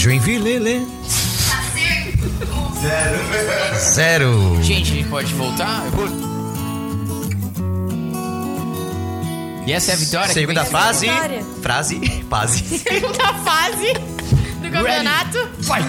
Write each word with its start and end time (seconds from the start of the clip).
Joinville, 0.00 0.58
lê. 0.58 0.80
Zero. 3.78 4.58
Gente, 4.62 4.92
a 4.92 4.94
gente 4.94 5.08
pode 5.10 5.34
voltar? 5.34 5.84
Eu 5.84 5.90
vou... 5.90 6.08
E 9.66 9.72
essa 9.74 9.90
é 9.90 9.94
a 9.94 9.96
vitória? 9.98 10.32
Segunda 10.32 10.64
fase. 10.64 11.06
vitória. 11.06 11.44
Frase. 11.60 12.00
Fase. 12.30 12.64
Segunda 12.80 13.34
fase 13.44 13.92
do 14.62 14.70
campeonato. 14.70 15.50
Vai! 15.58 15.82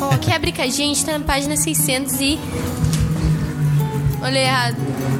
Ó, 0.00 0.16
quer 0.16 0.36
abrir 0.36 0.52
com 0.52 0.62
a 0.62 0.70
gente? 0.70 1.04
Tá 1.04 1.18
na 1.18 1.24
página 1.26 1.54
600 1.54 2.18
e... 2.22 2.38
Olha 4.22 4.38
errado. 4.38 4.76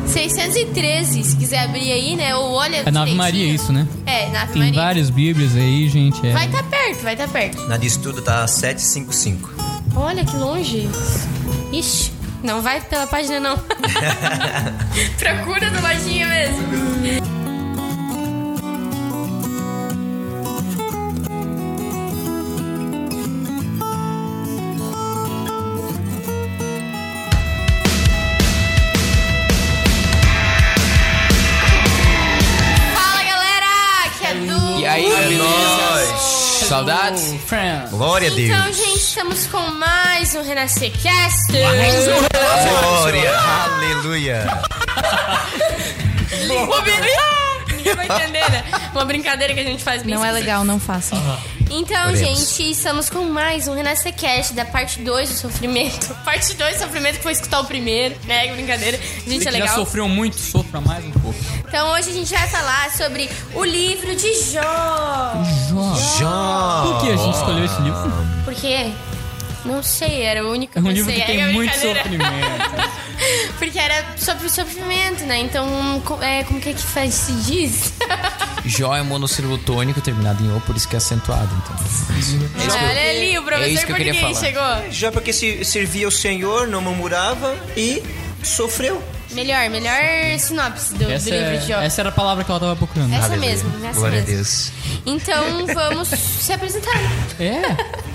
613, 0.07 1.23
se 1.25 1.37
quiser 1.37 1.59
abrir 1.65 1.93
aí, 1.93 2.17
né? 2.17 2.35
Ou 2.37 2.53
olha 2.53 2.77
É 2.77 2.91
na 2.91 3.03
Ave 3.03 3.11
direitinho. 3.13 3.17
Maria 3.17 3.47
isso, 3.55 3.73
né? 3.73 3.87
É, 4.07 4.29
na 4.31 4.43
Ave 4.43 4.53
Tem 4.53 4.63
Maria. 4.63 4.81
várias 4.81 5.11
bíblias 5.11 5.55
aí, 5.57 5.89
gente. 5.89 6.27
É. 6.27 6.33
Vai 6.33 6.49
tá 6.49 6.63
perto, 6.63 7.03
vai 7.03 7.17
tá 7.17 7.29
perto. 7.29 7.67
Na 7.69 7.77
de 7.77 7.87
estudo 7.87 8.23
tá 8.23 8.47
755. 8.47 9.51
Olha 9.95 10.25
que 10.25 10.37
longe. 10.37 10.89
Ixi, 11.73 12.13
não 12.43 12.63
vai 12.63 12.81
pela 12.81 13.07
página 13.07 13.41
não. 13.41 13.57
Procura 15.19 15.71
do 15.71 15.81
lojinha 15.83 16.27
mesmo. 16.29 17.36
Saudades? 36.87 37.35
Friends. 37.45 37.91
Glória 37.91 38.31
a 38.31 38.35
Deus. 38.35 38.49
Então, 38.49 38.73
gente, 38.73 38.99
estamos 39.01 39.47
com 39.49 39.59
mais 39.73 40.37
um 40.37 40.43
Renascer 40.43 40.93
Cast. 41.03 41.51
Glória. 41.51 43.39
Aleluia. 43.39 44.47
O 46.49 46.83
Ninguém 47.87 47.95
vai 47.95 48.07
entender, 48.07 48.51
né? 48.51 48.65
Uma 48.93 49.05
brincadeira 49.05 49.55
que 49.55 49.61
a 49.61 49.65
gente 49.65 49.83
faz 49.83 50.03
bem 50.03 50.15
Não 50.15 50.25
é 50.25 50.33
legal, 50.33 50.65
não 50.65 50.81
façam. 50.81 51.19
Então, 51.71 52.11
Oremos. 52.11 52.19
gente, 52.19 52.71
estamos 52.71 53.09
com 53.09 53.25
mais 53.25 53.69
um 53.69 53.75
Renascer 53.75 54.15
Cast 54.15 54.55
da 54.55 54.65
parte 54.65 55.01
2 55.01 55.29
do 55.29 55.35
sofrimento. 55.35 56.15
Parte 56.25 56.55
2 56.55 56.77
do 56.77 56.83
sofrimento 56.83 57.17
que 57.17 57.23
foi 57.23 57.33
escutar 57.33 57.61
o 57.61 57.65
primeiro, 57.65 58.15
né? 58.25 58.49
Que 58.49 58.55
brincadeira. 58.55 58.99
Gente, 59.27 59.35
é 59.35 59.39
que 59.39 59.45
já 59.45 59.51
legal. 59.51 59.75
sofreu 59.75 60.09
muito, 60.09 60.37
sofra 60.37 60.81
mais 60.81 61.05
um 61.05 61.11
pouco. 61.11 61.39
Então, 61.69 61.93
hoje 61.93 62.11
a 62.11 62.13
gente 62.13 62.33
vai 62.33 62.49
falar 62.49 62.91
sobre 62.93 63.29
o 63.55 63.65
livro 63.65 64.15
de 64.15 64.33
Jó. 64.53 65.33
Jó. 65.69 65.95
Jó. 66.19 66.83
Por 66.87 67.01
que 67.01 67.13
a 67.13 67.17
gente 67.17 67.37
escolheu 67.37 67.65
esse 67.65 67.83
livro? 67.83 68.13
Por 68.45 68.55
quê? 68.55 68.93
Não 69.65 69.83
sei, 69.83 70.23
era 70.23 70.47
o 70.47 70.53
único 70.53 70.73
que 70.75 70.79
É 70.79 70.83
um 70.83 70.91
livro 70.91 71.13
que 71.13 71.23
tem 71.23 71.43
é 71.43 71.53
muito 71.53 71.75
sofrimento. 71.75 72.27
Porque 73.59 73.79
era 73.79 74.05
sobre 74.17 74.47
o 74.47 74.51
sofrimento, 74.51 75.25
né? 75.25 75.39
Então, 75.39 75.67
é, 76.21 76.45
como 76.45 76.61
que 76.61 76.71
é 76.71 76.73
que 76.73 76.83
faz, 76.83 77.15
se 77.15 77.33
diz? 77.33 77.93
Jó 78.65 78.95
é 78.97 79.03
monossílabo 79.03 79.59
tônico 79.59 80.01
terminado 80.01 80.43
em 80.45 80.55
O, 80.57 80.61
por 80.61 80.77
isso 80.77 80.89
que 80.89 80.97
é 80.97 80.99
acentuado. 80.99 81.49
Então. 81.63 81.77
Olha 82.75 83.11
ali, 83.11 83.39
o 83.39 83.43
professor 83.43 83.71
É 83.73 83.81
que 83.81 83.87
português 83.87 84.21
falar. 84.21 84.35
chegou. 84.35 84.93
Já 84.93 85.13
porque 85.13 85.33
se 85.33 85.65
servia 85.65 86.09
o 86.09 86.11
Senhor, 86.11 86.67
não 86.67 86.81
murmurava 86.81 87.57
e 87.77 88.03
sofreu. 88.43 89.03
Melhor, 89.33 89.69
melhor 89.71 90.39
sinopse 90.39 90.95
do, 90.95 91.11
Essa, 91.11 91.29
do 91.31 91.37
livro 91.37 91.59
de 91.59 91.67
Jó. 91.69 91.81
é, 91.81 91.87
essa 91.87 92.01
era 92.01 92.09
a 92.09 92.13
palavra 92.13 92.45
que 92.45 92.51
ela 92.51 92.61
tava 92.61 92.77
procurando. 92.77 93.13
Essa 93.13 93.27
Aleluia. 93.27 93.51
mesmo, 93.51 93.87
essa 93.87 93.99
Glória 93.99 94.21
mesmo. 94.21 94.33
a 94.33 94.37
Deus. 94.37 94.73
Então 95.05 95.67
vamos 95.67 96.09
se 96.09 96.53
apresentar. 96.53 96.95
É. 97.41 97.61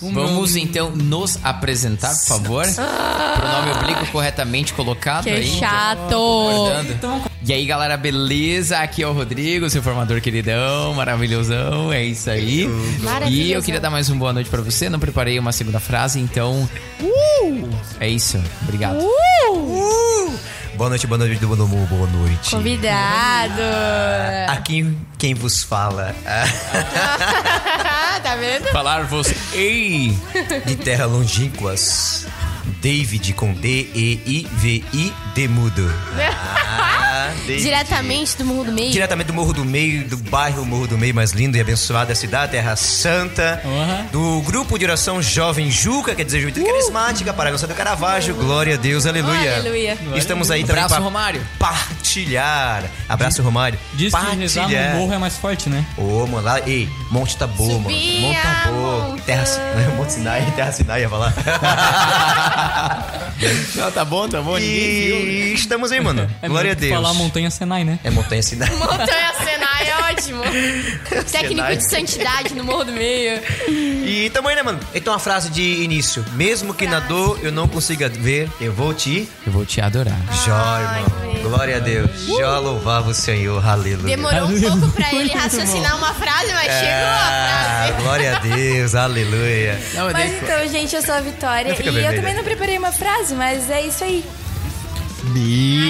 O 0.00 0.12
Vamos 0.12 0.54
meu- 0.54 0.62
então 0.62 0.90
nos 0.90 1.38
apresentar, 1.42 2.10
por 2.10 2.26
favor. 2.26 2.64
Pronome 2.66 3.70
oblíquo 3.72 4.06
corretamente 4.12 4.72
colocado 4.72 5.24
Que 5.24 5.30
aí. 5.30 5.46
chato. 5.58 6.10
Concordando. 6.10 7.28
E 7.44 7.52
aí, 7.52 7.64
galera, 7.64 7.96
beleza? 7.96 8.78
Aqui 8.78 9.02
é 9.02 9.06
o 9.08 9.12
Rodrigo, 9.12 9.68
seu 9.70 9.82
formador 9.82 10.20
queridão, 10.20 10.92
maravilhosão, 10.94 11.92
é 11.92 12.04
isso 12.04 12.28
aí. 12.30 12.68
E 13.28 13.52
eu 13.52 13.62
queria 13.62 13.80
dar 13.80 13.90
mais 13.90 14.08
uma 14.08 14.18
boa 14.18 14.32
noite 14.32 14.50
pra 14.50 14.60
você, 14.60 14.88
não 14.90 14.98
preparei 15.00 15.38
uma 15.38 15.52
segunda 15.52 15.80
frase, 15.80 16.20
então... 16.20 16.68
É 18.00 18.08
isso, 18.08 18.38
obrigado. 18.62 18.98
Boa 20.78 20.90
noite, 20.90 21.08
boa 21.08 21.18
noite, 21.18 21.44
boa 21.44 21.56
noite, 21.56 21.88
boa 21.88 22.06
noite. 22.06 22.50
Convidado. 22.52 23.62
Aqui 24.46 24.96
quem 25.18 25.34
vos 25.34 25.64
fala 25.64 26.14
tá 28.22 28.36
vendo? 28.36 28.68
Falar 28.68 29.02
você... 29.02 29.36
Ei! 29.54 30.16
de 30.64 30.76
terra 30.76 31.04
longínquas, 31.04 32.28
David 32.80 33.32
com 33.32 33.52
D-E-I-V-I 33.54 35.12
de 35.34 35.48
mudo. 35.48 35.92
Ah, 36.16 37.06
Diretamente 37.46 38.36
do 38.36 38.44
Morro 38.44 38.64
do 38.64 38.72
Meio. 38.72 38.90
Diretamente 38.92 39.26
do 39.26 39.34
Morro 39.34 39.52
do 39.52 39.64
Meio, 39.64 40.04
do 40.08 40.16
bairro 40.16 40.64
Morro 40.64 40.86
do 40.86 40.98
Meio 40.98 41.14
mais 41.14 41.32
lindo 41.32 41.56
e 41.56 41.60
abençoado 41.60 42.08
da 42.08 42.14
cidade, 42.14 42.52
Terra 42.52 42.76
Santa. 42.76 43.60
Uhum. 43.64 44.06
Do 44.12 44.42
grupo 44.42 44.78
de 44.78 44.84
oração 44.84 45.20
Jovem 45.22 45.70
Juca, 45.70 46.14
quer 46.14 46.24
dizer, 46.24 46.40
Juventude 46.40 46.66
Carismática, 46.66 47.32
Paragonça 47.32 47.66
do 47.66 47.74
Caravaggio. 47.74 48.34
Glória 48.34 48.74
a 48.74 48.76
Deus, 48.76 49.06
aleluia. 49.06 49.56
Aleluia. 49.56 49.98
Estamos 50.16 50.50
aí 50.50 50.62
também 50.62 50.76
Abraço, 50.82 50.94
pra 50.94 51.04
Romário. 51.04 51.40
partilhar. 51.58 52.84
Abraço, 53.08 53.42
Romário. 53.42 53.78
Diz 53.94 54.14
que 54.14 54.36
rezar 54.36 54.68
no 54.68 54.98
morro 55.00 55.12
é 55.14 55.18
mais 55.18 55.36
forte, 55.36 55.68
né? 55.68 55.84
Ô, 55.96 56.26
mano, 56.26 56.42
lá, 56.44 56.60
ei, 56.66 56.88
Monte 57.10 57.36
Tabor, 57.36 57.68
mano. 57.68 57.82
Subir 57.84 58.20
Monte 58.20 58.40
Tabor. 58.42 59.02
montanha. 59.02 59.22
Terra, 59.24 59.44
Monte 59.96 60.12
Sinai, 60.12 60.52
Terra 60.56 60.72
Sinai, 60.72 61.00
ia 61.02 61.08
falar. 61.08 61.34
Não, 63.76 63.90
tá 63.92 64.04
bom, 64.04 64.28
tá 64.28 64.40
bom, 64.42 64.54
ninguém 64.56 65.06
viu. 65.06 65.16
e 65.28 65.54
estamos 65.54 65.92
aí, 65.92 66.00
mano. 66.00 66.28
É 66.42 66.48
Glória 66.48 66.72
a 66.72 66.74
que 66.74 66.80
Deus. 66.82 66.94
falar 66.94 67.14
montanha 67.18 67.50
Senai, 67.50 67.84
né? 67.84 67.98
É 68.04 68.10
Montanha 68.10 68.42
Sinai. 68.42 68.70
Montanha 68.76 69.32
Senai 69.44 69.88
é 69.88 70.12
ótimo. 70.12 70.42
Técnico 71.30 71.54
Senai. 71.56 71.76
de 71.76 71.84
santidade 71.84 72.54
no 72.54 72.64
Morro 72.64 72.84
do 72.84 72.92
Meio. 72.92 73.40
E 73.68 74.30
tamo 74.32 74.48
aí, 74.48 74.56
né, 74.56 74.62
mano? 74.62 74.80
Então 74.94 75.12
a 75.12 75.18
frase 75.18 75.50
de 75.50 75.62
início. 75.82 76.24
Mesmo 76.32 76.72
que 76.72 76.86
na 76.86 77.00
dor 77.00 77.38
eu 77.42 77.52
não 77.52 77.68
consiga 77.68 78.08
ver, 78.08 78.48
eu 78.60 78.72
vou 78.72 78.94
te... 78.94 79.28
Eu 79.46 79.52
vou 79.52 79.66
te 79.66 79.80
adorar. 79.80 80.16
Jó, 80.46 80.78
irmão. 80.80 81.42
Glória 81.50 81.76
a 81.76 81.80
Deus. 81.80 82.10
Jó 82.26 82.58
louvava 82.58 83.10
o 83.10 83.14
Senhor. 83.14 83.64
Aleluia. 83.66 84.16
Demorou 84.16 84.48
um 84.48 84.60
pouco 84.80 84.88
pra 84.92 85.12
ele 85.14 85.32
raciocinar 85.32 85.96
uma 85.96 86.12
frase, 86.14 86.52
mas 86.52 86.64
chegou 86.72 87.06
a 87.06 87.28
Ah, 87.28 87.86
frase. 87.88 88.02
glória 88.02 88.36
a 88.36 88.38
Deus. 88.40 88.94
Aleluia. 88.94 89.80
Não, 89.94 90.10
mas 90.12 90.32
então, 90.42 90.68
gente, 90.68 90.94
eu 90.96 91.02
sou 91.02 91.14
a 91.14 91.20
Vitória. 91.20 91.72
E 91.72 91.76
fica 91.76 91.88
eu 91.88 91.92
vermelha. 91.94 92.16
também 92.16 92.34
não 92.34 92.44
preparei 92.44 92.78
uma 92.78 92.92
frase, 92.92 93.34
mas 93.34 93.68
é 93.70 93.82
isso 93.82 94.04
aí. 94.04 94.24
Acredito. 95.28 95.87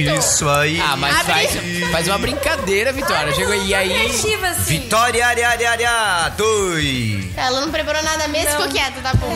Isso 0.00 0.48
aí. 0.48 0.80
Ah, 0.80 0.96
mas 0.96 1.16
faz, 1.22 1.50
faz 1.90 2.06
uma 2.08 2.18
brincadeira, 2.18 2.92
Vitória. 2.92 3.34
Chegou 3.34 3.54
e 3.54 3.74
aí... 3.74 4.06
Assim. 4.06 4.36
Vitória, 4.64 5.26
área, 5.26 5.48
área, 5.48 5.70
área. 5.70 6.28
Dois. 6.36 7.36
Ela 7.36 7.60
não 7.60 7.70
preparou 7.70 8.02
nada 8.02 8.28
mesmo, 8.28 8.50
ficou 8.50 8.68
quieta, 8.68 9.00
tá 9.02 9.12
bom. 9.14 9.28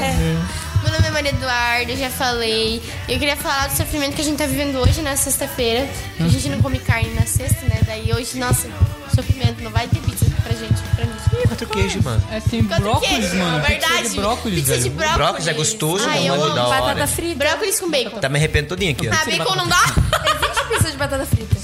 Meu 0.82 0.90
nome 0.92 1.06
é 1.06 1.10
Maria 1.12 1.30
Eduarda, 1.30 1.92
eu 1.92 1.96
já 1.96 2.10
falei. 2.10 2.82
Eu 3.08 3.16
queria 3.18 3.36
falar 3.36 3.68
do 3.68 3.76
sofrimento 3.76 4.14
que 4.16 4.20
a 4.20 4.24
gente 4.24 4.36
tá 4.38 4.46
vivendo 4.46 4.76
hoje, 4.80 5.00
na 5.00 5.16
sexta-feira. 5.16 5.88
que 6.16 6.22
A 6.24 6.28
gente 6.28 6.48
não 6.48 6.60
come 6.60 6.78
carne 6.80 7.14
na 7.14 7.24
sexta, 7.24 7.64
né? 7.66 7.80
Daí 7.86 8.12
hoje, 8.12 8.36
nossa, 8.36 8.68
sofrimento. 9.14 9.62
Não 9.62 9.70
vai 9.70 9.86
ter 9.86 10.00
pizza 10.00 10.26
pra 10.42 10.52
gente, 10.52 10.74
pra 10.96 11.04
mim. 11.04 11.12
Quatro 11.46 11.66
queijo, 11.68 12.02
mano. 12.02 12.22
É, 12.32 12.40
tem 12.40 12.64
Quanto 12.64 12.80
brócolis, 12.82 13.08
queijo? 13.30 13.36
mano. 13.36 13.60
Pizza 13.64 13.68
Verdade. 13.88 14.08
de 14.08 14.16
brócolis, 14.16 14.58
Pizza 14.58 14.74
de 14.76 14.82
velho. 14.82 14.94
brócolis. 14.94 15.16
Brócolis 15.18 15.46
é 15.46 15.52
gostoso, 15.54 16.08
Ai, 16.08 16.28
eu 16.28 16.36
mano, 16.36 16.44
amo. 16.46 16.54
da 16.56 16.66
hora. 16.66 16.80
Batata 16.80 17.06
frita. 17.06 17.34
Brócolis 17.44 17.78
com 17.80 17.88
bacon. 17.90 18.18
Tá 18.18 18.28
me 18.28 18.38
arrependo 18.38 18.68
todinho 18.68 18.90
aqui, 18.92 19.08
ó. 19.08 19.12
Ah, 19.12 19.24
bacon 19.24 19.54
não 19.54 19.68
dá? 19.68 19.84
De 20.92 20.97
batata 20.98 21.26
frita. 21.26 21.56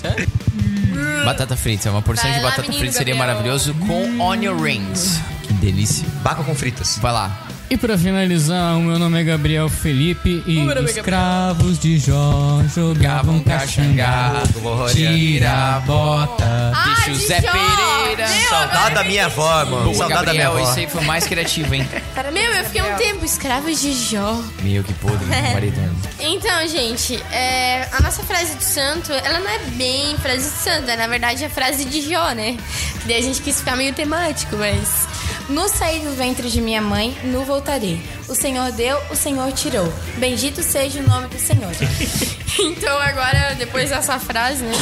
Batata 1.24 1.56
frita, 1.56 1.90
uma 1.90 2.02
porção 2.02 2.24
Vai 2.28 2.38
de 2.38 2.44
lá, 2.44 2.50
batata 2.50 2.62
menino 2.62 2.80
frita 2.80 2.98
seria 2.98 3.14
Gabriel. 3.14 3.34
maravilhoso 3.34 3.74
com 3.74 4.18
onion 4.20 4.56
rings. 4.60 5.20
Que 5.42 5.52
delícia. 5.54 6.06
Baco 6.22 6.42
com 6.44 6.54
fritas. 6.54 6.98
Vai 6.98 7.12
lá. 7.12 7.47
E 7.70 7.76
pra 7.76 7.98
finalizar, 7.98 8.78
o 8.78 8.80
meu 8.80 8.98
nome 8.98 9.20
é 9.20 9.24
Gabriel 9.24 9.68
Felipe 9.68 10.42
e 10.46 10.58
é 10.58 10.82
escravos 10.84 11.78
de 11.78 11.98
Jó 11.98 12.62
jogavam 12.74 13.40
caxangá. 13.40 14.42
Tira 14.90 15.76
a 15.76 15.80
bota. 15.80 16.72
Ah, 16.74 16.94
de 17.04 17.14
Jó. 17.14 17.52
Pereira. 17.52 18.26
Meu, 18.26 18.48
Saudade 18.48 18.94
da 18.94 19.04
minha 19.04 19.26
avó, 19.26 19.64
mano. 19.66 19.84
Boa, 19.84 19.94
Saudade 19.96 20.26
da 20.26 20.32
minha 20.32 20.48
avó. 20.48 20.60
esse 20.60 20.80
aí 20.80 20.86
foi 20.88 21.04
mais 21.04 21.26
criativo, 21.26 21.74
hein? 21.74 21.86
Meu, 22.32 22.54
eu 22.54 22.64
fiquei 22.64 22.80
um 22.80 22.96
tempo 22.96 23.22
escravos 23.26 23.82
de 23.82 23.92
Jó. 23.92 24.42
Meu, 24.62 24.82
que 24.82 24.94
podre, 24.94 25.26
marido. 25.52 25.78
Então, 26.20 26.66
gente, 26.68 27.22
é, 27.30 27.86
a 27.92 28.00
nossa 28.00 28.22
frase 28.22 28.54
de 28.56 28.64
santo, 28.64 29.12
ela 29.12 29.40
não 29.40 29.50
é 29.50 29.58
bem 29.76 30.16
frase 30.16 30.44
de 30.50 30.56
santo, 30.56 30.90
é 30.90 30.96
na 30.96 31.06
verdade 31.06 31.44
a 31.44 31.50
frase 31.50 31.84
de 31.84 32.00
Jó, 32.00 32.30
né? 32.30 32.56
Que 33.02 33.08
daí 33.08 33.18
a 33.18 33.22
gente 33.22 33.42
quis 33.42 33.58
ficar 33.58 33.76
meio 33.76 33.92
temático, 33.92 34.56
mas. 34.56 35.06
No 35.48 35.66
sair 35.68 36.00
do 36.00 36.14
ventre 36.14 36.50
de 36.50 36.60
minha 36.60 36.82
mãe, 36.82 37.16
nu 37.24 37.42
voltarei. 37.42 38.02
O 38.28 38.34
Senhor 38.34 38.70
deu, 38.72 39.00
o 39.10 39.16
Senhor 39.16 39.50
tirou. 39.52 39.90
Bendito 40.18 40.62
seja 40.62 41.00
o 41.00 41.08
nome 41.08 41.28
do 41.28 41.38
Senhor. 41.38 41.72
Então 42.60 42.98
agora, 42.98 43.54
depois 43.56 43.90
dessa 43.90 44.18
frase, 44.18 44.64
né? 44.64 44.72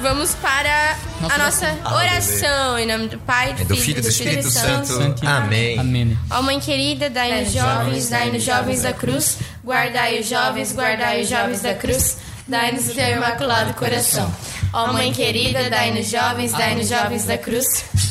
Vamos 0.00 0.34
para 0.36 0.96
a 1.28 1.36
nossa 1.36 1.66
oração 1.84 2.78
em 2.78 2.86
nome 2.86 3.08
do 3.08 3.18
Pai, 3.18 3.52
do, 3.52 3.60
É 3.60 3.64
do 3.66 3.76
Filho 3.76 3.98
e 3.98 4.02
do 4.02 4.08
Espírito 4.08 4.50
Santo. 4.50 4.86
Santo. 4.86 5.26
Amém. 5.28 5.78
Amém. 5.78 6.18
Ó 6.30 6.40
mãe 6.40 6.58
querida, 6.58 7.10
dai-nos 7.10 7.52
jovens, 7.52 8.08
dai-nos 8.08 8.42
jovens 8.42 8.82
da 8.82 8.94
cruz, 8.94 9.36
guardai 9.62 10.20
os 10.20 10.28
jovens, 10.28 10.72
guardai 10.72 11.20
os 11.20 11.28
jovens 11.28 11.60
da 11.60 11.74
cruz, 11.74 12.16
dai-nos 12.48 12.88
o 12.88 12.94
teu 12.94 13.08
imaculado 13.16 13.74
coração. 13.74 14.34
Ó 14.72 14.92
mãe 14.92 15.12
querida, 15.12 15.68
dai-nos 15.68 16.08
jovens, 16.08 16.52
dai-nos 16.52 16.88
jovens 16.88 17.24
da 17.24 17.36
cruz, 17.36 17.66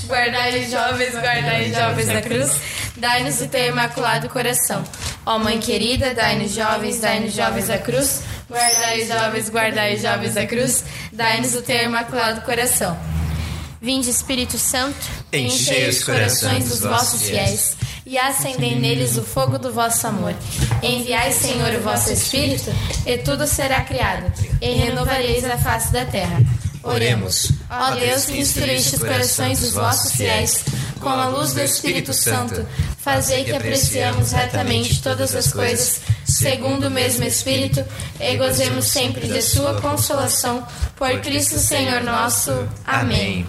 guardai 0.06 0.62
os 0.62 0.72
jovens, 0.72 1.14
guardai 1.14 1.70
os 1.70 1.78
jovens 1.78 2.08
da 2.08 2.22
cruz, 2.22 2.52
dai-nos 2.98 3.40
o 3.40 3.48
teu 3.48 3.68
imaculado 3.68 4.28
coração. 4.28 4.84
Ó 5.26 5.40
mãe 5.40 5.58
querida, 5.60 6.14
dai-nos 6.14 6.54
jovens, 6.54 7.00
dai-nos 7.00 7.34
jovens 7.34 7.68
da 7.68 7.78
cruz, 7.78 8.24
guardai 8.50 9.02
os 9.02 9.08
jovens, 9.08 9.50
guardai 9.50 9.96
os 9.96 10.02
jovens 10.02 10.34
da 10.34 10.46
cruz, 10.46 10.84
dai-nos 11.14 11.56
o 11.56 11.62
teu 11.62 11.82
imaculado 11.84 12.42
coração. 12.42 12.98
Vinde 13.82 14.10
Espírito 14.10 14.58
Santo, 14.58 15.08
Enchei 15.32 15.88
os 15.88 16.04
corações 16.04 16.68
dos 16.68 16.82
vossos 16.82 17.22
fiéis 17.22 17.78
e 18.10 18.18
acendei 18.18 18.74
neles 18.74 19.18
o 19.18 19.22
fogo 19.22 19.60
do 19.60 19.72
vosso 19.72 20.08
amor. 20.08 20.34
Enviai, 20.82 21.32
Senhor, 21.32 21.76
o 21.76 21.82
vosso 21.82 22.12
Espírito, 22.12 22.72
e 23.06 23.20
tudo 23.20 23.46
será 23.46 23.82
criado, 23.82 24.34
e 24.60 24.74
renovareis 24.74 25.46
a 25.46 25.60
face 25.60 25.94
da 25.94 26.04
terra. 26.06 26.42
Oremos. 26.82 27.52
Ó 27.70 27.92
Deus, 27.92 28.26
que 28.26 28.40
instruíste 28.40 28.96
os 28.96 29.04
corações 29.04 29.60
dos 29.60 29.74
vossos 29.74 30.14
fiéis 30.14 30.64
com 31.00 31.10
a 31.10 31.28
luz 31.28 31.54
do 31.54 31.62
Espírito 31.62 32.12
Santo, 32.12 32.66
fazei 32.98 33.44
que 33.44 33.52
apreciemos 33.52 34.32
retamente 34.32 35.04
todas 35.04 35.36
as 35.36 35.54
coisas, 35.54 36.02
segundo 36.26 36.88
o 36.88 36.92
mesmo 36.92 37.24
Espírito, 37.26 37.86
e 38.20 38.38
gozemos 38.38 38.86
sempre 38.86 39.28
de 39.28 39.42
sua 39.44 39.80
consolação, 39.82 40.66
por 40.96 41.12
Cristo 41.20 41.60
Senhor 41.60 42.02
nosso. 42.02 42.68
Amém. 42.88 43.46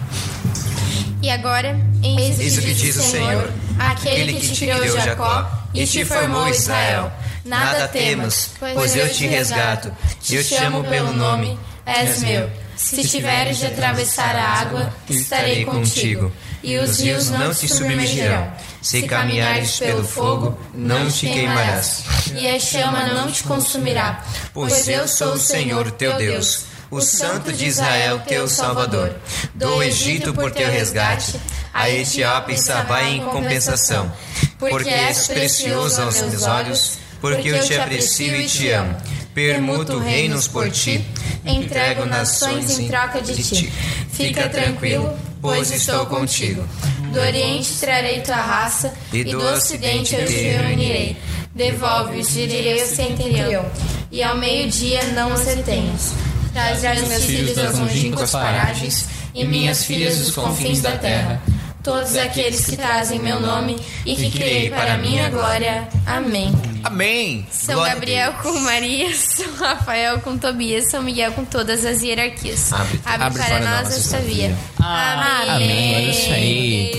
E 1.21 1.29
agora, 1.31 1.79
Eis 2.03 2.57
o 2.57 2.61
que 2.61 2.73
diz 2.73 2.95
o 2.95 3.01
Senhor, 3.01 3.51
aquele 3.89 4.33
que 4.33 4.47
te 4.47 4.59
criou 4.59 4.87
Jacó 4.97 5.49
e 5.73 5.85
te 5.85 6.05
formou 6.05 6.47
Israel. 6.47 7.11
Nada 7.43 7.87
temas, 7.87 8.51
pois 8.59 8.95
eu 8.95 9.11
te 9.11 9.25
resgato, 9.25 9.91
te 10.21 10.43
chamo 10.43 10.83
pelo 10.83 11.11
nome, 11.11 11.57
és 11.85 12.21
meu. 12.21 12.49
Se 12.75 13.07
tiveres 13.07 13.57
de 13.57 13.67
atravessar 13.67 14.35
a 14.35 14.43
água, 14.59 14.93
estarei 15.09 15.65
contigo, 15.65 16.31
e 16.63 16.77
os 16.77 16.99
rios 16.99 17.29
não 17.29 17.53
te 17.53 17.67
submergirão. 17.67 18.51
Se 18.81 19.03
caminhares 19.03 19.79
pelo 19.79 20.03
fogo, 20.03 20.57
não 20.73 21.09
te 21.09 21.27
queimarás, 21.27 22.03
e 22.35 22.47
a 22.47 22.59
chama 22.59 23.07
não 23.07 23.31
te 23.31 23.43
consumirá, 23.43 24.23
Pois 24.53 24.87
eu 24.87 25.07
sou 25.07 25.33
o 25.33 25.39
Senhor 25.39 25.91
teu 25.91 26.17
Deus, 26.17 26.65
o 26.91 26.99
Santo 26.99 27.53
de 27.53 27.65
Israel 27.65 28.19
teu 28.27 28.47
Salvador. 28.49 29.15
Do 29.55 29.81
Egito 29.81 30.33
por 30.33 30.51
teu 30.51 30.69
resgate, 30.69 31.39
a 31.73 31.89
Etiópia 31.89 32.53
e 32.53 32.57
Sabá 32.57 33.03
em 33.03 33.21
compensação. 33.21 34.11
Porque 34.59 34.89
és 34.89 35.27
precioso 35.27 36.01
aos 36.01 36.21
meus 36.21 36.43
olhos, 36.43 36.99
porque 37.21 37.47
eu 37.47 37.63
te 37.63 37.75
aprecio 37.75 38.35
e 38.35 38.45
te 38.45 38.69
amo. 38.69 38.95
Permuto 39.33 39.97
reinos 39.97 40.49
por 40.49 40.69
ti, 40.69 41.05
entrego 41.45 42.05
nações 42.05 42.77
em 42.77 42.87
troca 42.89 43.21
de 43.21 43.41
ti. 43.41 43.71
Fica 44.11 44.49
tranquilo, 44.49 45.17
pois 45.41 45.71
estou 45.71 46.05
contigo. 46.07 46.67
Do 47.13 47.19
Oriente 47.19 47.73
trarei 47.79 48.19
tua 48.19 48.35
raça, 48.35 48.93
e 49.13 49.23
do 49.23 49.41
Ocidente 49.41 50.13
eu 50.15 50.25
te 50.25 50.33
reunirei. 50.33 51.17
Devolve-os, 51.55 52.33
direi 52.33 52.83
o 52.83 52.87
centurião, 52.87 53.65
e 54.11 54.21
ao 54.21 54.37
meio-dia 54.37 55.03
não 55.13 55.33
os 55.33 55.45
retenhas. 55.45 56.13
Traz 56.53 57.01
os 57.01 57.07
meus 57.07 57.23
filhos 57.25 57.55
das 57.55 57.77
longínquas 57.79 58.31
paragens, 58.31 59.05
e 59.33 59.45
minhas 59.45 59.83
filhas 59.85 60.17
dos 60.17 60.31
confins 60.35 60.81
da 60.81 60.91
terra. 60.97 61.41
Todos 61.83 62.15
aqueles 62.15 62.63
que 62.65 62.77
trazem 62.77 63.17
meu 63.19 63.39
nome 63.39 63.75
e 64.05 64.15
que 64.15 64.29
criei 64.29 64.69
para 64.69 64.93
a 64.93 64.97
minha 64.97 65.29
glória. 65.31 65.87
Amém. 66.05 66.53
Amém. 66.83 67.47
São 67.51 67.73
Glória 67.75 67.93
Gabriel 67.95 68.33
com 68.33 68.51
Maria, 68.59 69.09
São 69.15 69.51
Rafael 69.55 70.19
com 70.19 70.37
Tobias, 70.37 70.91
São 70.91 71.01
Miguel 71.01 71.31
com 71.31 71.43
todas 71.43 71.83
as 71.83 72.03
hierarquias. 72.03 72.71
Abre- 72.71 72.99
Abre, 73.05 73.39
para, 73.39 73.59
nós 73.61 73.97
esta 73.97 74.19
via. 74.19 74.55
Amém. 74.79 75.49
Amém. 75.49 75.95
É 75.95 76.01
isso 76.11 76.31
aí. 76.31 76.91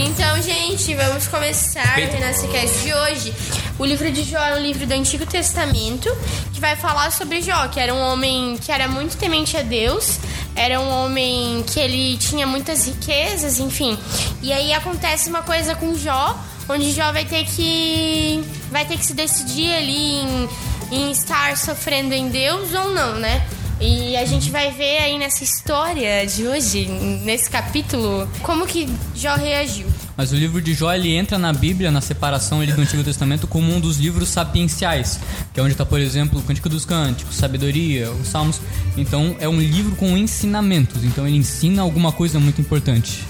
Então, 0.00 0.40
gente, 0.40 0.94
vamos 0.94 1.26
começar 1.26 1.98
o 1.98 2.12
Renascicast 2.12 2.82
de 2.84 2.94
hoje. 2.94 3.34
O 3.80 3.84
livro 3.84 4.08
de 4.12 4.22
Jó 4.22 4.38
é 4.38 4.54
um 4.54 4.62
livro 4.62 4.86
do 4.86 4.92
Antigo 4.92 5.26
Testamento 5.26 6.08
que 6.54 6.60
vai 6.60 6.76
falar 6.76 7.10
sobre 7.10 7.42
Jó, 7.42 7.66
que 7.66 7.80
era 7.80 7.92
um 7.92 8.00
homem 8.00 8.56
que 8.58 8.70
era 8.70 8.86
muito 8.86 9.16
temente 9.16 9.56
a 9.56 9.62
Deus, 9.62 10.20
era 10.54 10.80
um 10.80 10.88
homem 10.88 11.64
que 11.66 11.80
ele 11.80 12.16
tinha 12.16 12.46
muitas 12.46 12.86
riquezas, 12.86 13.58
enfim. 13.58 13.98
E 14.40 14.52
aí 14.52 14.72
acontece 14.72 15.28
uma 15.28 15.42
coisa 15.42 15.74
com 15.74 15.92
Jó, 15.96 16.38
onde 16.68 16.92
Jó 16.92 17.10
vai 17.10 17.24
ter 17.24 17.44
que 17.44 18.40
vai 18.70 18.84
ter 18.84 18.98
que 18.98 19.04
se 19.04 19.14
decidir 19.14 19.74
ali 19.74 20.20
em, 20.20 20.48
em 20.92 21.10
estar 21.10 21.56
sofrendo 21.56 22.14
em 22.14 22.28
Deus 22.28 22.72
ou 22.72 22.90
não, 22.90 23.16
né? 23.16 23.44
E 23.80 24.16
a 24.16 24.24
gente 24.24 24.50
vai 24.50 24.72
ver 24.72 24.98
aí 24.98 25.18
nessa 25.18 25.44
história 25.44 26.26
de 26.26 26.46
hoje, 26.46 26.86
nesse 27.22 27.48
capítulo, 27.48 28.28
como 28.42 28.66
que 28.66 28.88
Jó 29.14 29.36
reagiu. 29.36 29.86
Mas 30.16 30.32
o 30.32 30.34
livro 30.34 30.60
de 30.60 30.74
Jó 30.74 30.92
ele 30.92 31.14
entra 31.14 31.38
na 31.38 31.52
Bíblia, 31.52 31.92
na 31.92 32.00
separação 32.00 32.60
ali 32.60 32.72
do 32.72 32.80
Antigo 32.80 33.04
Testamento, 33.04 33.46
como 33.46 33.72
um 33.72 33.78
dos 33.78 33.98
livros 33.98 34.30
sapienciais, 34.30 35.20
que 35.54 35.60
é 35.60 35.62
onde 35.62 35.72
está, 35.72 35.86
por 35.86 36.00
exemplo, 36.00 36.40
o 36.40 36.42
Cântico 36.42 36.68
dos 36.68 36.84
Cânticos, 36.84 37.36
Sabedoria, 37.36 38.10
os 38.10 38.26
Salmos. 38.26 38.60
Então 38.96 39.36
é 39.38 39.48
um 39.48 39.60
livro 39.60 39.94
com 39.94 40.16
ensinamentos. 40.16 41.04
Então 41.04 41.24
ele 41.24 41.36
ensina 41.36 41.82
alguma 41.82 42.10
coisa 42.10 42.40
muito 42.40 42.60
importante. 42.60 43.22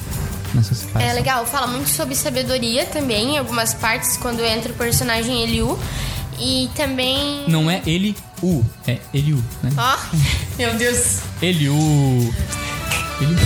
É 0.98 1.12
legal, 1.12 1.44
fala 1.44 1.66
muito 1.66 1.90
sobre 1.90 2.14
sabedoria 2.14 2.86
também, 2.86 3.34
em 3.34 3.38
algumas 3.38 3.74
partes, 3.74 4.16
quando 4.16 4.42
entra 4.42 4.72
o 4.72 4.74
personagem 4.74 5.42
Eliú. 5.42 5.78
E 6.40 6.70
também. 6.74 7.44
Não 7.48 7.70
é 7.70 7.82
ele 7.84 8.16
o, 8.42 8.64
é 8.86 8.98
Eliú, 9.12 9.42
né? 9.62 9.70
Ó, 9.76 9.96
meu 10.56 10.74
Deus. 10.74 11.20
Eliú. 11.42 11.74
Eliú. 13.20 13.36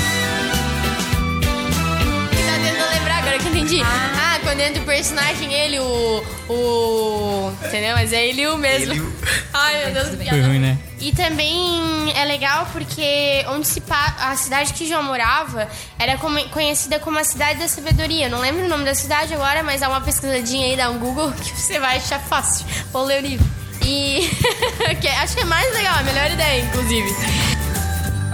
Tá 2.46 2.58
tentando 2.62 2.90
lembrar 2.92 3.18
agora 3.18 3.38
que 3.38 3.46
eu 3.46 3.50
entendi. 3.52 3.80
Ah, 3.82 4.38
quando 4.42 4.60
entra 4.60 4.82
o 4.82 4.86
personagem, 4.86 5.52
ele, 5.52 5.78
o. 5.78 6.22
O. 6.48 7.52
Entendeu? 7.66 7.94
Mas 7.94 8.12
é 8.12 8.26
Eliú 8.28 8.56
mesmo. 8.58 8.92
Eliú. 8.92 9.12
Ai, 9.52 9.84
meu 9.92 9.94
Deus. 9.94 10.28
Foi 10.28 10.40
ruim, 10.42 10.58
né? 10.58 10.78
E 11.00 11.12
também 11.12 12.12
é 12.14 12.24
legal 12.24 12.68
porque 12.72 13.44
onde 13.48 13.66
se 13.66 13.80
pa... 13.80 14.14
a 14.20 14.36
cidade 14.36 14.72
que 14.72 14.86
João 14.86 15.02
morava 15.02 15.68
era 15.98 16.16
como- 16.16 16.42
conhecida 16.50 16.98
como 17.00 17.18
a 17.18 17.24
cidade 17.24 17.58
da 17.58 17.66
sabedoria. 17.68 18.28
Não 18.28 18.40
lembro 18.40 18.64
o 18.64 18.68
nome 18.68 18.84
da 18.84 18.94
cidade 18.94 19.34
agora, 19.34 19.62
mas 19.62 19.80
dá 19.80 19.88
uma 19.88 20.00
pesquisadinha 20.00 20.66
aí, 20.66 20.76
dá 20.76 20.90
um 20.90 20.98
Google 20.98 21.32
que 21.42 21.50
você 21.60 21.80
vai 21.80 21.96
achar 21.96 22.20
fácil. 22.20 22.66
Ou 22.92 23.04
ler 23.04 23.22
o 23.22 23.26
livro. 23.26 23.61
E 23.84 24.30
acho 25.22 25.34
que 25.36 25.42
é 25.42 25.44
mais 25.44 25.72
legal, 25.74 25.94
a 25.98 26.02
melhor 26.02 26.30
ideia, 26.30 26.64
inclusive. 26.64 27.08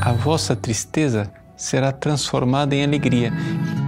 a 0.00 0.12
vossa 0.12 0.54
tristeza 0.56 1.30
será 1.56 1.92
transformada 1.92 2.74
em 2.74 2.84
alegria. 2.84 3.32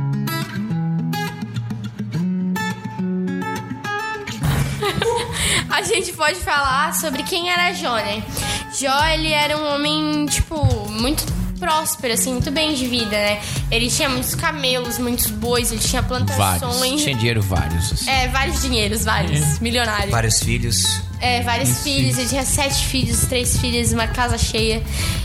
A 5.71 5.83
gente 5.83 6.13
pode 6.13 6.39
falar 6.41 6.95
sobre 6.95 7.23
quem 7.23 7.51
era 7.51 7.73
Jó, 7.73 7.95
né? 7.95 8.23
Jó, 8.79 9.05
ele 9.07 9.33
era 9.33 9.57
um 9.57 9.75
homem, 9.75 10.27
tipo, 10.27 10.57
muito 10.91 11.25
próspero, 11.61 12.15
assim, 12.15 12.33
muito 12.33 12.51
bem 12.51 12.75
de 12.75 12.87
vida, 12.87 13.11
né? 13.11 13.41
Ele 13.71 13.89
tinha 13.91 14.09
muitos 14.09 14.35
camelos, 14.35 14.99
muitos 14.99 15.27
bois, 15.31 15.71
ele 15.71 15.81
tinha 15.81 16.03
Vários. 16.03 16.27
plantações. 16.35 17.03
Tinha 17.03 17.15
dinheiro 17.15 17.43
vários. 17.43 17.93
assim. 17.93 18.11
É, 18.11 18.27
vários 18.29 18.63
dinheiros, 18.63 19.05
vários. 19.05 19.59
Milionários. 19.61 20.11
Vários 20.11 20.41
filhos. 20.43 21.01
É, 21.21 21.43
vários 21.43 21.81
filhos. 21.83 22.01
filhos. 22.17 22.19
Ele 22.19 22.29
tinha 22.29 22.45
sete 22.47 22.87
filhos, 22.87 23.21
três 23.27 23.59
filhas, 23.61 23.93
uma 23.93 24.07
casa 24.09 24.39
cheia. 24.39 24.83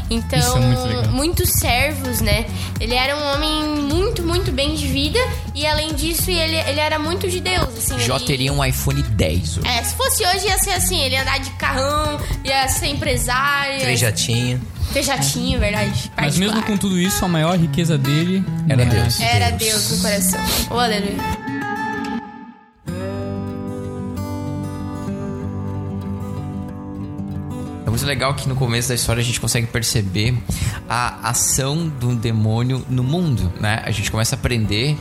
Então, 0.10 0.38
Isso 0.38 0.56
é 0.58 0.60
muito 0.60 0.84
legal. 0.84 1.08
muitos 1.14 1.50
servos, 1.52 2.20
né? 2.22 2.46
Ele 2.80 2.94
era 2.94 3.16
um 3.18 3.24
homem 3.34 3.64
muito, 3.82 4.22
muito 4.22 4.52
bem 4.52 4.76
de 4.76 4.86
vida. 4.88 5.18
E 5.56 5.66
além 5.66 5.94
disso, 5.96 6.30
ele, 6.30 6.58
ele 6.70 6.80
era 6.80 7.00
muito 7.00 7.28
de 7.30 7.40
Deus, 7.40 7.70
assim. 7.78 7.98
Jó 8.00 8.18
ele- 8.18 8.26
teria 8.26 8.54
um 8.54 8.64
iPhone 8.64 9.02
10. 9.02 9.58
hoje. 9.58 9.68
É, 9.68 9.82
se 9.84 9.96
fosse 9.96 10.24
hoje 10.28 10.46
ia 10.48 10.58
ser 10.60 10.72
assim, 10.72 11.00
ele 11.02 11.16
ia 11.16 11.22
andar 11.22 11.40
de 11.40 11.50
carrão, 11.52 12.20
ia 12.44 12.68
ser 12.68 12.88
empresário. 12.88 13.80
Três 13.80 14.00
jatinhos. 14.00 14.62
Ter 14.94 15.04
jatinho, 15.04 15.60
verdade. 15.60 16.12
Mas 16.16 16.38
mesmo 16.38 16.62
com 16.64 16.78
tudo 16.78 16.98
isso, 16.98 17.24
a 17.26 17.28
maior 17.28 17.58
riqueza 17.58 17.98
dele 17.98 18.44
Era 18.70 18.86
Deus. 18.86 19.20
Era 19.20 19.50
Deus 19.52 19.92
no 19.92 20.02
coração. 20.02 20.40
Oh, 20.70 20.80
aleluia. 20.80 21.45
Muito 27.96 28.06
legal 28.06 28.34
que 28.34 28.50
no 28.50 28.56
começo 28.56 28.90
da 28.90 28.96
história 28.96 29.22
a 29.22 29.24
gente 29.24 29.40
consegue 29.40 29.68
perceber 29.68 30.38
a 30.90 31.30
ação 31.30 31.88
do 31.88 32.14
demônio 32.14 32.86
no 32.90 33.02
mundo, 33.02 33.54
né? 33.58 33.82
A 33.86 33.92
gente 33.92 34.12
começa 34.12 34.36
a 34.36 34.38
aprender 34.38 34.98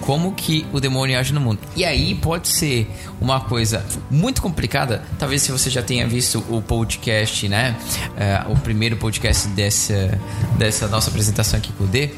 como 0.00 0.32
que 0.32 0.66
o 0.72 0.80
demônio 0.80 1.16
age 1.16 1.32
no 1.32 1.40
mundo. 1.40 1.60
E 1.76 1.84
aí 1.84 2.16
pode 2.16 2.48
ser 2.48 2.90
uma 3.20 3.40
coisa 3.40 3.86
muito 4.10 4.42
complicada, 4.42 5.04
talvez 5.16 5.42
se 5.42 5.52
você 5.52 5.70
já 5.70 5.80
tenha 5.80 6.08
visto 6.08 6.44
o 6.48 6.60
podcast, 6.60 7.48
né? 7.48 7.76
É, 8.16 8.42
o 8.48 8.56
primeiro 8.56 8.96
podcast 8.96 9.46
dessa, 9.48 10.18
dessa 10.58 10.88
nossa 10.88 11.10
apresentação 11.10 11.56
aqui 11.56 11.72
com 11.72 11.84
o 11.84 11.86
D, 11.86 12.10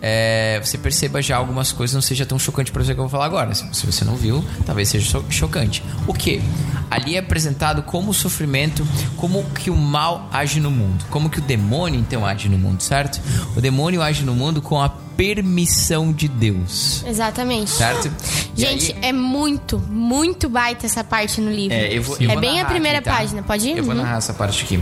é, 0.00 0.60
você 0.64 0.78
perceba 0.78 1.20
já 1.20 1.36
algumas 1.36 1.72
coisas 1.72 1.94
não 1.94 2.00
seja 2.00 2.24
tão 2.24 2.38
chocante 2.38 2.72
para 2.72 2.82
você 2.82 2.94
que 2.94 3.00
eu 3.00 3.04
vou 3.04 3.10
falar 3.10 3.26
agora. 3.26 3.54
Se, 3.54 3.68
se 3.74 3.84
você 3.84 4.02
não 4.02 4.16
viu, 4.16 4.42
talvez 4.64 4.88
seja 4.88 5.22
chocante. 5.28 5.82
O 6.06 6.14
que? 6.14 6.40
Ali 6.90 7.16
é 7.16 7.18
apresentado 7.18 7.82
como 7.82 8.12
o 8.12 8.14
sofrimento, 8.14 8.86
como 9.18 9.44
que 9.58 9.70
o 9.70 9.76
mal 9.76 10.28
age 10.32 10.60
no 10.60 10.70
mundo, 10.70 11.04
como 11.10 11.28
que 11.28 11.38
o 11.38 11.42
demônio 11.42 12.00
então 12.00 12.24
age 12.24 12.48
no 12.48 12.58
mundo, 12.58 12.82
certo? 12.82 13.20
O 13.56 13.60
demônio 13.60 14.00
age 14.00 14.24
no 14.24 14.34
mundo 14.34 14.62
com 14.62 14.80
a 14.80 14.88
permissão 14.88 16.12
de 16.12 16.28
Deus. 16.28 17.02
Exatamente. 17.04 17.70
Certo? 17.70 18.08
E 18.56 18.60
Gente, 18.60 18.92
aí... 18.92 19.08
é 19.08 19.12
muito, 19.12 19.76
muito 19.90 20.48
baita 20.48 20.86
essa 20.86 21.02
parte 21.02 21.40
no 21.40 21.50
livro. 21.50 21.76
É, 21.76 21.92
eu 21.92 22.02
vou, 22.02 22.16
eu 22.20 22.30
é 22.30 22.32
vou 22.34 22.40
bem 22.40 22.60
a 22.60 22.64
primeira 22.64 22.98
aqui, 22.98 23.10
tá? 23.10 23.16
página, 23.16 23.42
pode 23.42 23.68
ir? 23.68 23.78
Eu 23.78 23.84
vou 23.84 23.96
uhum. 23.96 24.02
narrar 24.02 24.18
essa 24.18 24.32
parte 24.32 24.62
aqui. 24.62 24.80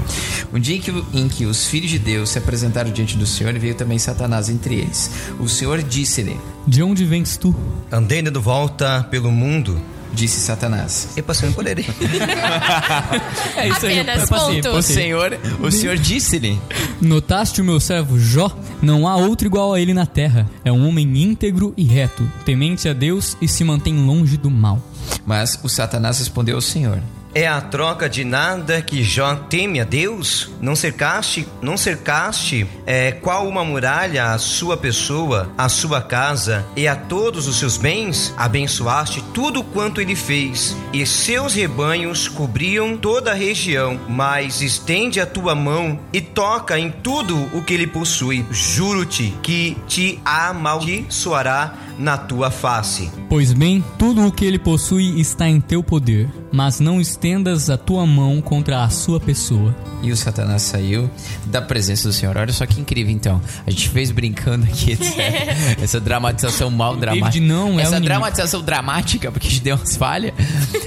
Um 0.52 0.60
dia 0.60 0.76
em 0.76 0.80
que, 0.80 1.04
em 1.14 1.26
que 1.26 1.46
os 1.46 1.66
filhos 1.66 1.90
de 1.90 1.98
Deus 1.98 2.28
se 2.28 2.38
apresentaram 2.38 2.90
diante 2.90 3.16
do 3.16 3.24
Senhor, 3.24 3.54
veio 3.54 3.74
também 3.74 3.98
Satanás 3.98 4.50
entre 4.50 4.74
eles. 4.74 5.10
O 5.40 5.48
Senhor 5.48 5.82
disse-lhe: 5.82 6.38
De 6.66 6.82
onde 6.82 7.06
vens 7.06 7.38
tu? 7.38 7.54
Andei 7.90 8.20
dando 8.20 8.42
volta 8.42 9.06
pelo 9.10 9.32
mundo 9.32 9.80
disse 10.16 10.40
Satanás. 10.40 11.10
E 11.16 11.22
passei 11.22 11.50
por 11.50 11.66
ele. 11.66 11.86
é 13.56 13.68
isso 13.68 13.86
aí. 13.86 14.00
Apenas, 14.00 14.28
passei, 14.28 14.62
ponto. 14.62 14.76
O 14.76 14.82
Senhor, 14.82 15.38
o 15.60 15.70
Senhor 15.70 15.96
disse-lhe: 15.96 16.58
Notaste 17.00 17.60
o 17.60 17.64
meu 17.64 17.78
servo 17.78 18.18
Jó? 18.18 18.50
Não 18.82 19.06
há 19.06 19.16
outro 19.16 19.46
igual 19.46 19.74
a 19.74 19.80
ele 19.80 19.94
na 19.94 20.06
terra. 20.06 20.48
É 20.64 20.72
um 20.72 20.88
homem 20.88 21.22
íntegro 21.22 21.72
e 21.76 21.84
reto, 21.84 22.28
temente 22.44 22.88
a 22.88 22.92
Deus 22.92 23.36
e 23.40 23.46
se 23.46 23.62
mantém 23.62 23.94
longe 23.94 24.36
do 24.36 24.50
mal. 24.50 24.82
Mas 25.24 25.58
o 25.62 25.68
Satanás 25.68 26.18
respondeu 26.18 26.56
ao 26.56 26.62
Senhor: 26.62 27.00
é 27.36 27.46
a 27.46 27.60
troca 27.60 28.08
de 28.08 28.24
nada 28.24 28.80
que 28.80 29.04
Jó 29.04 29.34
teme 29.34 29.78
a 29.78 29.84
Deus? 29.84 30.50
Não 30.58 30.74
cercaste, 30.74 31.46
não 31.60 31.76
cercaste 31.76 32.66
é, 32.86 33.12
qual 33.12 33.46
uma 33.46 33.62
muralha 33.62 34.32
a 34.32 34.38
sua 34.38 34.74
pessoa, 34.74 35.52
a 35.58 35.68
sua 35.68 36.00
casa 36.00 36.64
e 36.74 36.88
a 36.88 36.96
todos 36.96 37.46
os 37.46 37.58
seus 37.58 37.76
bens? 37.76 38.32
Abençoaste 38.38 39.22
tudo 39.34 39.62
quanto 39.62 40.00
ele 40.00 40.16
fez, 40.16 40.74
e 40.94 41.04
seus 41.04 41.52
rebanhos 41.52 42.26
cobriam 42.26 42.96
toda 42.96 43.32
a 43.32 43.34
região. 43.34 44.00
Mas 44.08 44.62
estende 44.62 45.20
a 45.20 45.26
tua 45.26 45.54
mão 45.54 46.00
e 46.14 46.22
toca 46.22 46.78
em 46.78 46.90
tudo 46.90 47.36
o 47.52 47.62
que 47.62 47.74
ele 47.74 47.86
possui. 47.86 48.46
Juro-te 48.50 49.34
que 49.42 49.76
te 49.86 50.18
amaldiçoará 50.24 51.74
na 51.98 52.16
tua 52.16 52.50
face. 52.50 53.10
Pois 53.28 53.52
bem, 53.52 53.84
tudo 53.98 54.26
o 54.26 54.32
que 54.32 54.44
ele 54.44 54.58
possui 54.58 55.20
está 55.20 55.48
em 55.48 55.60
teu 55.60 55.82
poder, 55.82 56.28
mas 56.52 56.80
não 56.80 57.00
estendas 57.00 57.70
a 57.70 57.76
tua 57.76 58.06
mão 58.06 58.40
contra 58.40 58.82
a 58.84 58.90
sua 58.90 59.18
pessoa. 59.18 59.74
E 60.02 60.12
o 60.12 60.16
Satanás 60.16 60.62
saiu 60.62 61.10
da 61.46 61.62
presença 61.62 62.08
do 62.08 62.12
Senhor. 62.12 62.36
Olha 62.36 62.52
só 62.52 62.66
que 62.66 62.80
incrível, 62.80 63.12
então. 63.12 63.40
A 63.66 63.70
gente 63.70 63.88
fez 63.88 64.10
brincando 64.10 64.66
aqui 64.66 64.92
essa, 64.92 65.22
essa 65.82 66.00
dramatização 66.00 66.70
mal 66.70 66.96
dramática. 66.96 67.30
David 67.30 67.46
não 67.46 67.80
é 67.80 67.82
essa 67.82 68.00
dramatização 68.00 68.62
dramática, 68.62 69.32
porque 69.32 69.48
a 69.48 69.50
gente 69.50 69.62
deu 69.62 69.76
umas 69.76 69.96
falhas, 69.96 70.34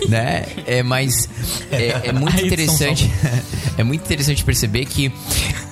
né? 0.08 0.46
É, 0.66 0.84
mas 0.84 1.28
é, 1.72 2.10
é 2.10 2.12
muito 2.14 2.40
interessante. 2.46 3.10
É 3.78 3.84
muito 3.84 4.04
interessante 4.04 4.44
perceber 4.44 4.84
que 4.84 5.10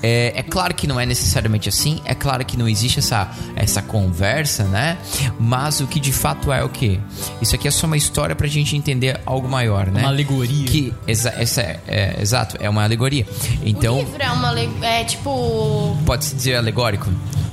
é, 0.02 0.32
é 0.38 0.42
claro 0.42 0.74
que 0.74 0.88
não 0.88 0.98
é 0.98 1.06
necessariamente 1.06 1.68
assim, 1.68 2.00
é 2.06 2.16
claro 2.16 2.46
que 2.46 2.56
não 2.56 2.66
existe 2.66 3.00
essa, 3.00 3.30
essa 3.54 3.82
conversa, 3.82 4.64
né? 4.64 4.98
Mas 5.40 5.80
o 5.80 5.88
que 5.88 6.00
de 6.00 6.12
fato 6.12 6.52
é 6.52 6.64
o 6.64 6.70
que? 6.70 7.00
Isso 7.42 7.56
aqui 7.56 7.68
é 7.68 7.72
só 7.72 7.88
uma 7.88 7.98
história 7.98 8.36
pra 8.36 8.48
gente 8.48 8.76
entender 8.76 9.20
algo 9.26 9.48
maior, 9.48 9.88
né? 9.88 10.02
Uma 10.02 10.10
alegoria. 10.10 10.66
Que, 10.66 10.94
exa, 11.08 11.34
essa, 11.38 11.62
é, 11.62 11.80
é, 11.88 12.22
exato, 12.22 12.58
é 12.60 12.70
uma 12.70 12.84
alegoria. 12.84 13.26
Então, 13.64 13.96
o 13.96 14.00
livro 14.00 14.22
é 14.22 14.32
uma 14.32 14.58
é 14.86 15.04
tipo 15.04 15.98
pode-se 16.06 16.36
dizer 16.36 16.56
alegórico, 16.56 17.10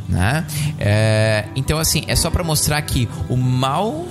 né? 0.09 0.47
É, 0.79 1.47
então 1.57 1.79
assim 1.79 2.05
é 2.07 2.17
só 2.17 2.31
para 2.31 2.45
mostrar 2.45 2.81
que 2.83 3.09
o 3.29 3.37
mal, 3.37 4.07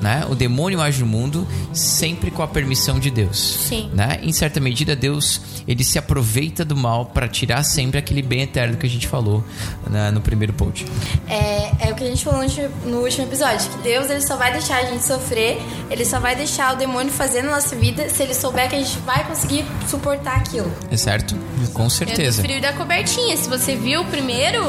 né? 0.00 0.26
O 0.28 0.34
demônio 0.34 0.80
age 0.80 1.00
no 1.00 1.06
mundo 1.06 1.46
sempre 1.72 2.30
com 2.30 2.42
a 2.42 2.48
permissão 2.48 2.98
de 2.98 3.10
Deus. 3.10 3.38
Sim. 3.68 3.90
Né? 3.92 4.18
Em 4.22 4.32
certa 4.32 4.60
medida 4.60 4.96
Deus 4.96 5.40
ele 5.66 5.82
se 5.82 5.98
aproveita 5.98 6.64
do 6.64 6.76
mal 6.76 7.06
para 7.06 7.28
tirar 7.28 7.62
sempre 7.64 7.98
aquele 7.98 8.22
bem 8.22 8.42
eterno 8.42 8.76
que 8.76 8.86
a 8.86 8.90
gente 8.90 9.08
falou 9.08 9.44
né, 9.88 10.10
no 10.10 10.20
primeiro 10.20 10.52
post. 10.52 10.86
É, 11.28 11.88
é 11.88 11.92
o 11.92 11.94
que 11.94 12.04
a 12.04 12.06
gente 12.06 12.24
falou 12.24 12.44
no 12.84 12.98
último 13.00 13.26
episódio, 13.26 13.68
que 13.70 13.78
Deus 13.78 14.08
ele 14.10 14.20
só 14.20 14.36
vai 14.36 14.52
deixar 14.52 14.78
a 14.78 14.84
gente 14.84 15.04
sofrer, 15.04 15.60
ele 15.90 16.04
só 16.04 16.20
vai 16.20 16.36
deixar 16.36 16.74
o 16.74 16.76
demônio 16.76 17.12
fazer 17.12 17.42
na 17.42 17.52
nossa 17.52 17.74
vida 17.74 18.08
se 18.08 18.22
ele 18.22 18.34
souber 18.34 18.68
que 18.68 18.76
a 18.76 18.78
gente 18.78 18.98
vai 19.00 19.24
conseguir 19.26 19.64
suportar 19.88 20.36
aquilo. 20.36 20.70
É 20.90 20.96
certo? 20.96 21.36
Com 21.72 21.88
certeza. 21.90 22.42
Frio 22.42 22.60
da 22.60 22.72
cobertinha. 22.72 23.36
Se 23.36 23.48
você 23.48 23.74
viu 23.74 24.04
primeiro, 24.04 24.62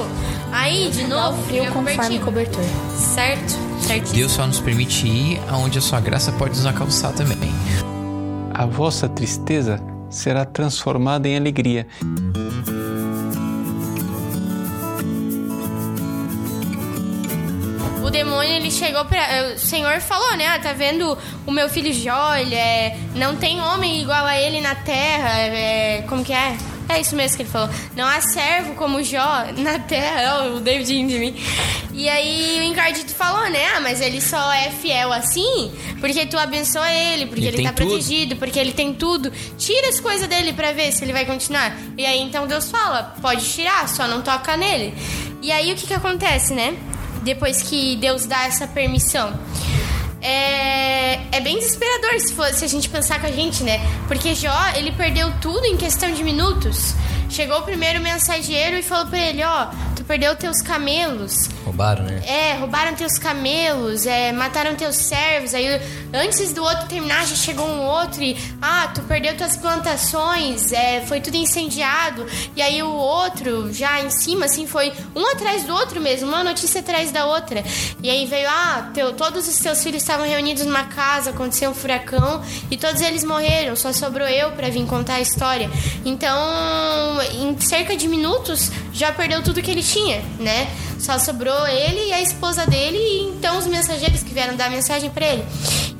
aí 0.51 0.76
de 0.85 1.07
novo, 1.07 1.41
frio, 1.43 1.71
conforme 1.71 2.19
cobertor. 2.19 2.63
Certo? 2.95 3.53
Certíssimo. 3.81 4.15
Deus 4.15 4.31
só 4.31 4.45
nos 4.45 4.59
permite 4.59 5.07
ir 5.07 5.41
aonde 5.49 5.77
a 5.77 5.81
sua 5.81 5.99
graça 5.99 6.31
pode 6.33 6.55
nos 6.55 6.65
alcançar 6.65 7.13
também. 7.13 7.51
A 8.53 8.65
vossa 8.65 9.09
tristeza 9.09 9.81
será 10.09 10.45
transformada 10.45 11.27
em 11.27 11.35
alegria. 11.35 11.87
O 18.03 18.09
demônio 18.09 18.51
ele 18.51 18.71
chegou 18.71 19.03
para 19.05 19.53
o 19.53 19.59
Senhor 19.59 19.99
falou, 19.99 20.37
né? 20.37 20.47
Ah, 20.47 20.59
tá 20.59 20.73
vendo 20.73 21.17
o 21.45 21.51
meu 21.51 21.67
filho 21.69 21.93
Jó? 21.93 22.35
Ele 22.35 22.55
é, 22.55 22.97
não 23.15 23.35
tem 23.35 23.59
homem 23.61 24.01
igual 24.01 24.25
a 24.25 24.39
ele 24.39 24.61
na 24.61 24.75
terra. 24.75 25.39
É, 25.39 26.03
como 26.07 26.23
que 26.23 26.33
é? 26.33 26.57
É 26.89 26.99
isso 26.99 27.15
mesmo 27.15 27.37
que 27.37 27.43
ele 27.43 27.49
falou. 27.49 27.69
Não 27.95 28.05
há 28.05 28.21
servo 28.21 28.75
como 28.75 29.03
Jó 29.03 29.45
na 29.57 29.79
terra. 29.79 30.45
Oh, 30.45 30.57
o 30.57 30.59
David 30.59 31.07
de 31.07 31.19
mim. 31.19 31.35
E 31.93 32.07
aí 32.07 32.59
o 32.59 32.63
Encardito 32.63 33.13
falou, 33.13 33.49
né? 33.49 33.65
Ah, 33.75 33.79
mas 33.79 34.01
ele 34.01 34.21
só 34.21 34.51
é 34.53 34.71
fiel 34.71 35.11
assim 35.11 35.71
porque 35.99 36.25
tu 36.25 36.37
abençoa 36.37 36.91
ele, 36.91 37.25
porque 37.25 37.45
ele, 37.45 37.57
ele 37.57 37.63
tá 37.63 37.73
tudo. 37.73 37.87
protegido, 37.87 38.35
porque 38.35 38.59
ele 38.59 38.71
tem 38.71 38.93
tudo. 38.93 39.31
Tira 39.57 39.89
as 39.89 39.99
coisas 39.99 40.27
dele 40.27 40.53
pra 40.53 40.71
ver 40.71 40.91
se 40.91 41.03
ele 41.03 41.13
vai 41.13 41.25
continuar. 41.25 41.75
E 41.97 42.05
aí 42.05 42.19
então 42.21 42.47
Deus 42.47 42.69
fala: 42.69 43.15
pode 43.21 43.43
tirar, 43.49 43.87
só 43.89 44.07
não 44.07 44.21
toca 44.21 44.55
nele. 44.55 44.93
E 45.41 45.51
aí 45.51 45.71
o 45.71 45.75
que 45.75 45.87
que 45.87 45.93
acontece, 45.93 46.53
né? 46.53 46.75
Depois 47.23 47.63
que 47.63 47.95
Deus 47.97 48.25
dá 48.25 48.45
essa 48.45 48.67
permissão. 48.67 49.37
É, 50.21 51.37
é 51.37 51.39
bem 51.41 51.57
desesperador 51.57 52.19
se, 52.19 52.33
for, 52.33 52.47
se 52.47 52.65
a 52.65 52.67
gente 52.67 52.89
pensar 52.89 53.19
com 53.19 53.27
a 53.27 53.31
gente, 53.31 53.63
né? 53.63 53.79
Porque 54.07 54.33
Jó, 54.33 54.57
ele 54.75 54.91
perdeu 54.91 55.31
tudo 55.39 55.65
em 55.65 55.77
questão 55.77 56.11
de 56.11 56.23
minutos. 56.23 56.95
Chegou 57.29 57.59
o 57.59 57.63
primeiro 57.63 58.01
mensageiro 58.01 58.77
e 58.77 58.81
falou 58.81 59.07
pra 59.07 59.19
ele, 59.19 59.43
ó, 59.43 59.67
perdeu 60.07 60.35
teus 60.35 60.61
camelos. 60.61 61.49
Roubaram, 61.65 62.03
né? 62.05 62.21
É, 62.25 62.53
roubaram 62.53 62.95
teus 62.95 63.17
camelos, 63.17 64.07
é, 64.07 64.31
mataram 64.31 64.73
teus 64.75 64.95
servos. 64.95 65.53
Aí, 65.53 65.67
antes 66.13 66.53
do 66.53 66.63
outro 66.63 66.87
terminar, 66.87 67.27
já 67.27 67.35
chegou 67.35 67.67
um 67.67 67.81
outro 67.81 68.23
e, 68.23 68.37
ah, 68.61 68.89
tu 68.93 69.01
perdeu 69.01 69.35
tuas 69.35 69.57
plantações, 69.57 70.71
é, 70.71 71.01
foi 71.01 71.19
tudo 71.19 71.35
incendiado. 71.35 72.25
E 72.55 72.61
aí 72.61 72.81
o 72.81 72.89
outro, 72.89 73.73
já 73.73 73.99
em 74.01 74.09
cima, 74.09 74.45
assim, 74.45 74.65
foi 74.65 74.93
um 75.13 75.25
atrás 75.31 75.63
do 75.63 75.73
outro 75.73 75.99
mesmo, 75.99 76.29
uma 76.29 76.43
notícia 76.43 76.79
atrás 76.79 77.11
da 77.11 77.25
outra. 77.25 77.63
E 78.01 78.09
aí 78.09 78.25
veio, 78.25 78.47
ah, 78.49 78.89
teu, 78.93 79.13
todos 79.13 79.47
os 79.47 79.57
teus 79.57 79.83
filhos 79.83 80.01
estavam 80.01 80.25
reunidos 80.25 80.65
numa 80.65 80.85
casa, 80.85 81.31
aconteceu 81.31 81.69
um 81.71 81.73
furacão 81.73 82.41
e 82.71 82.77
todos 82.77 83.01
eles 83.01 83.23
morreram, 83.23 83.75
só 83.75 83.91
sobrou 83.91 84.27
eu 84.27 84.51
para 84.51 84.69
vir 84.69 84.85
contar 84.85 85.15
a 85.15 85.21
história. 85.21 85.69
Então, 86.05 86.37
em 87.33 87.59
cerca 87.59 87.95
de 87.95 88.07
minutos, 88.07 88.71
já 88.93 89.11
perdeu 89.11 89.43
tudo 89.43 89.61
que 89.61 89.69
ele 89.69 89.83
tinha, 89.83 89.96
né? 90.39 90.67
Só 90.99 91.17
sobrou 91.19 91.67
ele 91.67 92.09
e 92.09 92.13
a 92.13 92.21
esposa 92.21 92.65
dele 92.65 92.97
e 92.97 93.29
então 93.29 93.57
os 93.57 93.67
mensageiros 93.67 94.23
que 94.23 94.33
vieram 94.33 94.55
dar 94.55 94.69
mensagem 94.69 95.09
para 95.09 95.25
ele. 95.25 95.45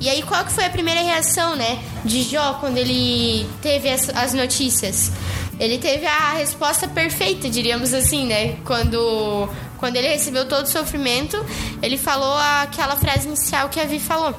E 0.00 0.08
aí 0.08 0.22
qual 0.22 0.44
que 0.44 0.52
foi 0.52 0.64
a 0.64 0.70
primeira 0.70 1.00
reação, 1.00 1.56
né, 1.56 1.78
de 2.04 2.22
Jó 2.22 2.54
quando 2.54 2.78
ele 2.78 3.48
teve 3.62 3.88
as, 3.88 4.08
as 4.10 4.32
notícias? 4.34 5.10
Ele 5.58 5.78
teve 5.78 6.06
a 6.06 6.34
resposta 6.34 6.86
perfeita, 6.86 7.48
diríamos 7.50 7.92
assim, 7.92 8.26
né? 8.26 8.56
Quando 8.64 9.48
quando 9.78 9.96
ele 9.96 10.08
recebeu 10.08 10.46
todo 10.46 10.64
o 10.64 10.68
sofrimento, 10.68 11.36
ele 11.82 11.96
falou 11.96 12.36
aquela 12.62 12.96
frase 12.96 13.28
inicial 13.28 13.68
que 13.68 13.80
a 13.80 13.84
Vi 13.84 14.00
falou, 14.00 14.34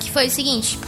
que 0.00 0.10
foi 0.10 0.26
o 0.26 0.30
seguinte: 0.30 0.78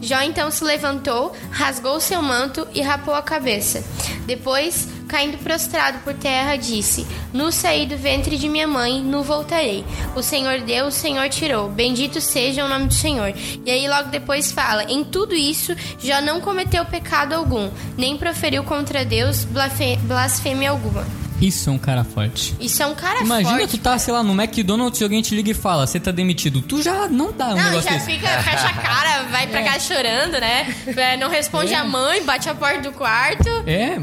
Jó 0.00 0.20
então 0.22 0.50
se 0.50 0.64
levantou, 0.64 1.32
rasgou 1.50 2.00
seu 2.00 2.22
manto 2.22 2.66
e 2.74 2.80
rapou 2.80 3.14
a 3.14 3.22
cabeça. 3.22 3.84
Depois, 4.26 4.88
caindo 5.08 5.38
prostrado 5.38 5.98
por 5.98 6.14
terra, 6.14 6.56
disse: 6.56 7.06
Nu 7.32 7.52
saí 7.52 7.86
do 7.86 7.96
ventre 7.96 8.38
de 8.38 8.48
minha 8.48 8.66
mãe, 8.66 9.02
nu 9.02 9.22
voltarei. 9.22 9.84
O 10.14 10.22
Senhor 10.22 10.60
deu, 10.60 10.86
o 10.86 10.92
Senhor 10.92 11.28
tirou. 11.28 11.68
Bendito 11.68 12.20
seja 12.20 12.64
o 12.64 12.68
nome 12.68 12.86
do 12.86 12.94
Senhor. 12.94 13.34
E 13.64 13.70
aí 13.70 13.88
logo 13.88 14.08
depois 14.08 14.52
fala: 14.52 14.84
Em 14.84 15.04
tudo 15.04 15.34
isso, 15.34 15.74
Jó 15.98 16.20
não 16.20 16.40
cometeu 16.40 16.84
pecado 16.84 17.34
algum, 17.34 17.70
nem 17.96 18.16
proferiu 18.16 18.64
contra 18.64 19.04
Deus 19.04 19.44
blasfêmia 19.44 20.70
alguma. 20.70 21.04
Isso 21.40 21.70
é 21.70 21.72
um 21.72 21.78
cara 21.78 22.04
forte. 22.04 22.54
Isso 22.60 22.82
é 22.82 22.86
um 22.86 22.94
cara 22.94 23.20
Imagina 23.20 23.58
forte. 23.58 23.70
tu 23.70 23.78
tá, 23.78 23.98
sei 23.98 24.12
lá, 24.12 24.22
no 24.22 24.32
McDonald's 24.40 25.00
e 25.00 25.04
alguém 25.04 25.22
te 25.22 25.34
liga 25.34 25.50
e 25.50 25.54
fala, 25.54 25.86
você 25.86 25.98
tá 25.98 26.10
demitido. 26.10 26.60
Tu 26.60 26.82
já 26.82 27.08
não 27.08 27.32
dá 27.32 27.48
um 27.48 27.56
Não, 27.56 27.64
negócio 27.64 27.90
já 27.90 27.96
desse. 27.96 28.06
fica, 28.12 28.28
fecha 28.42 28.66
a 28.68 28.72
cara, 28.74 29.22
vai 29.30 29.46
pra 29.46 29.62
casa 29.62 29.80
chorando, 29.80 30.32
né? 30.40 30.74
É, 30.96 31.16
Não 31.16 31.30
responde 31.30 31.72
É. 31.72 31.76
a 31.76 31.84
mãe, 31.84 32.22
bate 32.24 32.48
a 32.48 32.54
porta 32.54 32.80
do 32.82 32.92
quarto. 32.92 33.48
É, 33.66 33.94
é, 33.94 34.00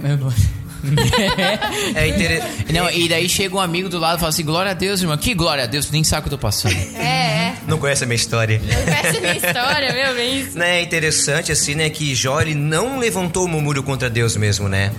É 1.95 2.07
interessante. 2.07 2.71
Não, 2.73 2.89
e 2.89 3.09
daí 3.09 3.27
chega 3.27 3.55
um 3.55 3.59
amigo 3.59 3.89
do 3.89 3.97
lado 3.99 4.17
e 4.17 4.19
fala 4.19 4.29
assim: 4.29 4.43
Glória 4.45 4.71
a 4.71 4.73
Deus, 4.73 5.01
irmão. 5.01 5.17
Que 5.17 5.33
glória 5.33 5.63
a 5.63 5.67
Deus, 5.67 5.87
tu 5.87 5.91
nem 5.91 6.03
sabe 6.03 6.21
o 6.21 6.23
que 6.23 6.33
eu 6.33 6.37
tô 6.37 6.41
passando. 6.41 6.75
É, 6.95 7.03
é. 7.03 7.53
Não 7.67 7.77
conhece 7.77 8.03
a 8.03 8.07
minha 8.07 8.15
história. 8.15 8.61
Essa 8.69 9.07
é 9.07 9.17
a 9.17 9.21
minha 9.21 9.35
história, 9.35 9.93
meu, 9.93 10.15
bem 10.15 10.39
isso. 10.41 10.57
né, 10.57 10.77
é 10.79 10.81
interessante 10.81 11.51
assim, 11.51 11.75
né, 11.75 11.89
que 11.89 12.13
Jó 12.15 12.39
ele 12.41 12.55
não 12.55 12.99
levantou 12.99 13.43
o 13.45 13.47
murmúrio 13.47 13.83
contra 13.83 14.09
Deus 14.09 14.37
mesmo, 14.37 14.69
né? 14.69 14.91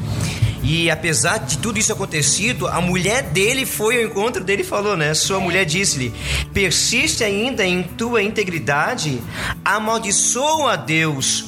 E 0.62 0.90
apesar 0.90 1.38
de 1.38 1.58
tudo 1.58 1.78
isso 1.78 1.92
acontecido, 1.92 2.66
a 2.66 2.80
mulher 2.80 3.22
dele 3.22 3.64
foi 3.64 3.96
ao 4.02 4.10
encontro 4.10 4.42
dele 4.42 4.62
e 4.62 4.64
falou, 4.64 4.96
né? 4.96 5.14
Sua 5.14 5.38
mulher 5.40 5.64
disse-lhe: 5.64 6.12
Persiste 6.52 7.22
ainda 7.24 7.64
em 7.64 7.82
tua 7.82 8.22
integridade, 8.22 9.20
amaldiçoa 9.64 10.72
a 10.72 10.76
Deus 10.76 11.46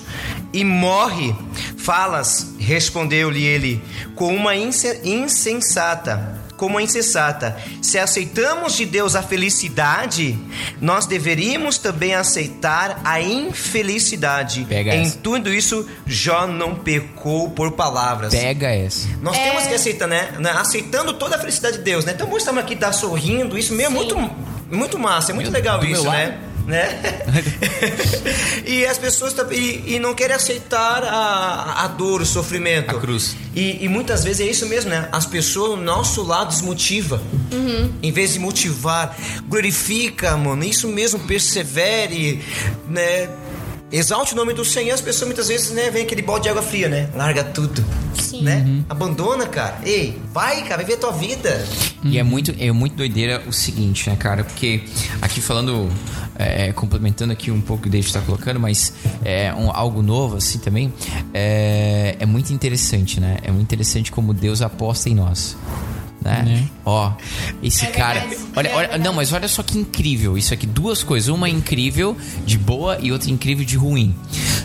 e 0.52 0.64
morre. 0.64 1.35
Falas, 1.76 2.55
respondeu-lhe 2.59 3.43
ele, 3.43 3.83
com 4.14 4.35
uma 4.35 4.55
inse- 4.55 5.00
insensata 5.05 6.39
como 6.61 6.76
a 6.76 6.83
insensata. 6.83 7.57
Se 7.81 7.99
aceitamos 7.99 8.76
de 8.76 8.85
Deus 8.85 9.17
a 9.17 9.23
felicidade, 9.23 10.38
nós 10.79 11.07
deveríamos 11.07 11.79
também 11.79 12.14
aceitar 12.14 13.00
a 13.02 13.19
infelicidade. 13.19 14.67
Pega 14.69 14.95
em 14.95 15.00
essa. 15.00 15.17
tudo 15.23 15.50
isso, 15.50 15.88
Jó 16.07 16.47
não 16.47 16.75
pecou 16.75 17.49
por 17.49 17.73
palavras. 17.73 18.35
Pega 18.35 18.69
essa. 18.69 19.09
Nós 19.23 19.38
temos 19.38 19.67
que 19.67 19.73
aceitar, 19.73 20.07
né? 20.07 20.35
né? 20.38 20.50
Aceitando 20.50 21.14
toda 21.14 21.37
a 21.37 21.38
felicidade 21.38 21.79
de 21.79 21.83
Deus, 21.83 22.05
né? 22.05 22.12
Então, 22.14 22.37
estamos 22.37 22.62
aqui, 22.62 22.76
tá 22.76 22.93
sorrindo, 22.93 23.57
isso 23.57 23.73
mesmo 23.73 23.97
é 23.97 23.99
muito, 23.99 24.31
muito 24.71 24.99
massa, 24.99 25.33
é 25.33 25.35
muito 25.35 25.50
Meu- 25.50 25.59
legal 25.59 25.83
isso, 25.83 26.05
lado. 26.05 26.19
né? 26.19 26.38
Né? 26.67 27.23
e 28.67 28.85
as 28.87 28.99
pessoas 28.99 29.35
e, 29.50 29.95
e 29.95 29.99
não 29.99 30.14
querem 30.14 30.37
aceitar 30.37 31.02
a, 31.05 31.85
a 31.85 31.88
dor, 31.88 32.21
o 32.21 32.26
sofrimento. 32.26 32.97
A 32.97 33.00
cruz. 33.00 33.37
E, 33.55 33.85
e 33.85 33.88
muitas 33.88 34.25
vezes 34.25 34.47
é 34.47 34.50
isso 34.50 34.67
mesmo, 34.67 34.90
né? 34.90 35.09
As 35.12 35.26
pessoas, 35.26 35.73
o 35.73 35.76
nosso 35.76 36.23
lado 36.23 36.49
desmotiva. 36.49 37.21
Em 38.02 38.12
vez 38.12 38.33
de 38.33 38.38
motivar, 38.38 39.17
glorifica, 39.49 40.37
mano. 40.37 40.64
Isso 40.64 40.88
mesmo, 40.88 41.19
persevere, 41.21 42.43
né? 42.88 43.29
Exalte 43.92 44.35
o 44.35 44.37
nome 44.37 44.52
do 44.54 44.64
Senhor. 44.64 44.94
As 44.94 45.00
pessoas 45.00 45.26
muitas 45.26 45.49
vezes, 45.49 45.70
né, 45.70 45.90
vem 45.90 46.02
aquele 46.02 46.23
balde 46.23 46.44
de 46.44 46.49
água 46.49 46.62
fria, 46.62 46.88
né? 46.88 47.09
Larga 47.14 47.42
tudo. 47.44 47.85
Sim. 48.14 48.42
Né? 48.42 48.82
Abandona, 48.88 49.47
cara. 49.47 49.78
Ei, 49.85 50.20
vai, 50.32 50.62
cara, 50.62 50.76
vai 50.76 50.85
ver 50.85 50.94
a 50.94 50.97
tua 50.99 51.11
vida. 51.12 51.64
E 52.04 52.18
é 52.18 52.23
muito, 52.23 52.54
é 52.59 52.70
muito 52.70 52.94
doideira 52.97 53.42
o 53.47 53.52
seguinte, 53.52 54.09
né, 54.09 54.16
cara? 54.16 54.44
Porque 54.44 54.85
aqui 55.20 55.40
falando, 55.40 55.88
é, 56.38 56.73
complementando 56.73 57.32
aqui 57.32 57.50
um 57.50 57.61
pouco 57.61 57.80
o 57.80 57.82
que 57.82 57.88
o 57.88 57.90
David 57.92 58.12
tá 58.12 58.20
colocando, 58.20 58.61
mas 58.61 58.92
é 59.25 59.52
um- 59.52 59.70
algo 59.70 60.00
novo, 60.02 60.37
assim 60.37 60.59
também, 60.59 60.92
é, 61.35 62.16
é 62.18 62.26
muito 62.26 62.52
interessante, 62.52 63.18
né? 63.20 63.38
É 63.42 63.50
muito 63.50 63.62
interessante 63.64 64.11
como 64.12 64.32
Deus 64.32 64.62
aposta 64.62 65.09
em 65.09 65.14
nós. 65.14 65.56
Né? 66.23 66.43
Né? 66.43 66.69
Ó, 66.85 67.12
esse 67.62 67.87
É 67.87 67.91
cara. 67.91 68.27
Olha, 68.55 68.69
é 68.69 68.75
olha, 68.75 68.99
não, 68.99 69.12
mas 69.12 69.33
olha 69.33 69.49
só 69.49 69.62
que 69.62 69.79
incrível 69.79 70.37
isso 70.37 70.53
aqui. 70.53 70.67
Duas 70.67 71.03
coisas. 71.03 71.29
Uma 71.29 71.49
incrível 71.49 72.17
de 72.45 72.59
boa 72.59 72.99
e 73.00 73.11
outra 73.11 73.31
incrível 73.31 73.65
de 73.65 73.77
ruim. 73.77 74.15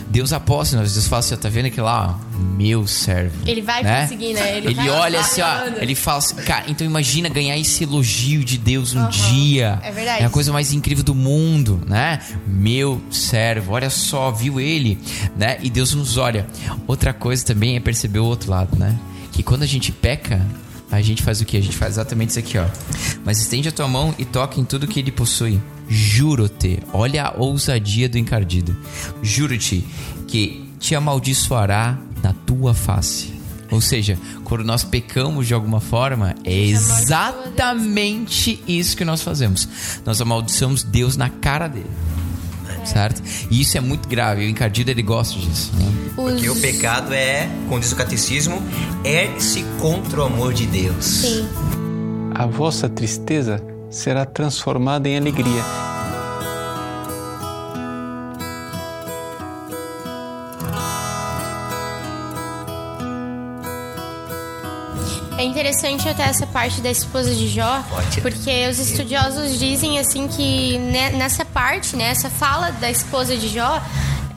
Deus 0.08 0.32
aposta 0.32 0.76
nós. 0.76 0.92
Deus 0.92 1.08
fala 1.08 1.20
assim, 1.20 1.34
ó, 1.34 1.36
tá 1.36 1.48
vendo 1.48 1.66
aqui 1.66 1.80
lá, 1.80 2.18
ó, 2.18 2.36
meu 2.56 2.86
servo. 2.86 3.36
Ele 3.46 3.62
vai 3.62 3.82
né? 3.82 4.02
conseguir, 4.02 4.34
né? 4.34 4.58
Ele, 4.58 4.74
vai 4.74 4.88
olha 4.90 5.20
assim, 5.20 5.40
ó, 5.40 5.66
ele 5.80 5.94
fala 5.94 6.18
assim, 6.18 6.36
cara, 6.36 6.64
então 6.68 6.86
imagina 6.86 7.28
ganhar 7.28 7.56
esse 7.58 7.84
elogio 7.84 8.44
de 8.44 8.56
Deus 8.58 8.94
um 8.94 9.08
dia. 9.08 9.78
é 9.82 9.90
verdade. 9.90 10.22
É 10.22 10.26
a 10.26 10.30
coisa 10.30 10.52
mais 10.52 10.72
incrível 10.72 11.04
do 11.04 11.14
mundo, 11.14 11.80
né? 11.86 12.20
Meu 12.46 13.00
servo, 13.10 13.72
olha 13.72 13.90
só, 13.90 14.30
viu 14.30 14.60
ele, 14.60 14.98
né? 15.36 15.58
E 15.62 15.70
Deus 15.70 15.94
nos 15.94 16.16
olha. 16.16 16.46
Outra 16.86 17.12
coisa 17.12 17.44
também 17.44 17.76
é 17.76 17.80
perceber 17.80 18.18
o 18.18 18.24
outro 18.24 18.50
lado, 18.50 18.78
né? 18.78 18.98
Que 19.32 19.42
quando 19.42 19.62
a 19.62 19.66
gente 19.66 19.92
peca, 19.92 20.40
a 20.90 21.02
gente 21.02 21.22
faz 21.22 21.40
o 21.40 21.44
que? 21.44 21.56
A 21.56 21.60
gente 21.60 21.76
faz 21.76 21.94
exatamente 21.94 22.30
isso 22.30 22.38
aqui, 22.38 22.58
ó. 22.58 22.66
Mas 23.24 23.40
estende 23.40 23.68
a 23.68 23.72
tua 23.72 23.88
mão 23.88 24.14
e 24.18 24.24
toca 24.24 24.60
em 24.60 24.64
tudo 24.64 24.86
que 24.86 25.00
ele 25.00 25.10
possui. 25.10 25.60
Juro-te, 25.88 26.80
olha 26.92 27.24
a 27.24 27.34
ousadia 27.36 28.08
do 28.08 28.18
encardido. 28.18 28.76
Juro-te 29.22 29.84
que 30.26 30.68
te 30.78 30.94
amaldiçoará 30.94 31.98
na 32.22 32.32
tua 32.32 32.74
face. 32.74 33.34
Ou 33.70 33.80
seja, 33.80 34.18
quando 34.44 34.64
nós 34.64 34.84
pecamos 34.84 35.46
de 35.46 35.54
alguma 35.54 35.80
forma, 35.80 36.34
é 36.44 36.56
exatamente 36.56 38.62
isso 38.66 38.96
que 38.96 39.04
nós 39.04 39.22
fazemos. 39.22 39.68
Nós 40.04 40.20
amaldiçoamos 40.20 40.84
Deus 40.84 41.16
na 41.16 41.28
cara 41.28 41.66
dele. 41.66 41.90
Certo? 42.86 43.22
E 43.50 43.60
isso 43.60 43.76
é 43.76 43.80
muito 43.80 44.08
grave. 44.08 44.44
O 44.46 44.48
encardido 44.48 44.90
ele 44.90 45.02
gosta 45.02 45.38
disso. 45.38 45.72
Né? 45.76 45.92
Porque 46.14 46.48
Os- 46.48 46.56
o 46.58 46.60
pecado 46.60 47.12
é, 47.12 47.48
como 47.68 47.80
diz 47.80 47.92
o 47.92 47.96
catecismo, 47.96 48.62
ergue-se 49.04 49.64
contra 49.80 50.20
o 50.22 50.24
amor 50.24 50.54
de 50.54 50.66
Deus. 50.66 51.04
Sim. 51.04 51.48
A 52.34 52.46
vossa 52.46 52.88
tristeza 52.88 53.62
será 53.90 54.24
transformada 54.24 55.08
em 55.08 55.16
alegria. 55.16 55.62
É 65.38 65.44
interessante 65.44 66.08
até 66.08 66.22
essa 66.24 66.46
parte 66.46 66.80
da 66.80 66.90
esposa 66.90 67.34
de 67.34 67.48
Jó, 67.48 67.82
porque 68.22 68.66
os 68.70 68.78
estudiosos 68.78 69.58
dizem 69.58 69.98
assim 69.98 70.26
que 70.28 70.78
ne- 70.78 71.10
nessa 71.10 71.44
parte, 71.44 71.94
né, 71.94 72.04
essa 72.10 72.30
fala 72.30 72.70
da 72.72 72.90
esposa 72.90 73.36
de 73.36 73.48
Jó 73.48 73.80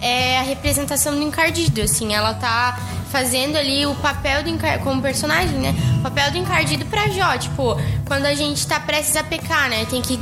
é 0.01 0.39
a 0.39 0.41
representação 0.43 1.15
do 1.15 1.21
encardido, 1.21 1.81
assim, 1.81 2.13
ela 2.13 2.33
tá 2.33 2.77
fazendo 3.12 3.57
ali 3.57 3.85
o 3.85 3.95
papel 3.95 4.43
do 4.43 4.49
encar 4.49 4.79
como 4.79 5.01
personagem, 5.01 5.57
né? 5.57 5.73
O 5.99 6.01
papel 6.03 6.31
do 6.31 6.38
encardido 6.38 6.85
pra 6.85 7.07
Jó, 7.09 7.38
tipo, 7.38 7.75
quando 8.05 8.25
a 8.25 8.33
gente 8.35 8.65
tá 8.67 8.79
prestes 8.79 9.15
a 9.15 9.23
pecar, 9.23 9.69
né? 9.69 9.85
Tem 9.89 10.01
que 10.01 10.19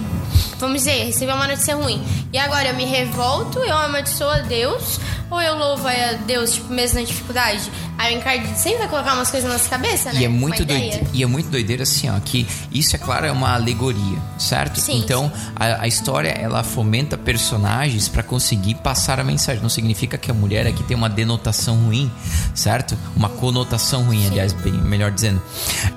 vamos 0.60 0.80
dizer, 0.84 1.06
receber 1.06 1.34
uma 1.34 1.48
notícia 1.48 1.76
ruim. 1.76 2.02
E 2.34 2.38
agora 2.38 2.70
eu 2.70 2.76
me 2.76 2.86
revolto, 2.86 3.60
eu 3.60 3.76
amaldiçoo 3.78 4.30
a 4.30 4.39
Deus, 4.39 5.00
ou 5.30 5.41
eu 5.41 5.58
louvo 5.58 5.88
a 5.88 6.13
Deus, 6.26 6.54
tipo, 6.54 6.72
mesmo 6.74 7.00
na 7.00 7.06
dificuldade? 7.06 7.70
Aí 7.98 8.13
o 8.15 8.20
encardido 8.20 8.56
sempre 8.56 8.78
vai 8.80 8.88
colocar 8.89 9.13
umas 9.15 9.32
coisas 9.32 9.48
na 9.50 9.58
nossa 9.58 9.67
cabeça, 9.70 10.13
né? 10.13 10.22
E 10.22 10.26
é 10.26 10.28
muito 10.28 10.63
doideira, 10.63 11.02
e 11.13 11.24
é 11.24 11.26
muito 11.26 11.50
doideira 11.50 11.82
assim, 11.82 12.08
ó, 12.10 12.20
que 12.20 12.48
isso 12.72 12.96
é 12.96 13.00
claro 13.00 13.26
é 13.26 13.32
uma 13.32 13.56
alegoria, 13.56 14.20
certo? 14.38 14.80
Sim, 14.80 15.00
então 15.00 15.32
A, 15.56 15.82
a 15.84 15.88
história 15.88 16.30
ela 16.30 16.63
fomenta 16.63 17.17
personagens 17.17 18.08
para 18.08 18.22
conseguir 18.22 18.76
passar 18.76 19.20
a 19.20 19.24
mensagem. 19.24 19.62
Não 19.63 19.70
significa 19.70 20.15
que 20.17 20.30
a 20.30 20.34
mulher 20.34 20.67
aqui 20.67 20.84
tem 20.84 20.96
uma 20.96 21.10
denotação 21.10 21.76
ruim, 21.76 22.12
certo? 22.54 22.96
Uma 23.15 23.30
conotação 23.30 24.04
ruim, 24.04 24.28
aliás, 24.28 24.54
bem 24.54 24.74
melhor 24.74 25.10
dizendo. 25.10 25.41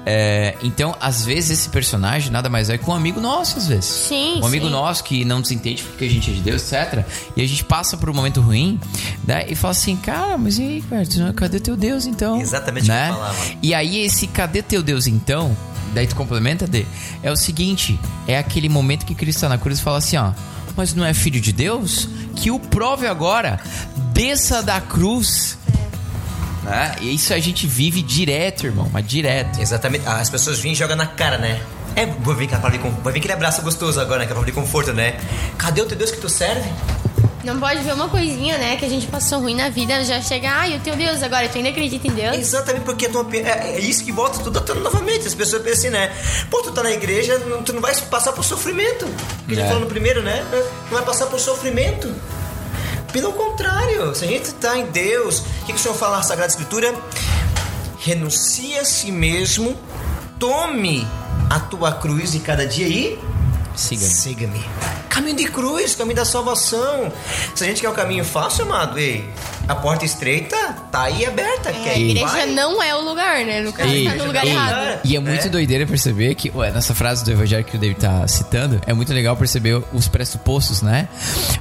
É, 0.07 0.57
então, 0.63 0.97
às 1.01 1.25
vezes 1.25 1.51
esse 1.61 1.69
personagem 1.69 2.31
nada 2.31 2.49
mais 2.49 2.71
é 2.71 2.79
que 2.79 2.89
um 2.89 2.95
amigo 2.95 3.21
nosso, 3.21 3.59
às 3.59 3.67
vezes. 3.67 3.85
Sim, 3.85 4.41
Um 4.43 4.47
amigo 4.51 4.67
sim. 4.67 4.73
nosso 4.73 5.05
que 5.05 5.25
não 5.25 5.39
nos 5.39 5.51
entende 5.51 5.83
porque 5.83 6.05
a 6.05 6.09
gente 6.09 6.31
é 6.31 6.35
de 6.35 6.41
Deus, 6.41 6.73
etc. 6.73 7.05
E 7.37 7.43
a 7.43 7.47
gente 7.47 7.65
passa 7.65 7.97
por 7.97 8.11
um 8.11 8.15
momento 8.15 8.41
ruim, 8.41 8.79
né? 9.27 9.47
E 9.49 9.55
fala 9.55 9.73
assim, 9.73 9.97
cara, 9.97 10.37
mas 10.37 10.59
e 10.59 10.63
aí, 10.63 10.83
cara, 10.83 11.33
cadê 11.33 11.61
teu 11.61 11.77
Deus 11.77 12.07
então? 12.07 12.41
Exatamente 12.41 12.85
o 12.85 12.87
que 12.87 12.91
né? 12.91 13.15
E 13.63 13.75
aí, 13.75 13.99
esse 14.05 14.27
cadê 14.27 14.63
teu 14.63 14.83
Deus 14.83 15.07
então? 15.07 15.57
Daí 15.95 16.07
tu 16.07 16.15
complementa, 16.15 16.67
D. 16.67 16.87
É 17.23 17.31
o 17.31 17.37
seguinte: 17.37 17.99
é 18.27 18.39
aquele 18.39 18.69
momento 18.69 19.05
que 19.05 19.15
Cristo 19.15 19.39
está 19.39 19.49
na 19.49 19.59
cruz 19.59 19.79
e 19.79 19.83
fala 19.83 19.99
assim, 19.99 20.17
ó. 20.17 20.33
Mas 20.77 20.95
não 20.95 21.05
é 21.05 21.13
filho 21.13 21.41
de 21.41 21.53
Deus? 21.53 22.09
Que 22.37 22.51
o 22.51 22.59
prove 22.59 23.07
agora. 23.07 23.61
Desça 24.13 24.63
da 24.63 24.81
cruz. 24.81 25.59
Né? 26.63 26.95
E 27.01 27.15
isso 27.15 27.35
a 27.35 27.39
gente 27.41 27.67
vive 27.67 28.03
direto, 28.03 28.67
irmão. 28.67 28.89
Mas 28.93 29.07
direto. 29.07 29.61
Exatamente. 29.61 30.07
Ah, 30.07 30.21
As 30.21 30.31
pessoas 30.31 30.61
vêm 30.61 30.73
e 30.73 30.75
jogam 30.75 30.97
na 30.97 31.07
cara, 31.07 31.39
né? 31.39 31.61
É, 31.97 32.07
vai 32.07 32.35
vir, 32.37 32.49
con- 32.79 32.91
vai 33.03 33.13
vir 33.13 33.19
aquele 33.19 33.33
abraço 33.35 33.63
gostoso 33.63 34.01
agora, 34.01 34.19
né? 34.19 34.25
Aquela 34.25 34.41
palavra 34.41 34.53
de 34.53 34.59
conforto, 34.61 34.93
né? 34.93 35.19
Cadê 35.59 35.83
o 35.83 35.87
teu 35.87 35.97
Deus 35.99 36.11
que 36.11 36.19
tu 36.21 36.29
serve? 36.29 36.69
Não 37.43 37.59
pode 37.59 37.81
ver 37.83 37.95
uma 37.95 38.07
coisinha, 38.07 38.59
né, 38.59 38.77
que 38.77 38.85
a 38.85 38.89
gente 38.89 39.07
passou 39.07 39.41
ruim 39.41 39.55
na 39.55 39.71
vida, 39.71 40.05
já 40.05 40.21
chega, 40.21 40.51
ai, 40.51 40.77
o 40.77 40.81
teu 40.81 40.95
Deus, 40.95 41.23
agora 41.23 41.49
tu 41.49 41.57
ainda 41.57 41.71
acredita 41.71 42.07
em 42.07 42.11
Deus? 42.11 42.37
Exatamente 42.37 42.85
porque 42.85 43.07
é, 43.07 43.77
é 43.77 43.81
isso 43.81 44.05
que 44.05 44.13
volta 44.13 44.41
tudo 44.41 44.59
à 44.59 44.75
novamente. 44.75 45.27
As 45.27 45.35
pessoas 45.35 45.63
pensam 45.63 45.79
assim, 45.79 45.89
né? 45.89 46.13
Pô, 46.51 46.61
tu 46.61 46.71
tá 46.71 46.83
na 46.83 46.91
igreja, 46.93 47.39
não- 47.39 47.63
tu 47.63 47.73
não 47.73 47.81
vai 47.81 47.95
passar 47.97 48.33
por 48.35 48.45
sofrimento. 48.45 49.07
Que 49.49 49.53
a 49.53 49.57
gente 49.57 49.65
É. 49.65 49.69
falou 49.69 49.81
no 49.81 49.87
primeiro, 49.87 50.23
né? 50.23 50.45
Não 50.91 50.99
vai 50.99 51.03
passar 51.03 51.27
por 51.27 51.41
sofrimento. 51.41 52.15
Pelo 53.11 53.33
contrário, 53.33 54.15
se 54.15 54.25
a 54.27 54.29
gente 54.29 54.45
está 54.45 54.77
em 54.77 54.87
Deus, 54.87 55.39
o 55.39 55.65
que, 55.65 55.73
que 55.73 55.79
o 55.79 55.83
Senhor 55.83 55.95
fala 55.95 56.19
na 56.19 56.23
Sagrada 56.23 56.51
Escritura? 56.51 56.95
Renuncie 57.99 58.79
a 58.79 58.85
si 58.85 59.11
mesmo, 59.11 59.77
tome 60.39 61.07
a 61.51 61.59
tua 61.59 61.93
cruz 61.93 62.31
de 62.31 62.39
cada 62.39 62.65
dia 62.65 62.89
e 62.89 63.19
Siga-me. 63.75 64.11
Siga-me. 64.11 64.65
Caminho 65.09 65.37
de 65.37 65.45
cruz, 65.45 65.95
caminho 65.95 66.17
da 66.17 66.25
salvação. 66.25 67.13
Se 67.55 67.65
a 67.65 67.67
gente 67.67 67.81
quer 67.81 67.89
o 67.89 67.93
caminho 67.93 68.25
fácil, 68.25 68.65
amado, 68.65 68.99
ei, 68.99 69.29
a 69.71 69.75
porta 69.77 70.05
estreita 70.05 70.57
tá 70.91 71.03
aí 71.05 71.25
aberta. 71.25 71.71
É, 71.71 71.91
a 71.95 71.99
igreja 71.99 72.27
vai. 72.27 72.47
não 72.47 72.83
é 72.83 72.95
o 72.95 73.01
lugar, 73.03 73.45
né? 73.45 73.61
No 73.63 73.73
caso, 73.73 73.89
Ei, 73.91 74.05
tá 74.09 74.15
no 74.17 74.25
lugar 74.27 74.45
ei, 74.45 74.51
errado. 74.53 75.01
E 75.05 75.17
é 75.17 75.21
muito 75.21 75.49
doideira 75.49 75.87
perceber 75.87 76.35
que, 76.35 76.51
ué, 76.55 76.71
nessa 76.71 76.95
frase 76.95 77.25
do 77.25 77.31
evangelho 77.31 77.65
que 77.65 77.77
o 77.77 77.79
David 77.79 78.01
tá 78.01 78.27
citando, 78.27 78.81
é 78.87 78.93
muito 78.93 79.13
legal 79.13 79.37
perceber 79.37 79.83
os 79.93 80.09
pressupostos, 80.09 80.83
né? 80.83 81.09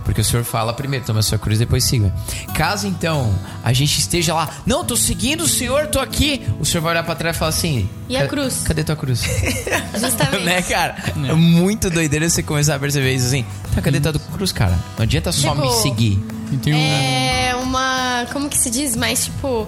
Porque 0.03 0.21
o 0.21 0.23
senhor 0.23 0.43
fala 0.43 0.73
primeiro, 0.73 1.05
toma 1.05 1.19
a 1.19 1.23
sua 1.23 1.37
cruz, 1.37 1.59
depois 1.59 1.83
siga. 1.83 2.11
Caso 2.55 2.87
então 2.87 3.33
a 3.63 3.71
gente 3.73 3.99
esteja 3.99 4.33
lá, 4.33 4.49
não, 4.65 4.83
tô 4.83 4.95
seguindo 4.95 5.41
o 5.43 5.47
senhor, 5.47 5.87
tô 5.87 5.99
aqui, 5.99 6.41
o 6.59 6.65
senhor 6.65 6.81
vai 6.81 6.93
olhar 6.93 7.03
pra 7.03 7.15
trás 7.15 7.35
e 7.35 7.39
falar 7.39 7.49
assim: 7.49 7.89
E 8.07 8.17
a 8.17 8.21
"Ca- 8.21 8.27
cruz?" 8.27 8.61
Cadê 8.65 8.83
tua 8.83 8.95
cruz? 8.95 9.21
Justamente. 9.99 10.43
né, 10.43 10.61
cara? 10.61 10.95
É 11.27 11.33
muito 11.33 11.89
doideira 11.89 12.29
você 12.29 12.41
começar 12.43 12.75
a 12.75 12.79
perceber 12.79 13.13
isso 13.13 13.27
assim. 13.27 13.45
Tá, 13.75 13.81
cadê 13.81 13.99
tua 13.99 14.13
cruz, 14.33 14.51
cara? 14.51 14.77
Não 14.97 15.03
adianta 15.03 15.31
só 15.31 15.51
Tipo, 15.53 15.61
me 15.67 15.71
seguir. 15.81 16.23
Tem 16.57 16.73
um, 16.73 16.77
É 16.77 17.55
uma. 17.55 18.25
Como 18.31 18.49
que 18.49 18.57
se 18.57 18.69
diz? 18.69 18.95
Mas, 18.95 19.25
tipo. 19.25 19.67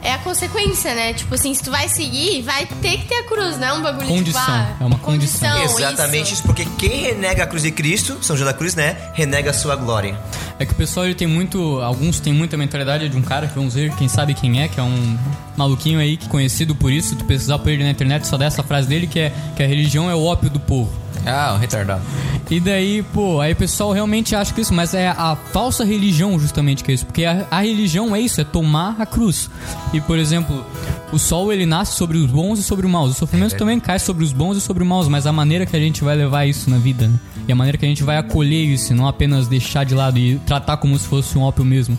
É 0.00 0.12
a 0.12 0.18
consequência, 0.18 0.94
né? 0.94 1.12
Tipo 1.12 1.34
assim, 1.34 1.52
se 1.52 1.62
tu 1.62 1.72
vai 1.72 1.88
seguir, 1.88 2.42
vai 2.42 2.66
ter 2.66 2.98
que 2.98 3.06
ter 3.06 3.16
a 3.16 3.24
cruz, 3.24 3.58
não 3.58 3.66
é 3.66 3.72
um 3.72 3.82
bagulho 3.82 4.06
Condição, 4.06 4.40
tipo, 4.40 4.52
ah, 4.52 4.76
é 4.80 4.84
uma 4.84 4.98
condição. 4.98 5.64
Exatamente 5.64 6.26
isso. 6.26 6.34
isso, 6.34 6.42
porque 6.44 6.64
quem 6.78 7.02
renega 7.02 7.42
a 7.42 7.46
cruz 7.48 7.64
de 7.64 7.72
Cristo, 7.72 8.16
São 8.22 8.36
João 8.36 8.46
da 8.46 8.54
Cruz, 8.54 8.76
né? 8.76 8.96
Renega 9.14 9.50
a 9.50 9.52
sua 9.52 9.74
glória. 9.74 10.16
É 10.56 10.64
que 10.64 10.72
o 10.72 10.76
pessoal 10.76 11.04
ele 11.04 11.16
tem 11.16 11.26
muito. 11.26 11.80
Alguns 11.80 12.20
têm 12.20 12.32
muita 12.32 12.56
mentalidade 12.56 13.08
de 13.08 13.16
um 13.16 13.22
cara 13.22 13.48
que 13.48 13.54
vamos 13.56 13.74
ver, 13.74 13.92
quem 13.96 14.06
sabe 14.06 14.34
quem 14.34 14.62
é, 14.62 14.68
que 14.68 14.78
é 14.78 14.82
um 14.84 15.18
maluquinho 15.56 15.98
aí 15.98 16.16
que 16.16 16.26
é 16.26 16.28
conhecido 16.28 16.76
por 16.76 16.92
isso. 16.92 17.16
Tu 17.16 17.24
pesquisar 17.24 17.58
por 17.58 17.68
ele 17.68 17.82
na 17.82 17.90
internet, 17.90 18.24
só 18.24 18.36
dá 18.36 18.44
essa 18.44 18.62
frase 18.62 18.86
dele 18.86 19.08
que 19.08 19.18
é 19.18 19.32
que 19.56 19.62
a 19.64 19.66
religião 19.66 20.08
é 20.08 20.14
o 20.14 20.24
ópio 20.24 20.48
do 20.48 20.60
povo. 20.60 20.92
Ah, 21.26 21.54
um 21.54 21.58
retardado. 21.58 22.02
E 22.50 22.60
daí, 22.60 23.02
pô, 23.02 23.40
aí 23.40 23.52
o 23.52 23.56
pessoal 23.56 23.92
realmente 23.92 24.34
acha 24.34 24.54
que 24.54 24.60
isso, 24.62 24.72
mas 24.72 24.94
é 24.94 25.08
a 25.08 25.36
falsa 25.36 25.84
religião 25.84 26.38
justamente 26.38 26.82
que 26.82 26.90
é 26.90 26.94
isso. 26.94 27.04
Porque 27.04 27.24
a, 27.24 27.46
a 27.50 27.60
religião 27.60 28.16
é 28.16 28.20
isso, 28.20 28.40
é 28.40 28.44
tomar 28.44 28.96
a 28.98 29.04
cruz. 29.04 29.50
E, 29.92 30.00
por 30.00 30.18
exemplo, 30.18 30.64
o 31.12 31.18
sol 31.18 31.52
ele 31.52 31.66
nasce 31.66 31.96
sobre 31.96 32.16
os 32.16 32.30
bons 32.30 32.58
e 32.58 32.62
sobre 32.62 32.86
os 32.86 32.92
maus. 32.92 33.10
O 33.10 33.14
sofrimento 33.14 33.56
também 33.56 33.78
cai 33.78 33.98
sobre 33.98 34.24
os 34.24 34.32
bons 34.32 34.56
e 34.56 34.60
sobre 34.62 34.82
os 34.82 34.88
maus, 34.88 35.08
mas 35.08 35.26
a 35.26 35.32
maneira 35.32 35.66
que 35.66 35.76
a 35.76 35.80
gente 35.80 36.02
vai 36.02 36.16
levar 36.16 36.46
isso 36.46 36.70
na 36.70 36.78
vida, 36.78 37.06
né? 37.06 37.18
E 37.46 37.52
a 37.52 37.54
maneira 37.54 37.76
que 37.76 37.84
a 37.84 37.88
gente 37.88 38.02
vai 38.02 38.16
acolher 38.16 38.64
isso, 38.64 38.94
não 38.94 39.06
apenas 39.06 39.46
deixar 39.46 39.84
de 39.84 39.94
lado 39.94 40.18
e 40.18 40.38
tratar 40.46 40.78
como 40.78 40.98
se 40.98 41.06
fosse 41.06 41.36
um 41.36 41.42
ópio 41.42 41.64
mesmo. 41.64 41.98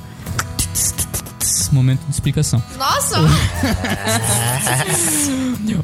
Momento 1.71 2.01
de 2.07 2.12
explicação. 2.13 2.62
Nossa! 2.77 3.17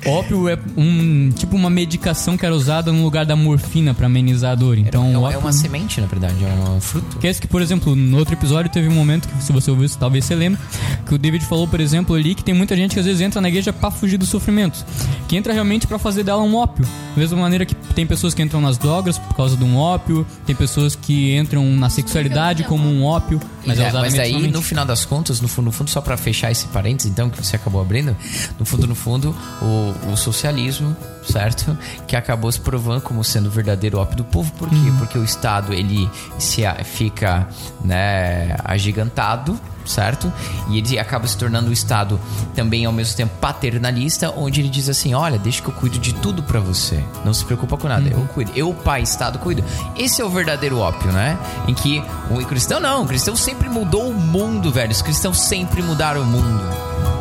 Ópio 0.06 0.50
é 0.50 0.58
um 0.78 1.30
tipo 1.36 1.56
uma 1.56 1.70
medicação 1.70 2.38
que 2.38 2.46
era 2.46 2.56
usada 2.56 2.92
no 2.92 3.04
lugar 3.04 3.26
da 3.26 3.36
morfina 3.36 3.94
pra 3.94 4.08
amenizar 4.08 4.52
a 4.52 4.56
dor. 4.56 4.78
Então, 4.78 5.06
é, 5.08 5.14
é 5.14 5.18
ópio- 5.18 5.40
uma 5.40 5.52
semente, 5.54 6.00
na 6.02 6.08
verdade, 6.08 6.36
é 6.44 6.70
um 6.70 6.80
fruto. 6.82 7.18
Que 7.18 7.28
é 7.28 7.30
esse 7.30 7.42
que, 7.42 7.48
por 7.48 7.62
exemplo, 7.62 7.96
no 7.96 8.18
outro 8.18 8.34
episódio 8.34 8.72
teve 8.72 8.88
um 8.88 8.94
momento 8.94 9.28
que, 9.28 9.44
se 9.44 9.52
você 9.52 9.70
ouviu 9.70 9.86
isso, 9.86 9.98
talvez 9.98 10.26
você 10.26 10.36
lembre, 10.36 10.60
que 11.06 11.14
o 11.14 11.18
David 11.18 11.46
falou, 11.46 11.68
por 11.68 11.80
exemplo, 11.80 12.16
ali 12.16 12.36
que 12.36 12.44
tem 12.44 12.54
muita 12.54 12.76
gente 12.76 12.94
que 12.94 13.00
às 13.00 13.06
vezes 13.06 13.22
entra 13.22 13.40
na 13.42 13.48
igreja 13.50 13.72
pra 13.74 13.92
fugir 13.92 14.18
do 14.18 14.26
sofrimento, 14.26 14.84
que 15.28 15.36
entra 15.36 15.54
realmente 15.54 15.88
pra 15.88 15.98
fazer 16.00 16.24
dela 16.24 16.42
um 16.42 16.56
ópio. 16.56 16.86
Da 17.16 17.22
mesma 17.22 17.38
maneira 17.38 17.66
que 17.66 17.76
tem 17.76 18.06
pessoas 18.06 18.34
que 18.34 18.42
entram 18.42 18.60
nas 18.62 18.78
drogas 18.78 19.18
por 19.18 19.36
causa 19.36 19.56
de 19.56 19.64
um 19.64 19.78
ópio, 19.78 20.26
tem 20.46 20.56
pessoas 20.56 20.96
que 20.96 21.36
entram 21.38 21.66
na 21.76 21.90
sexualidade 21.90 22.64
como 22.64 22.88
um 22.90 23.04
ópio, 23.04 23.40
mas 23.66 23.80
é, 23.80 23.84
É, 23.84 23.90
usado 23.90 24.02
mas 24.02 24.14
daí, 24.14 24.20
medicinalmente. 24.34 24.54
no 24.54 24.62
final 24.62 24.86
das 24.86 25.06
contas, 25.06 25.40
no 25.42 25.48
fundo, 25.56 25.66
no 25.66 25.72
fundo, 25.72 25.90
só 25.90 26.02
pra 26.02 26.18
fechar 26.18 26.52
esse 26.52 26.68
parênteses, 26.68 27.12
então, 27.12 27.30
que 27.30 27.44
você 27.44 27.56
acabou 27.56 27.82
abrindo, 27.82 28.16
no 28.60 28.66
fundo, 28.66 28.88
no 28.88 28.96
fundo, 28.96 29.36
o, 29.62 30.12
o 30.12 30.18
socialismo, 30.18 30.96
certo? 31.24 31.78
Que 32.08 32.16
acabou 32.16 32.52
se 32.52 32.60
provando 32.60 33.02
como 33.02 33.24
sendo 33.24 33.48
o 33.48 33.52
verdadeiro 33.52 33.98
ópio 33.98 34.18
do 34.18 34.24
povo. 34.26 34.52
Por 34.54 34.70
quê? 34.70 34.76
Porque 35.00 35.18
o 35.18 35.24
Estado, 35.24 35.74
ele 35.74 36.10
se 36.38 36.62
fica, 36.84 37.48
né, 37.84 38.56
agigantado, 38.64 39.60
certo? 39.90 40.32
E 40.70 40.78
ele 40.78 41.00
acaba 41.00 41.28
se 41.28 41.38
tornando 41.38 41.70
um 41.70 41.74
Estado 41.74 42.20
também, 42.54 42.86
ao 42.86 42.94
mesmo 42.94 43.16
tempo, 43.16 43.34
paternalista, 43.40 44.34
onde 44.36 44.62
ele 44.62 44.70
diz 44.70 44.90
assim, 44.90 45.14
olha, 45.14 45.38
deixa 45.38 45.62
que 45.62 45.70
eu 45.70 45.74
cuido 45.74 45.98
de 45.98 46.14
tudo 46.14 46.44
pra 46.44 46.60
você. 46.60 47.04
Não 47.24 47.34
se 47.34 47.46
preocupa 47.46 47.78
com 47.78 47.88
nada, 47.88 48.10
eu 48.10 48.28
cuido. 48.34 48.52
Eu, 48.56 48.74
pai, 48.74 49.02
Estado, 49.02 49.40
cuido. 49.40 49.64
Esse 49.98 50.22
é 50.22 50.26
o 50.26 50.30
verdadeiro 50.30 50.78
ópio, 50.78 51.12
né? 51.12 51.38
Em 51.68 51.74
que 51.74 52.04
o 52.30 52.46
cristão 52.46 52.80
não, 52.80 53.04
o 53.04 53.08
cristão 53.08 53.36
sempre 53.36 53.70
mudou 53.70 54.10
o 54.10 54.14
mundo, 54.14 54.72
velho. 54.72 54.92
Os 54.92 55.02
cristãos 55.02 55.40
sempre 55.40 55.82
mudaram 55.82 56.22
o 56.22 56.26
mundo. 56.26 56.62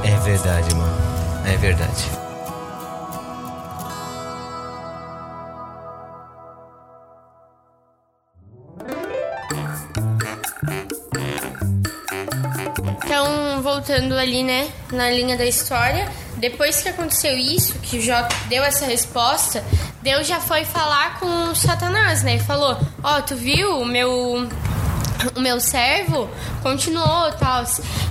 É 0.03 0.17
verdade, 0.19 0.75
mano. 0.75 0.95
É 1.45 1.57
verdade. 1.57 2.24
Voltando 13.75 14.17
ali, 14.17 14.45
né, 14.45 14.69
na 14.93 15.11
linha 15.11 15.37
da 15.37 15.45
história, 15.45 16.09
depois 16.37 16.81
que 16.81 16.89
aconteceu 16.89 17.37
isso, 17.37 17.77
que 17.81 18.01
Jó 18.01 18.27
deu 18.49 18.63
essa 18.63 18.87
resposta, 18.87 19.65
Deus 20.01 20.29
já 20.29 20.41
foi 20.41 20.65
falar 20.65 21.19
com 21.19 21.55
Satanás, 21.57 22.23
né? 22.23 22.37
E 22.37 22.39
falou: 22.39 22.79
Ó, 23.03 23.21
tu 23.23 23.35
viu 23.35 23.81
o 23.81 23.85
meu. 23.85 24.49
O 25.35 25.41
meu 25.41 25.59
servo 25.59 26.29
continuou 26.63 27.33
tal. 27.33 27.65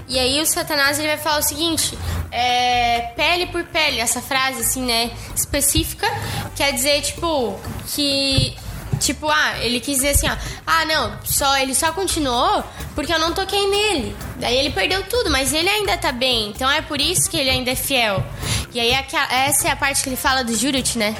E 0.08 0.18
aí 0.18 0.42
o 0.42 0.46
Satanás 0.48 0.98
ele 0.98 1.10
vai 1.10 1.18
falar 1.18 1.40
o 1.40 1.44
seguinte: 1.44 1.98
é, 2.32 3.12
pele 3.16 3.46
por 3.48 3.64
pele, 3.66 4.00
essa 4.00 4.20
frase 4.20 4.62
assim, 4.62 4.82
né? 4.82 5.12
Específica, 5.36 6.08
quer 6.56 6.74
dizer, 6.74 7.02
tipo, 7.02 7.60
que 7.94 8.56
Tipo, 9.04 9.30
ah, 9.30 9.58
ele 9.60 9.82
quis 9.82 9.98
dizer 9.98 10.12
assim, 10.12 10.30
ó, 10.30 10.38
ah, 10.66 10.86
não, 10.86 11.18
só 11.26 11.58
ele 11.58 11.76
só 11.76 11.92
continuou 11.92 12.64
porque 12.96 13.14
eu 13.14 13.20
não 13.20 13.34
toquei 13.34 13.70
nele. 13.70 14.16
Daí 14.40 14.56
ele 14.58 14.70
perdeu 14.70 15.04
tudo, 15.04 15.30
mas 15.30 15.52
ele 15.52 15.68
ainda 15.68 15.98
tá 15.98 16.14
bem. 16.14 16.48
Então 16.48 16.72
é 16.72 16.82
por 16.82 17.02
isso 17.02 17.30
que 17.30 17.36
ele 17.36 17.50
ainda 17.50 17.72
é 17.72 17.76
fiel. 17.76 18.26
E 18.74 18.80
aí 18.80 18.92
essa 18.92 19.68
é 19.68 19.72
a 19.72 19.76
parte 19.76 20.02
que 20.02 20.08
ele 20.08 20.16
fala 20.16 20.42
do 20.42 20.56
Jurut, 20.56 20.98
né? 20.98 21.14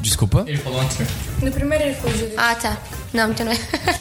Desculpa? 0.00 0.42
Ele 0.44 0.58
falou 0.58 0.80
antes. 0.80 0.98
No 1.40 1.52
primeiro 1.52 1.84
ele 1.84 1.94
foi 1.94 2.10
Júlio. 2.10 2.34
Ah, 2.36 2.56
tá. 2.56 2.76
Não, 3.12 3.30
então 3.30 3.46
não 3.46 3.52
é. 3.52 3.58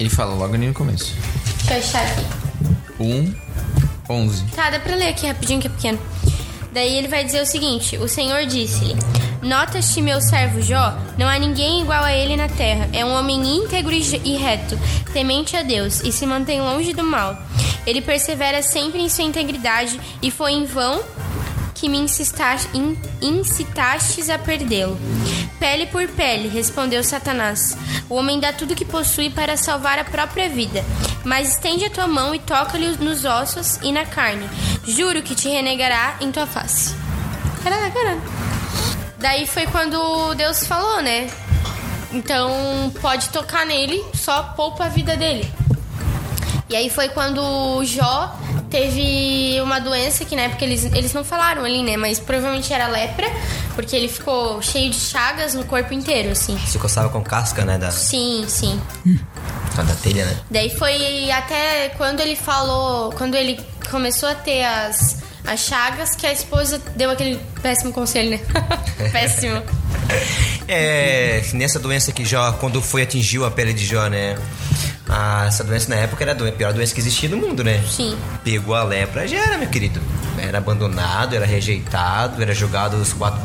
Ele 0.00 0.08
fala 0.08 0.34
logo 0.34 0.54
ali 0.54 0.66
no 0.66 0.72
começo. 0.72 1.14
Deixa 1.66 1.74
eu 1.74 1.78
achar 1.78 2.02
aqui. 2.02 2.26
1, 2.98 3.34
11. 4.08 4.44
Tá, 4.56 4.70
dá 4.70 4.80
pra 4.80 4.94
ler 4.94 5.08
aqui 5.08 5.26
rapidinho 5.26 5.60
que 5.60 5.66
é 5.66 5.70
pequeno. 5.70 5.98
Daí 6.72 6.96
ele 6.96 7.08
vai 7.08 7.24
dizer 7.24 7.42
o 7.42 7.46
seguinte: 7.46 7.98
O 7.98 8.08
Senhor 8.08 8.46
disse-lhe: 8.46 8.96
Notas-te, 9.42 10.02
meu 10.02 10.20
servo 10.20 10.60
Jó, 10.60 10.96
não 11.16 11.26
há 11.26 11.38
ninguém 11.38 11.80
igual 11.80 12.04
a 12.04 12.12
ele 12.12 12.36
na 12.36 12.48
terra. 12.48 12.88
É 12.92 13.04
um 13.04 13.14
homem 13.14 13.56
íntegro 13.56 13.92
e 13.92 14.36
reto, 14.36 14.78
temente 15.12 15.56
a 15.56 15.62
Deus 15.62 16.00
e 16.02 16.12
se 16.12 16.26
mantém 16.26 16.60
longe 16.60 16.92
do 16.92 17.02
mal. 17.02 17.36
Ele 17.86 18.02
persevera 18.02 18.62
sempre 18.62 19.00
em 19.00 19.08
sua 19.08 19.24
integridade 19.24 19.98
e 20.20 20.30
foi 20.30 20.52
em 20.52 20.64
vão 20.66 21.02
que 21.74 21.88
me 21.88 21.96
incitaste, 21.96 22.68
in- 22.76 22.94
incitastes 23.22 24.28
a 24.28 24.38
perdê-lo. 24.38 24.98
Pele 25.58 25.86
por 25.86 26.06
pele, 26.08 26.46
respondeu 26.48 27.02
Satanás. 27.02 27.74
O 28.10 28.16
homem 28.16 28.38
dá 28.38 28.52
tudo 28.52 28.74
que 28.74 28.84
possui 28.84 29.30
para 29.30 29.56
salvar 29.56 29.98
a 29.98 30.04
própria 30.04 30.50
vida. 30.50 30.84
Mas 31.24 31.48
estende 31.54 31.86
a 31.86 31.90
tua 31.90 32.06
mão 32.06 32.34
e 32.34 32.38
toca-lhe 32.38 32.86
nos 32.98 33.24
ossos 33.24 33.78
e 33.82 33.90
na 33.92 34.04
carne. 34.04 34.46
Juro 34.86 35.22
que 35.22 35.34
te 35.34 35.48
renegará 35.48 36.16
em 36.20 36.30
tua 36.30 36.46
face. 36.46 36.94
Caralho, 37.64 37.92
caralho. 37.92 38.22
Daí 39.20 39.46
foi 39.46 39.66
quando 39.66 40.34
Deus 40.34 40.66
falou, 40.66 41.02
né? 41.02 41.30
Então 42.12 42.92
pode 43.00 43.28
tocar 43.28 43.64
nele, 43.66 44.02
só 44.14 44.42
poupa 44.42 44.86
a 44.86 44.88
vida 44.88 45.16
dele. 45.16 45.52
E 46.68 46.76
aí 46.76 46.88
foi 46.88 47.08
quando 47.08 47.42
o 47.42 47.84
Jó 47.84 48.34
teve 48.70 49.60
uma 49.60 49.80
doença 49.80 50.24
que 50.24 50.36
na 50.36 50.42
época 50.42 50.64
eles, 50.64 50.84
eles 50.84 51.12
não 51.12 51.24
falaram 51.24 51.64
ali, 51.64 51.82
né? 51.82 51.96
Mas 51.96 52.18
provavelmente 52.18 52.72
era 52.72 52.86
lepra, 52.86 53.26
porque 53.74 53.94
ele 53.94 54.08
ficou 54.08 54.62
cheio 54.62 54.88
de 54.90 54.98
chagas 54.98 55.52
no 55.54 55.64
corpo 55.64 55.92
inteiro, 55.92 56.30
assim. 56.30 56.56
Se 56.66 56.78
coçava 56.78 57.08
com 57.08 57.22
casca, 57.22 57.64
né? 57.64 57.76
Da, 57.76 57.90
Sim, 57.90 58.44
sim. 58.48 58.80
da 59.76 59.94
telha, 59.96 60.24
né? 60.24 60.36
Daí 60.50 60.70
foi 60.70 61.30
até 61.30 61.90
quando 61.90 62.20
ele 62.20 62.36
falou, 62.36 63.12
quando 63.12 63.34
ele 63.34 63.60
começou 63.90 64.28
a 64.28 64.34
ter 64.34 64.64
as, 64.64 65.18
as 65.46 65.60
chagas, 65.60 66.14
que 66.14 66.26
a 66.26 66.32
esposa 66.32 66.80
deu 66.96 67.10
aquele 67.10 67.40
péssimo 67.62 67.92
conselho, 67.92 68.30
né? 68.30 68.40
péssimo. 69.12 69.62
É, 70.68 71.42
nessa 71.54 71.78
doença 71.78 72.12
que 72.12 72.24
Jó, 72.24 72.52
quando 72.52 72.80
foi 72.82 73.02
atingiu 73.02 73.44
a 73.44 73.50
pele 73.50 73.72
de 73.72 73.84
Jó, 73.86 74.06
né? 74.08 74.36
Ah, 75.08 75.44
essa 75.48 75.64
doença 75.64 75.88
na 75.88 75.96
época 75.96 76.22
era 76.22 76.30
a 76.30 76.34
doen- 76.34 76.52
pior 76.52 76.72
doença 76.72 76.94
que 76.94 77.00
existia 77.00 77.28
no 77.28 77.36
mundo, 77.36 77.64
né? 77.64 77.82
Sim. 77.88 78.16
Pegou 78.44 78.74
a 78.74 78.84
lepra, 78.84 79.26
já 79.26 79.38
era, 79.38 79.58
meu 79.58 79.68
querido. 79.68 80.00
Era 80.38 80.58
abandonado, 80.58 81.34
era 81.34 81.44
rejeitado, 81.44 82.40
era 82.40 82.54
jogado 82.54 82.94
os 82.94 83.12
quatro. 83.12 83.40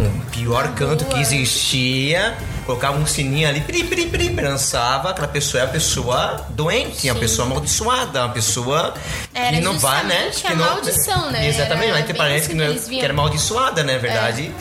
Um 0.00 0.20
pior 0.30 0.74
canto 0.74 1.04
que 1.04 1.20
existia. 1.20 2.36
colocava 2.66 2.98
um 2.98 3.06
sininho 3.06 3.48
ali, 3.48 3.60
prim, 3.60 3.86
prim, 3.86 4.08
prim, 4.08 4.34
lançava, 4.34 5.10
aquela 5.10 5.28
pessoa 5.28 5.60
é 5.62 5.66
a 5.66 5.68
pessoa 5.68 6.46
doente, 6.50 7.08
a 7.08 7.14
pessoa 7.14 7.46
amaldiçoada, 7.46 8.24
uma 8.24 8.32
pessoa 8.32 8.94
Era 9.32 9.56
que 9.56 9.62
não 9.62 9.78
vai, 9.78 10.02
né? 10.04 10.30
justamente 10.32 10.46
a 10.46 10.50
que 10.50 10.56
não, 10.56 10.66
maldição, 10.74 11.30
né? 11.30 11.48
Exatamente, 11.48 11.90
Era 12.10 12.14
parênteses 12.14 12.48
isso 12.48 12.56
que, 12.56 12.62
que 12.62 12.68
não- 12.74 12.74
viam. 12.88 12.98
que 12.98 13.04
era 13.04 13.12
amaldiçoada, 13.12 13.84
né? 13.84 13.98
Verdade. 13.98 14.52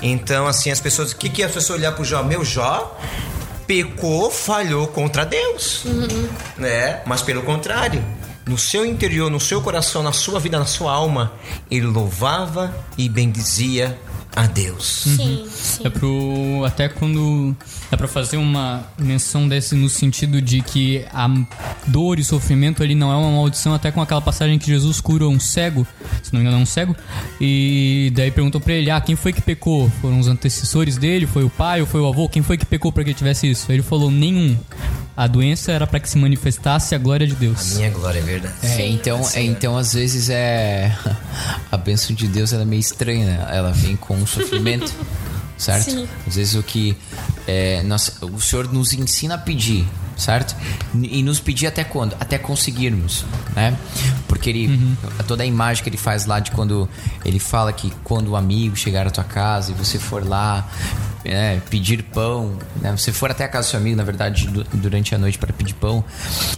Então, 0.00 0.46
assim, 0.46 0.70
as 0.70 0.80
pessoas. 0.80 1.12
O 1.12 1.16
que, 1.16 1.28
que 1.28 1.42
as 1.42 1.52
pessoas 1.52 1.78
olhar 1.80 1.92
pro 1.92 2.04
Jó? 2.04 2.22
Meu 2.22 2.44
Jó 2.44 2.96
pecou, 3.66 4.30
falhou 4.30 4.86
contra 4.88 5.26
Deus. 5.26 5.84
Uhum. 5.84 6.28
Né? 6.56 7.00
Mas 7.04 7.20
pelo 7.20 7.42
contrário. 7.42 8.02
No 8.46 8.56
seu 8.56 8.86
interior, 8.86 9.30
no 9.30 9.38
seu 9.38 9.60
coração, 9.60 10.02
na 10.02 10.12
sua 10.12 10.40
vida, 10.40 10.58
na 10.58 10.64
sua 10.64 10.90
alma, 10.92 11.32
ele 11.70 11.84
louvava 11.84 12.74
e 12.96 13.06
bendizia 13.06 13.98
a 14.38 14.46
Deus. 14.46 15.02
Sim, 15.16 15.44
sim. 15.50 15.82
É 15.84 15.90
pro. 15.90 16.64
Até 16.64 16.88
quando. 16.88 17.56
Dá 17.90 17.96
pra 17.96 18.06
fazer 18.06 18.36
uma 18.36 18.86
menção 18.96 19.48
desse 19.48 19.74
no 19.74 19.88
sentido 19.88 20.40
de 20.40 20.62
que 20.62 21.04
a 21.12 21.28
dor 21.88 22.20
e 22.20 22.24
sofrimento 22.24 22.80
ali 22.80 22.94
não 22.94 23.10
é 23.10 23.16
uma 23.16 23.32
maldição, 23.32 23.74
até 23.74 23.90
com 23.90 24.00
aquela 24.00 24.20
passagem 24.20 24.56
que 24.56 24.66
Jesus 24.66 25.00
cura 25.00 25.26
um 25.26 25.40
cego, 25.40 25.84
se 26.22 26.32
não 26.32 26.38
me 26.38 26.46
engano, 26.46 26.60
é 26.60 26.62
um 26.62 26.66
cego, 26.66 26.94
e 27.40 28.12
daí 28.14 28.30
perguntou 28.30 28.60
pra 28.60 28.74
ele: 28.74 28.90
Ah, 28.90 29.00
quem 29.00 29.16
foi 29.16 29.32
que 29.32 29.42
pecou? 29.42 29.90
Foram 30.00 30.20
os 30.20 30.28
antecessores 30.28 30.96
dele? 30.96 31.26
Foi 31.26 31.42
o 31.42 31.50
pai 31.50 31.80
ou 31.80 31.86
foi 31.86 32.00
o 32.00 32.06
avô? 32.06 32.28
Quem 32.28 32.42
foi 32.42 32.56
que 32.56 32.64
pecou 32.64 32.92
pra 32.92 33.02
que 33.02 33.10
ele 33.10 33.18
tivesse 33.18 33.50
isso? 33.50 33.72
Ele 33.72 33.82
falou: 33.82 34.08
Nenhum. 34.08 34.56
A 35.18 35.26
doença 35.26 35.72
era 35.72 35.84
pra 35.84 35.98
que 35.98 36.08
se 36.08 36.16
manifestasse 36.16 36.94
a 36.94 36.98
glória 36.98 37.26
de 37.26 37.34
Deus. 37.34 37.74
Minha 37.74 37.90
glória 37.90 38.20
é 38.20 38.22
verdade. 38.22 38.54
É, 38.62 38.86
então, 38.86 39.20
é, 39.34 39.42
então 39.42 39.76
às 39.76 39.92
vezes 39.92 40.30
é 40.30 40.96
a 41.72 41.76
bênção 41.76 42.14
de 42.14 42.28
Deus 42.28 42.52
ela 42.52 42.62
é 42.62 42.64
meio 42.64 42.78
estranha, 42.78 43.26
né? 43.26 43.48
Ela 43.50 43.72
vem 43.72 43.96
com 43.96 44.14
um 44.14 44.24
sofrimento, 44.24 44.94
certo? 45.58 45.90
Sim. 45.90 46.08
Às 46.24 46.36
vezes 46.36 46.54
o 46.54 46.62
que 46.62 46.96
é, 47.48 47.82
nós, 47.82 48.16
o 48.22 48.40
Senhor 48.40 48.72
nos 48.72 48.92
ensina 48.92 49.34
a 49.34 49.38
pedir, 49.38 49.84
certo? 50.16 50.54
E 50.94 51.20
nos 51.24 51.40
pedir 51.40 51.66
até 51.66 51.82
quando? 51.82 52.14
Até 52.20 52.38
conseguirmos, 52.38 53.24
né? 53.56 53.76
Porque 54.28 54.48
ele 54.48 54.96
toda 55.26 55.42
a 55.42 55.46
imagem 55.46 55.82
que 55.82 55.90
ele 55.90 55.96
faz 55.96 56.26
lá 56.26 56.38
de 56.38 56.52
quando 56.52 56.88
ele 57.24 57.40
fala 57.40 57.72
que 57.72 57.92
quando 58.04 58.28
o 58.28 58.36
amigo 58.36 58.76
chegar 58.76 59.04
à 59.04 59.10
tua 59.10 59.24
casa 59.24 59.72
e 59.72 59.74
você 59.74 59.98
for 59.98 60.24
lá 60.24 60.64
é, 61.24 61.58
pedir 61.68 62.02
pão, 62.04 62.56
né? 62.80 62.92
Você 62.96 63.12
for 63.12 63.30
até 63.30 63.44
a 63.44 63.48
casa 63.48 63.68
do 63.68 63.70
seu 63.72 63.80
amigo, 63.80 63.96
na 63.96 64.04
verdade, 64.04 64.46
du- 64.48 64.64
durante 64.74 65.14
a 65.14 65.18
noite 65.18 65.38
para 65.38 65.52
pedir 65.52 65.74
pão, 65.74 66.04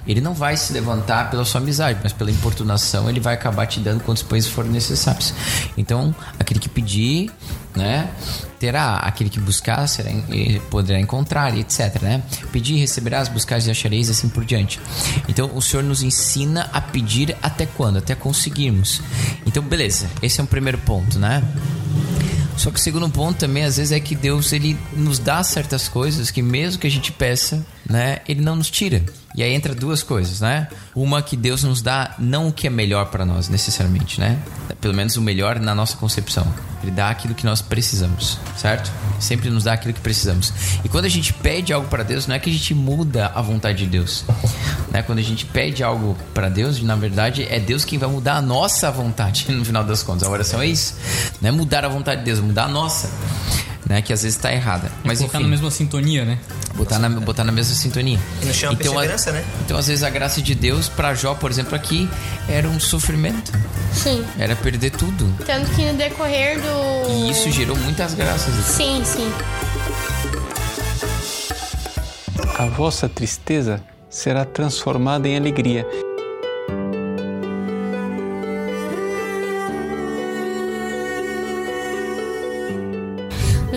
ele 0.06 0.20
não 0.20 0.34
vai 0.34 0.56
se 0.56 0.72
levantar 0.72 1.30
pela 1.30 1.44
sua 1.44 1.60
amizade, 1.60 1.98
mas 2.02 2.12
pela 2.12 2.30
importunação 2.30 3.08
ele 3.08 3.20
vai 3.20 3.34
acabar 3.34 3.66
te 3.66 3.80
dando 3.80 4.02
quantos 4.04 4.22
pães 4.22 4.46
forem 4.46 4.70
necessários. 4.70 5.32
Então, 5.76 6.14
aquele 6.38 6.60
que 6.60 6.68
pedir, 6.68 7.30
né? 7.74 8.10
Terá 8.58 8.96
aquele 8.96 9.30
que 9.30 9.40
buscar 9.40 9.86
será, 9.86 10.10
eh, 10.10 10.60
poderá 10.70 11.00
encontrar, 11.00 11.56
etc, 11.56 12.02
né? 12.02 12.22
Pedir 12.52 12.76
receberás, 12.76 13.26
buscar 13.28 13.58
e 13.66 13.70
achareis, 13.70 14.10
assim 14.10 14.28
por 14.28 14.44
diante. 14.44 14.78
Então, 15.28 15.50
o 15.54 15.62
Senhor 15.62 15.82
nos 15.82 16.02
ensina 16.02 16.68
a 16.70 16.80
pedir 16.80 17.34
até 17.42 17.64
quando? 17.64 17.96
Até 17.96 18.14
conseguirmos. 18.14 19.00
Então, 19.46 19.62
beleza. 19.62 20.08
Esse 20.22 20.40
é 20.40 20.42
um 20.42 20.46
primeiro 20.46 20.76
ponto, 20.76 21.18
né? 21.18 21.42
Só 22.60 22.70
que 22.70 22.76
o 22.76 22.82
segundo 22.82 23.08
ponto 23.08 23.38
também, 23.38 23.64
às 23.64 23.78
vezes, 23.78 23.90
é 23.90 23.98
que 23.98 24.14
Deus 24.14 24.52
ele 24.52 24.78
nos 24.92 25.18
dá 25.18 25.42
certas 25.42 25.88
coisas 25.88 26.30
que 26.30 26.42
mesmo 26.42 26.78
que 26.78 26.86
a 26.86 26.90
gente 26.90 27.10
peça, 27.10 27.64
né, 27.88 28.18
ele 28.28 28.42
não 28.42 28.54
nos 28.54 28.70
tira. 28.70 29.02
E 29.34 29.42
aí 29.42 29.54
entra 29.54 29.74
duas 29.74 30.02
coisas, 30.02 30.42
né? 30.42 30.68
Uma 30.94 31.22
que 31.22 31.38
Deus 31.38 31.62
nos 31.62 31.80
dá 31.80 32.14
não 32.18 32.48
o 32.48 32.52
que 32.52 32.66
é 32.66 32.70
melhor 32.70 33.06
para 33.06 33.24
nós 33.24 33.48
necessariamente, 33.48 34.20
né? 34.20 34.38
Pelo 34.78 34.92
menos 34.92 35.16
o 35.16 35.22
melhor 35.22 35.58
na 35.58 35.74
nossa 35.74 35.96
concepção. 35.96 36.46
Ele 36.82 36.90
dá 36.90 37.10
aquilo 37.10 37.34
que 37.34 37.44
nós 37.44 37.60
precisamos, 37.60 38.38
certo? 38.56 38.90
Sempre 39.18 39.50
nos 39.50 39.64
dá 39.64 39.74
aquilo 39.74 39.92
que 39.92 40.00
precisamos. 40.00 40.52
E 40.82 40.88
quando 40.88 41.04
a 41.04 41.08
gente 41.08 41.32
pede 41.32 41.72
algo 41.72 41.88
para 41.88 42.02
Deus, 42.02 42.26
não 42.26 42.34
é 42.34 42.38
que 42.38 42.48
a 42.48 42.52
gente 42.52 42.74
muda 42.74 43.30
a 43.34 43.42
vontade 43.42 43.78
de 43.78 43.86
Deus. 43.86 44.24
Né? 44.90 45.02
Quando 45.02 45.18
a 45.18 45.22
gente 45.22 45.44
pede 45.44 45.82
algo 45.82 46.16
para 46.32 46.48
Deus, 46.48 46.82
na 46.82 46.96
verdade 46.96 47.46
é 47.48 47.60
Deus 47.60 47.84
quem 47.84 47.98
vai 47.98 48.08
mudar 48.08 48.36
a 48.36 48.42
nossa 48.42 48.90
vontade 48.90 49.46
no 49.52 49.64
final 49.64 49.84
das 49.84 50.02
contas. 50.02 50.26
A 50.26 50.30
oração 50.30 50.60
é 50.62 50.66
isso. 50.66 50.96
Não 51.40 51.48
é 51.48 51.52
mudar 51.52 51.84
a 51.84 51.88
vontade 51.88 52.20
de 52.20 52.26
Deus, 52.26 52.40
mudar 52.40 52.64
a 52.64 52.68
nossa. 52.68 53.10
Né? 53.90 54.00
Que 54.00 54.12
às 54.12 54.22
vezes 54.22 54.37
está 54.37 54.53
errada. 54.53 54.88
Mas 55.03 55.18
Colocar 55.18 55.38
enfim, 55.38 55.46
na 55.46 55.50
mesma 55.50 55.68
sintonia, 55.68 56.24
né? 56.24 56.38
botar, 56.76 57.00
na, 57.00 57.09
botar 57.09 57.42
na 57.42 57.50
mesma 57.50 57.74
sintonia. 57.74 58.20
E 58.40 58.55
chama 58.55 58.76
perseverança, 58.76 59.31
a- 59.31 59.33
né? 59.33 59.44
Então, 59.64 59.76
às 59.76 59.88
vezes, 59.88 60.05
a 60.05 60.09
graça 60.11 60.40
de 60.40 60.55
Deus 60.55 60.88
para 60.88 61.12
Jó, 61.12 61.35
por 61.35 61.50
exemplo, 61.50 61.74
aqui, 61.74 62.09
era 62.48 62.68
um 62.68 62.79
sofrimento. 62.79 63.50
Sim. 63.92 64.24
Era 64.38 64.55
perder 64.55 64.90
tudo. 64.90 65.35
Tanto 65.44 65.68
que 65.72 65.85
no 65.85 65.94
decorrer 65.98 66.61
do. 66.61 67.11
E 67.11 67.31
isso 67.33 67.50
gerou 67.50 67.76
muitas 67.76 68.14
graças. 68.14 68.55
Sim, 68.64 69.03
sim. 69.05 69.29
A 72.59 72.66
vossa 72.66 73.09
tristeza 73.09 73.83
será 74.09 74.44
transformada 74.44 75.26
em 75.26 75.37
alegria. 75.37 75.85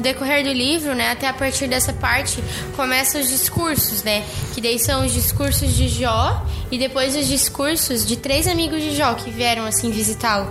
Decorrer 0.04 0.44
do 0.44 0.52
livro, 0.52 0.94
né, 0.94 1.12
até 1.12 1.28
a 1.28 1.34
partir 1.34 1.68
dessa 1.68 1.94
parte, 1.94 2.44
começam 2.76 3.20
os 3.20 3.30
discursos, 3.30 4.04
né? 4.04 4.24
Que 4.54 4.62
daí 4.62 4.78
são 4.78 5.06
os 5.06 5.14
discursos 5.14 5.74
de 5.76 5.88
Jó 5.88 6.46
e 6.70 6.78
depois 6.78 7.16
os 7.16 7.28
discursos 7.28 8.06
de 8.06 8.18
três 8.18 8.48
amigos 8.48 8.84
de 8.84 8.96
Jó 8.96 9.14
que 9.16 9.32
vieram 9.32 9.66
assim 9.66 9.90
visitá-lo. 9.90 10.48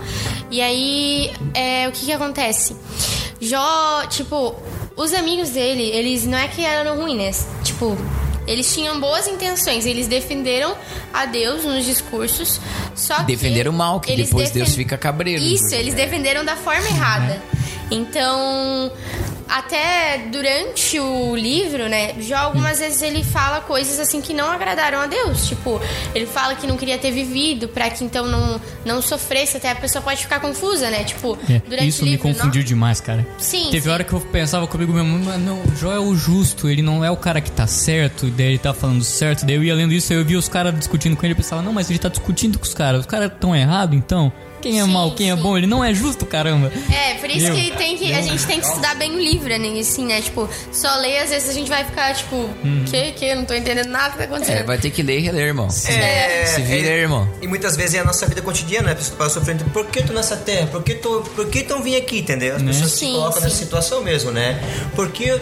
E 0.51 0.61
aí, 0.61 1.31
é, 1.53 1.87
o 1.87 1.91
que 1.91 2.05
que 2.05 2.11
acontece? 2.11 2.75
Jó, 3.39 4.05
tipo, 4.07 4.55
os 4.95 5.13
amigos 5.13 5.51
dele, 5.51 5.83
eles 5.83 6.25
não 6.25 6.37
é 6.37 6.47
que 6.47 6.65
eram 6.65 6.97
ruins, 6.97 7.17
né? 7.17 7.31
Tipo, 7.63 7.97
eles 8.45 8.73
tinham 8.73 8.99
boas 8.99 9.27
intenções, 9.27 9.85
eles 9.85 10.07
defenderam 10.07 10.75
a 11.13 11.25
Deus 11.25 11.63
nos 11.63 11.85
discursos, 11.85 12.59
só 12.95 13.15
que 13.15 13.23
Defenderam 13.23 13.71
mal, 13.71 13.99
que 13.99 14.15
depois 14.15 14.51
Deus 14.51 14.75
fica 14.75 14.97
cabreiro. 14.97 15.41
Isso, 15.41 15.73
eles 15.73 15.93
defenderam 15.93 16.43
da 16.43 16.55
forma 16.55 16.85
errada. 16.87 17.41
Então, 17.89 18.91
até 19.49 20.27
durante 20.31 20.99
o 20.99 21.35
livro, 21.35 21.87
né, 21.89 22.13
já 22.19 22.39
algumas 22.41 22.79
vezes 22.79 23.01
ele 23.01 23.23
fala 23.23 23.61
coisas 23.61 23.99
assim 23.99 24.21
que 24.21 24.33
não 24.33 24.49
agradaram 24.51 24.99
a 24.99 25.07
Deus. 25.07 25.47
Tipo, 25.47 25.79
ele 26.13 26.25
fala 26.25 26.55
que 26.55 26.65
não 26.67 26.77
queria 26.77 26.97
ter 26.97 27.11
vivido 27.11 27.67
pra 27.67 27.89
que 27.89 28.03
então 28.03 28.25
não, 28.27 28.59
não 28.85 29.01
sofresse, 29.01 29.57
até 29.57 29.71
a 29.71 29.75
pessoa 29.75 30.01
pode 30.01 30.21
ficar 30.21 30.39
confusa, 30.39 30.89
né? 30.89 31.03
Tipo, 31.03 31.37
É, 31.49 31.59
durante 31.67 31.87
isso 31.87 32.01
o 32.01 32.05
me 32.05 32.11
livro. 32.11 32.27
confundiu 32.29 32.61
não- 32.61 32.67
demais, 32.67 32.99
cara. 33.01 33.25
Sim, 33.37 33.69
Teve 33.71 33.83
sim. 33.83 33.89
hora 33.89 34.03
que 34.03 34.13
eu 34.13 34.19
pensava 34.21 34.65
comigo 34.67 34.91
mesmo, 34.93 35.19
mas 35.23 35.39
não, 35.41 35.61
Jó 35.79 35.91
é 35.91 35.99
o 35.99 36.15
justo, 36.15 36.69
ele 36.69 36.81
não 36.81 37.03
é 37.03 37.11
o 37.11 37.17
cara 37.17 37.41
que 37.41 37.51
tá 37.51 37.67
certo, 37.67 38.27
daí 38.27 38.47
ele 38.47 38.57
tá 38.57 38.73
falando 38.73 39.03
certo, 39.03 39.45
daí 39.45 39.55
eu 39.55 39.63
ia 39.63 39.75
lendo 39.75 39.93
isso, 39.93 40.11
aí 40.13 40.19
eu 40.19 40.25
via 40.25 40.37
os 40.37 40.47
caras 40.47 40.77
discutindo 40.77 41.15
com 41.15 41.25
ele 41.25 41.33
e 41.33 41.37
pensava, 41.37 41.61
não, 41.61 41.73
mas 41.73 41.89
ele 41.89 41.99
tá 41.99 42.09
discutindo 42.09 42.57
com 42.57 42.65
os 42.65 42.73
caras, 42.73 43.01
os 43.01 43.05
caras 43.05 43.31
tão 43.39 43.55
errados 43.55 43.95
então? 43.97 44.31
Quem 44.63 44.79
é 44.79 44.83
Sim, 44.85 44.91
mal, 44.91 45.11
quem 45.13 45.29
é 45.29 45.35
sim. 45.35 45.41
bom? 45.41 45.57
Ele 45.57 45.67
não 45.67 45.83
é 45.83 45.93
justo, 45.93 46.25
caramba. 46.25 46.71
É, 46.89 47.15
por 47.15 47.29
isso 47.29 47.47
Meu. 47.47 47.55
que, 47.55 47.71
tem 47.71 47.97
que 47.97 48.13
a 48.13 48.21
gente 48.21 48.45
tem 48.47 48.59
que 48.61 48.65
estudar 48.65 48.95
bem 48.95 49.11
o 49.13 49.19
livro, 49.19 49.49
né? 49.49 49.79
Assim, 49.79 50.05
né? 50.05 50.21
Tipo, 50.21 50.49
só 50.71 50.95
ler, 50.97 51.19
às 51.19 51.29
vezes 51.31 51.49
a 51.49 51.53
gente 51.53 51.67
vai 51.69 51.83
ficar, 51.83 52.13
tipo, 52.15 52.35
Hum. 52.63 52.85
que, 52.89 53.11
que? 53.11 53.35
Não 53.35 53.43
tô 53.43 53.53
entendendo 53.53 53.89
nada 53.89 54.11
que 54.11 54.17
tá 54.19 54.23
acontecendo. 54.23 54.57
É, 54.59 54.63
vai 54.63 54.77
ter 54.77 54.89
que 54.89 55.03
ler 55.03 55.19
e 55.19 55.21
reler, 55.23 55.47
irmão. 55.47 55.67
É, 55.67 56.45
Se 56.45 56.61
vira, 56.61 56.87
é- 56.87 56.99
irmão. 57.01 57.29
E 57.41 57.47
muitas 57.47 57.75
vezes 57.75 57.95
é 57.95 57.99
a 57.99 58.05
nossa 58.05 58.25
vida 58.25 58.41
cotidiana, 58.41 58.87
né? 58.87 58.91
A 58.93 58.95
pessoa 58.95 59.29
sofrendo, 59.29 59.65
por 59.65 59.85
que 59.87 59.99
eu 59.99 60.05
tô 60.07 60.13
nessa 60.13 60.37
terra? 60.37 60.67
Por 60.67 60.81
que 60.81 60.95
tô, 60.95 61.19
por 61.21 61.45
que 61.49 61.61
tão 61.63 61.83
vim 61.83 61.97
aqui, 61.97 62.19
entendeu? 62.19 62.55
As 62.55 62.61
Né? 62.61 62.71
pessoas 62.71 62.91
se 62.91 62.97
Sim, 62.99 63.11
colocam 63.13 63.33
sim. 63.39 63.43
nessa 63.43 63.57
situação 63.57 64.01
mesmo, 64.01 64.31
né? 64.31 64.59
Por 64.95 65.09
que, 65.11 65.39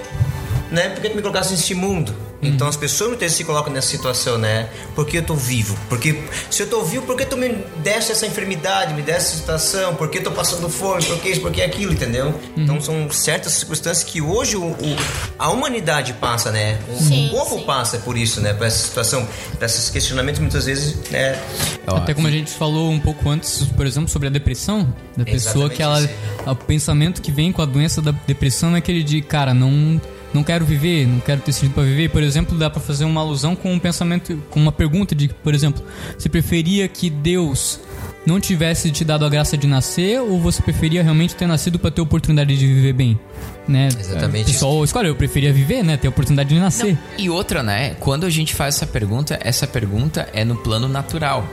né? 0.72 0.90
Por 0.90 1.02
que 1.02 1.10
tu 1.10 1.16
me 1.16 1.22
colocasse 1.22 1.52
nesse 1.52 1.76
mundo? 1.76 2.12
Então 2.42 2.68
as 2.68 2.76
pessoas 2.76 3.10
muitas 3.12 3.26
vezes 3.26 3.38
se 3.38 3.44
colocam 3.44 3.72
nessa 3.72 3.88
situação, 3.88 4.38
né? 4.38 4.68
Por 4.96 5.06
que 5.06 5.18
eu 5.18 5.24
tô 5.24 5.36
vivo? 5.36 5.78
Porque 5.88 6.24
se 6.50 6.64
eu 6.64 6.68
tô 6.68 6.82
vivo, 6.84 7.06
por 7.06 7.16
que 7.16 7.26
tu 7.26 7.38
me 7.38 7.50
deste 7.84 8.12
essa 8.12 8.26
enfermidade, 8.26 8.94
me 8.94 9.02
deste 9.02 9.22
essa 9.30 9.38
situação? 9.38 9.96
Por 9.96 10.10
que 10.10 10.18
eu 10.18 10.24
tô 10.24 10.32
passando 10.32 10.68
fome? 10.70 11.04
Por 11.06 11.20
que 11.20 11.30
isso, 11.30 11.42
por 11.42 11.52
que 11.52 11.62
aquilo, 11.62 11.94
entendeu? 11.94 12.34
Então 12.58 12.82
são 12.82 13.10
certas 13.12 13.54
circunstâncias 13.54 14.04
que 14.04 14.22
hoje 14.22 14.58
o, 14.58 14.64
o- 14.66 14.96
a 15.38 15.50
humanidade 15.50 16.14
passa, 16.14 16.52
né? 16.52 16.80
O, 16.90 16.98
Sim, 17.02 17.30
povo 17.32 17.60
sim. 17.60 17.64
passa 17.66 17.98
por 18.00 18.18
isso, 18.18 18.42
né? 18.42 18.54
Por 18.54 18.66
essa 18.66 18.88
situação, 18.88 19.28
por 19.58 19.64
esses 19.64 19.90
questionamentos 19.90 20.40
muitas 20.42 20.66
vezes, 20.66 20.96
né? 21.12 21.40
Até 21.86 22.14
como 22.14 22.28
a 22.28 22.32
gente 22.32 22.52
falou 22.52 22.90
um 22.92 23.00
pouco 23.00 23.30
antes, 23.30 23.64
por 23.76 23.86
exemplo, 23.86 24.10
sobre 24.10 24.28
a 24.28 24.32
depressão 24.32 24.94
da 25.16 25.24
pessoa, 25.26 25.66
Exatamente 25.72 25.76
que 25.76 25.84
ela. 25.84 26.00
isso 26.02 26.10
O 26.50 26.56
pensamento 26.56 27.22
que 27.22 27.32
vem 27.32 27.52
com 27.52 27.62
a 27.62 27.66
doença 27.66 28.02
da 28.02 28.12
depressão 28.26 28.76
é 28.76 28.80
aquele 28.80 29.04
de, 29.04 29.22
cara, 29.22 29.54
não. 29.54 30.02
Não 30.34 30.44
quero 30.44 30.66
viver, 30.66 31.06
não 31.06 31.20
quero 31.20 31.42
ter 31.42 31.52
sentido 31.52 31.74
pra 31.74 31.84
viver. 31.84 32.10
Por 32.10 32.24
exemplo, 32.24 32.58
dá 32.58 32.70
pra 32.70 32.80
fazer 32.80 33.06
uma 33.06 33.22
alusão 33.22 33.56
com 33.56 33.74
um 33.74 33.80
pensamento, 33.80 34.42
com 34.50 34.60
uma 34.60 34.72
pergunta 34.72 35.14
de, 35.14 35.28
por 35.28 35.54
exemplo, 35.54 35.84
você 36.18 36.30
preferia 36.30 36.88
que 36.88 37.10
Deus 37.10 37.80
não 38.26 38.40
tivesse 38.40 38.92
te 38.92 39.04
dado 39.04 39.26
a 39.26 39.30
graça 39.30 39.58
de 39.58 39.68
nascer 39.68 40.20
ou 40.22 40.40
você 40.40 40.62
preferia 40.62 41.02
realmente 41.04 41.36
ter 41.36 41.48
nascido 41.48 41.80
para 41.80 41.90
ter 41.92 42.02
oportunidade 42.02 42.58
de 42.58 42.68
viver 42.68 42.94
bem? 42.94 43.20
Né? 43.68 43.88
Exatamente. 44.00 44.50
O 44.50 44.54
pessoal 44.54 44.84
escolhe, 44.84 45.08
eu 45.08 45.16
preferia 45.16 45.54
viver, 45.54 45.84
né? 45.84 45.96
Ter 45.96 46.08
a 46.08 46.10
oportunidade 46.10 46.50
de 46.50 46.60
nascer. 46.60 46.98
E 47.18 47.30
outra, 47.30 47.62
né? 47.64 47.96
Quando 48.00 48.26
a 48.26 48.30
gente 48.30 48.54
faz 48.56 48.76
essa 48.76 48.88
pergunta, 48.88 49.40
essa 49.42 49.66
pergunta 49.68 50.28
é 50.34 50.44
no 50.44 50.56
plano 50.56 50.88
natural. 50.88 51.48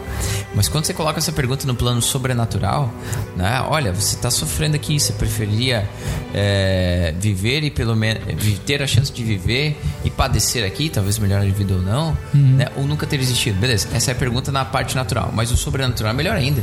Mas 0.55 0.69
quando 0.69 0.85
você 0.87 0.95
coloca 0.95 1.19
essa 1.19 1.31
pergunta 1.33 1.67
no 1.67 1.75
plano 1.75 2.01
sobrenatural, 2.03 2.93
né? 3.37 3.63
Olha, 3.69 3.93
você 3.93 4.17
está 4.17 4.31
sofrendo 4.31 4.75
aqui, 4.75 4.99
você 4.99 5.13
preferia 5.13 5.89
é, 6.35 7.15
viver 7.21 7.63
e 7.63 7.71
pelo 7.71 7.95
menos 7.95 8.23
ter 8.65 8.83
a 8.83 8.87
chance 8.87 9.13
de 9.13 9.23
viver 9.23 9.79
e 10.05 10.11
padecer 10.11 10.65
aqui, 10.65 10.89
talvez 10.89 11.19
melhor 11.19 11.43
de 11.45 11.51
vida 11.51 11.75
ou 11.75 11.83
não, 11.83 12.17
Uhum. 12.35 12.57
né? 12.57 12.69
Ou 12.77 12.87
nunca 12.87 13.07
ter 13.07 13.21
existido. 13.21 13.59
Beleza, 13.59 13.87
essa 13.93 14.11
é 14.11 14.13
a 14.13 14.17
pergunta 14.17 14.51
na 14.51 14.65
parte 14.65 14.97
natural. 14.97 15.31
Mas 15.35 15.51
o 15.53 15.57
sobrenatural 15.57 16.13
é 16.13 16.17
melhor 16.17 16.37
ainda. 16.37 16.58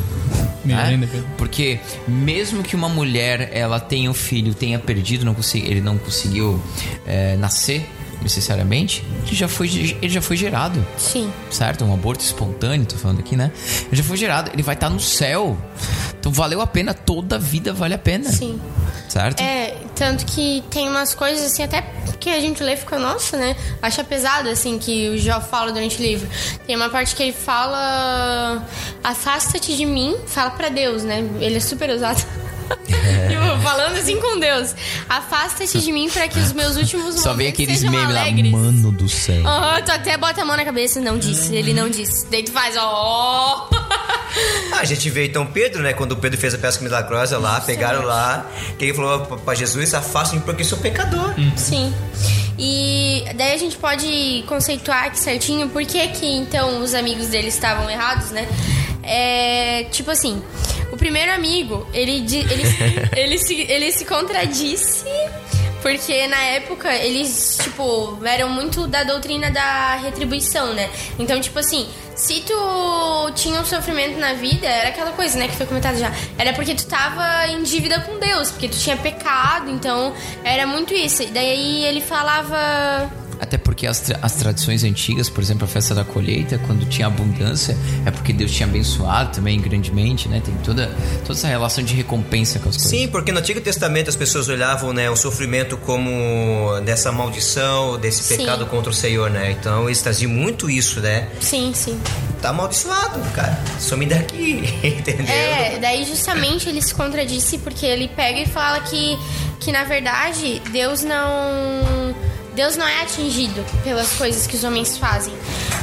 Melhor 0.63 0.83
né? 0.83 0.89
ainda, 0.89 1.07
Pedro. 1.07 1.27
Porque 1.37 1.79
mesmo 2.07 2.63
que 2.63 2.75
uma 2.75 2.89
mulher 2.89 3.49
ela 3.53 3.79
tenha 3.79 4.09
um 4.09 4.13
filho, 4.13 4.53
tenha 4.53 4.79
perdido, 4.79 5.25
não 5.25 5.35
ele 5.55 5.81
não 5.81 5.97
conseguiu 5.97 6.61
é, 7.05 7.35
nascer 7.37 7.87
necessariamente, 8.21 9.03
ele 9.25 9.35
já 9.35 9.47
foi 9.47 9.67
ele 10.01 10.09
já 10.09 10.21
foi 10.21 10.37
gerado, 10.37 10.85
Sim. 10.97 11.31
certo? 11.49 11.85
Um 11.85 11.93
aborto 11.93 12.23
espontâneo, 12.23 12.85
tô 12.85 12.97
falando 12.97 13.19
aqui, 13.19 13.35
né? 13.35 13.51
Ele 13.87 13.95
já 13.95 14.03
foi 14.03 14.17
gerado, 14.17 14.51
ele 14.53 14.63
vai 14.63 14.75
estar 14.75 14.89
no 14.89 14.99
céu. 14.99 15.57
Então 16.19 16.31
valeu 16.31 16.61
a 16.61 16.67
pena, 16.67 16.93
toda 16.93 17.35
a 17.35 17.39
vida 17.39 17.73
vale 17.73 17.93
a 17.93 17.99
pena. 17.99 18.29
Sim. 18.31 18.59
Certo? 19.07 19.41
É, 19.41 19.75
tanto 19.95 20.25
que 20.25 20.63
tem 20.69 20.89
umas 20.89 21.13
coisas 21.13 21.45
assim, 21.45 21.63
até 21.63 21.81
que 22.19 22.29
a 22.31 22.39
gente 22.39 22.63
lê 22.63 22.73
e 22.73 22.77
fica, 22.77 22.97
nossa, 22.97 23.37
né? 23.37 23.55
Acha 23.81 24.03
pesado, 24.03 24.49
assim, 24.49 24.79
que 24.79 25.09
o 25.09 25.17
Jó 25.17 25.39
fala 25.39 25.71
durante 25.71 25.99
o 25.99 26.01
livro. 26.01 26.27
Tem 26.65 26.75
uma 26.75 26.89
parte 26.89 27.15
que 27.15 27.21
ele 27.21 27.33
fala: 27.33 28.67
Afasta-te 29.03 29.77
de 29.77 29.85
mim, 29.85 30.17
fala 30.25 30.49
pra 30.49 30.69
Deus, 30.69 31.03
né? 31.03 31.19
Ele 31.39 31.57
é 31.57 31.59
super 31.59 31.89
usado. 31.91 32.25
Tipo, 33.29 33.59
falando 33.61 33.97
assim 33.97 34.19
com 34.19 34.39
Deus. 34.39 34.75
Afasta-te 35.09 35.79
de 35.79 35.91
mim 35.91 36.09
para 36.09 36.27
que 36.27 36.39
os 36.39 36.51
meus 36.53 36.75
últimos 36.75 37.15
Só 37.15 37.33
vem 37.33 37.47
momentos 37.47 37.53
aqueles 37.53 37.79
sejam 37.79 37.91
memes 37.91 38.13
lá, 38.15 38.21
alegres. 38.21 38.51
mano 38.51 38.91
do 38.91 39.07
céu. 39.09 39.43
Tu 39.85 39.91
até 39.91 40.17
bota 40.17 40.41
a 40.41 40.45
mão 40.45 40.55
na 40.55 40.63
cabeça, 40.65 40.99
não 41.01 41.17
disse, 41.17 41.53
ele 41.55 41.73
não 41.73 41.89
disse. 41.89 42.27
Daí 42.29 42.43
tu 42.43 42.51
faz, 42.51 42.75
ó. 42.77 43.69
Ah, 44.73 44.79
a 44.79 44.85
gente 44.85 45.09
vê 45.09 45.27
então 45.27 45.45
Pedro, 45.45 45.81
né? 45.81 45.93
Quando 45.93 46.15
Pedro 46.17 46.37
fez 46.39 46.53
a 46.53 46.57
pesca 46.57 46.83
milagrosa 46.83 47.37
lá, 47.37 47.61
pegaram 47.61 48.03
lá, 48.03 48.45
que 48.77 48.85
ele 48.85 48.93
falou 48.93 49.19
pra- 49.25 49.37
pra 49.37 49.55
Jesus: 49.55 49.93
afasta-me 49.93 50.41
porque 50.41 50.63
sou 50.63 50.77
pecador. 50.77 51.33
Sim. 51.55 51.93
E 52.57 53.23
daí 53.35 53.53
a 53.53 53.57
gente 53.57 53.75
pode 53.77 54.43
conceituar 54.47 55.05
aqui 55.05 55.19
certinho 55.19 55.67
por 55.69 55.83
que 55.85 56.07
que 56.09 56.25
então 56.25 56.81
os 56.81 56.93
amigos 56.93 57.27
dele 57.27 57.47
estavam 57.49 57.89
errados, 57.89 58.31
né? 58.31 58.47
É, 59.03 59.83
tipo 59.91 60.09
assim, 60.09 60.41
o 60.84 60.84
primeiro 61.05 61.31
amigo, 61.33 61.87
ele, 61.93 62.13
ele, 62.13 62.63
ele, 63.15 63.37
se, 63.37 63.61
ele 63.69 63.91
se 63.91 64.05
contradisse 64.05 65.05
porque 65.83 66.25
na 66.25 66.41
época 66.41 66.91
eles, 66.95 67.59
tipo, 67.61 68.17
eram 68.25 68.49
muito 68.49 68.87
da 68.87 69.03
doutrina 69.03 69.51
da 69.51 69.97
retribuição, 69.97 70.73
né? 70.73 70.89
Então, 71.19 71.39
tipo 71.39 71.59
assim, 71.59 71.87
se 72.15 72.41
tu 72.41 73.31
tinha 73.35 73.61
um 73.61 73.65
sofrimento 73.65 74.17
na 74.17 74.33
vida, 74.33 74.65
era 74.65 74.89
aquela 74.89 75.11
coisa, 75.11 75.37
né, 75.37 75.47
que 75.47 75.55
foi 75.55 75.67
comentado 75.67 75.99
já. 75.99 76.11
Era 76.39 76.53
porque 76.53 76.73
tu 76.73 76.87
tava 76.87 77.47
em 77.49 77.61
dívida 77.61 77.99
com 77.99 78.17
Deus, 78.17 78.49
porque 78.49 78.67
tu 78.67 78.79
tinha 78.79 78.97
pecado, 78.97 79.69
então 79.69 80.11
era 80.43 80.65
muito 80.65 80.91
isso. 80.91 81.21
E 81.21 81.27
daí 81.27 81.85
ele 81.85 82.01
falava. 82.01 83.07
Até 83.39 83.57
porque 83.57 83.85
as, 83.87 83.99
tra- 83.99 84.19
as 84.21 84.33
tradições 84.33 84.83
antigas, 84.83 85.29
por 85.29 85.41
exemplo, 85.43 85.65
a 85.65 85.67
festa 85.67 85.93
da 85.93 86.03
colheita, 86.03 86.57
quando 86.65 86.85
tinha 86.87 87.07
abundância, 87.07 87.77
é 88.05 88.11
porque 88.11 88.31
Deus 88.33 88.51
tinha 88.51 88.67
abençoado 88.67 89.31
também 89.35 89.59
grandemente, 89.59 90.27
né? 90.29 90.41
Tem 90.43 90.53
toda, 90.63 90.87
toda 91.25 91.37
essa 91.37 91.47
relação 91.47 91.83
de 91.83 91.93
recompensa 91.93 92.59
com 92.59 92.69
as 92.69 92.75
coisas. 92.77 92.91
Sim, 92.91 93.07
porque 93.07 93.31
no 93.31 93.39
Antigo 93.39 93.59
Testamento 93.61 94.09
as 94.09 94.15
pessoas 94.15 94.47
olhavam 94.47 94.93
né, 94.93 95.09
o 95.09 95.15
sofrimento 95.15 95.77
como 95.77 96.79
dessa 96.85 97.11
maldição, 97.11 97.97
desse 97.99 98.23
Sim. 98.23 98.37
pecado 98.37 98.65
contra 98.67 98.89
o 98.89 98.93
Senhor, 98.93 99.29
né? 99.29 99.51
Então 99.51 99.85
eles 99.85 100.01
traziam 100.01 100.31
muito 100.31 100.69
isso, 100.69 100.99
né? 101.01 101.29
Sim, 101.39 101.71
sim. 101.73 101.99
Tá 102.41 102.49
amaldiçoado, 102.49 103.19
cara. 103.33 103.59
Some 103.79 104.05
daqui, 104.05 104.63
entendeu? 104.83 105.25
É, 105.33 105.77
daí 105.79 106.05
justamente 106.05 106.69
ele 106.69 106.81
se 106.81 106.93
contradisse 106.93 107.57
porque 107.57 107.85
ele 107.85 108.07
pega 108.07 108.39
e 108.39 108.45
fala 108.45 108.79
que, 108.81 109.17
que 109.59 109.71
na 109.71 109.83
verdade 109.83 110.61
Deus 110.71 111.03
não. 111.03 112.15
Deus 112.55 112.77
não 112.77 112.87
é 112.87 113.01
atingido 113.01 113.63
pelas 113.83 114.13
coisas 114.13 114.47
que 114.47 114.55
os 114.55 114.63
homens 114.63 114.97
fazem. 114.97 115.33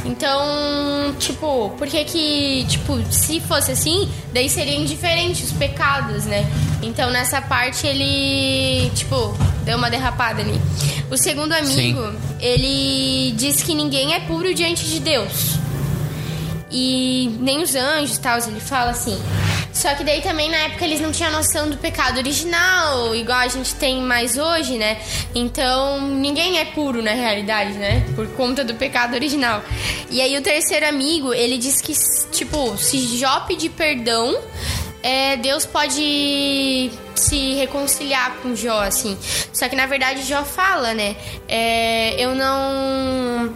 Então, 0.03 1.15
tipo, 1.19 1.69
por 1.77 1.87
que 1.87 2.03
que, 2.03 2.65
tipo, 2.67 2.99
se 3.11 3.39
fosse 3.41 3.71
assim, 3.71 4.09
daí 4.33 4.49
seriam 4.49 4.81
indiferentes 4.81 5.51
os 5.51 5.51
pecados, 5.53 6.25
né? 6.25 6.45
Então, 6.81 7.09
nessa 7.11 7.41
parte 7.41 7.85
ele, 7.85 8.89
tipo, 8.95 9.37
deu 9.63 9.77
uma 9.77 9.89
derrapada 9.89 10.41
ali. 10.41 10.59
O 11.09 11.17
segundo 11.17 11.53
amigo, 11.53 12.01
ele 12.39 13.31
diz 13.37 13.61
que 13.61 13.75
ninguém 13.75 14.15
é 14.15 14.19
puro 14.21 14.53
diante 14.53 14.85
de 14.85 14.99
Deus 14.99 15.63
e 16.73 17.29
nem 17.39 17.61
os 17.61 17.75
anjos 17.75 18.17
tal, 18.17 18.39
ele 18.39 18.59
fala 18.59 18.91
assim. 18.91 19.21
Só 19.71 19.93
que 19.95 20.03
daí 20.03 20.21
também 20.21 20.49
na 20.49 20.57
época 20.57 20.85
eles 20.85 20.99
não 20.99 21.11
tinham 21.11 21.31
noção 21.31 21.69
do 21.69 21.77
pecado 21.77 22.17
original, 22.17 23.15
igual 23.15 23.39
a 23.39 23.47
gente 23.47 23.75
tem 23.75 24.01
mais 24.01 24.37
hoje, 24.37 24.77
né? 24.77 24.99
Então 25.35 26.01
ninguém 26.01 26.59
é 26.59 26.65
puro 26.65 27.01
na 27.01 27.11
realidade, 27.11 27.73
né? 27.73 28.05
Por 28.15 28.27
conta 28.29 28.63
do 28.63 28.75
pecado 28.75 29.13
original. 29.13 29.63
E 30.09 30.21
aí 30.21 30.37
o 30.37 30.41
terceiro 30.41 30.87
amigo, 30.87 31.33
ele 31.33 31.57
diz 31.57 31.81
que, 31.81 31.93
tipo, 32.31 32.77
se 32.77 33.17
Jó 33.17 33.41
pedir 33.41 33.69
perdão, 33.69 34.39
é, 35.01 35.35
Deus 35.37 35.65
pode 35.65 36.91
se 37.15 37.53
reconciliar 37.55 38.37
com 38.41 38.55
Jó, 38.55 38.81
assim. 38.81 39.17
Só 39.51 39.67
que 39.67 39.75
na 39.75 39.85
verdade 39.85 40.23
Jó 40.23 40.43
fala, 40.43 40.93
né? 40.93 41.15
É, 41.47 42.15
eu 42.23 42.33
não. 42.33 43.53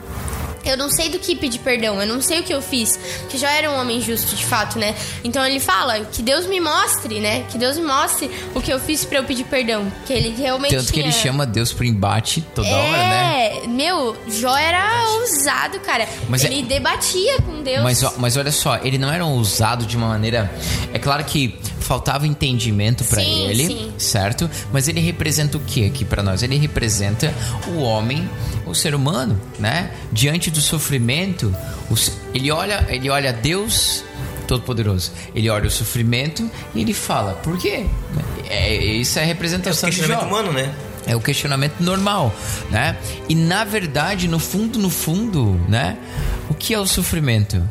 Eu 0.68 0.78
não 0.78 0.90
sei 0.90 1.10
do 1.10 1.18
que 1.20 1.36
pedir 1.36 1.60
perdão, 1.60 2.02
eu 2.02 2.08
não 2.08 2.22
sei 2.22 2.40
o 2.40 2.44
que 2.44 2.54
eu 2.54 2.62
fiz. 2.62 3.00
Que 3.30 3.38
já 3.38 3.52
era 3.52 3.70
um 3.72 3.80
homem 3.80 4.02
justo, 4.02 4.36
de 4.36 4.46
fato, 4.46 4.78
né? 4.78 4.96
Então 5.24 5.46
ele 5.46 5.60
fala 5.60 6.02
que 6.06 6.22
Deus 6.22 6.46
me 6.46 6.60
mostre, 6.60 7.20
né? 7.20 7.46
Que 7.50 7.58
Deus 7.58 7.78
me 7.78 7.86
mostre 7.86 8.30
o 8.54 8.62
que 8.62 8.72
eu 8.72 8.80
fiz 8.80 9.06
pra 9.06 9.20
eu 9.20 9.24
pedir 9.24 9.46
perdão. 9.46 9.92
Que 10.06 10.14
ele 10.14 10.30
realmente. 10.40 10.76
Tanto 10.76 10.92
que 10.92 11.00
ele 11.00 11.10
tinha- 11.12 11.24
chama 11.24 11.46
Deus 11.46 11.72
pro 11.74 11.86
embate 11.86 12.42
toda 12.54 12.68
hora, 12.68 12.92
né? 12.98 13.58
É, 13.64 13.68
meu, 13.68 14.16
Jó 14.28 14.56
era 14.58 15.04
ousado, 15.20 15.80
cara. 15.80 16.08
Mas 16.30 16.44
é- 16.44 16.48
ele 16.48 16.64
debatia 16.64 17.42
com 17.42 17.64
Deus. 17.64 17.84
Mas, 17.84 18.02
mas 18.18 18.38
olha 18.38 18.52
só, 18.52 18.78
ele 18.84 18.98
não 18.98 19.12
era 19.12 19.26
um 19.26 19.36
usado 19.36 19.86
de 19.86 19.96
uma 19.98 20.08
maneira. 20.08 20.52
É 20.94 21.00
claro 21.00 21.24
que 21.24 21.58
faltava 21.88 22.28
entendimento 22.28 23.04
pra 23.06 23.21
Sim, 23.21 23.47
ele, 23.47 23.65
sim. 23.67 23.93
certo? 23.97 24.50
Mas 24.73 24.88
ele 24.89 25.00
representa 25.00 25.58
o 25.58 25.62
que 25.62 25.86
aqui 25.86 26.04
pra 26.04 26.21
nós? 26.21 26.43
Ele 26.43 26.58
representa 26.58 27.34
o 27.69 27.78
homem, 27.80 28.30
o 28.65 28.76
ser 28.76 28.93
humano, 28.93 29.39
né? 29.58 29.91
Diante 30.12 30.52
do 30.52 30.60
sofrimento, 30.60 31.56
os- 31.89 32.12
ele 32.34 32.52
olha, 32.52 32.86
ele 32.89 33.10
olha 33.10 33.32
Deus 33.32 34.04
Todo-Poderoso. 34.47 35.12
Ele 35.34 35.50
olha 35.50 35.67
o 35.67 35.71
sofrimento 35.71 36.50
e 36.76 36.82
ele 36.82 36.93
fala: 36.93 37.34
por 37.36 37.58
quê? 37.58 37.86
É, 38.50 38.76
isso 38.76 39.17
é 39.17 39.21
a 39.21 39.23
É 39.23 39.26
o 39.26 39.30
representação 39.30 39.89
de 39.89 39.95
questionamento 39.95 40.30
Jó. 40.30 40.36
humano, 40.36 40.52
né? 40.54 40.73
É 41.06 41.15
o 41.15 41.21
questionamento 41.21 41.80
normal, 41.80 42.36
né? 42.69 42.97
E 43.30 43.36
na 43.36 43.63
verdade, 43.63 44.28
no 44.28 44.39
fundo, 44.39 44.78
no 44.78 44.89
fundo, 44.89 45.54
né? 45.69 45.97
O 46.50 46.54
que 46.54 46.73
é 46.73 46.80
o 46.80 46.86
sofrimento? 46.86 47.62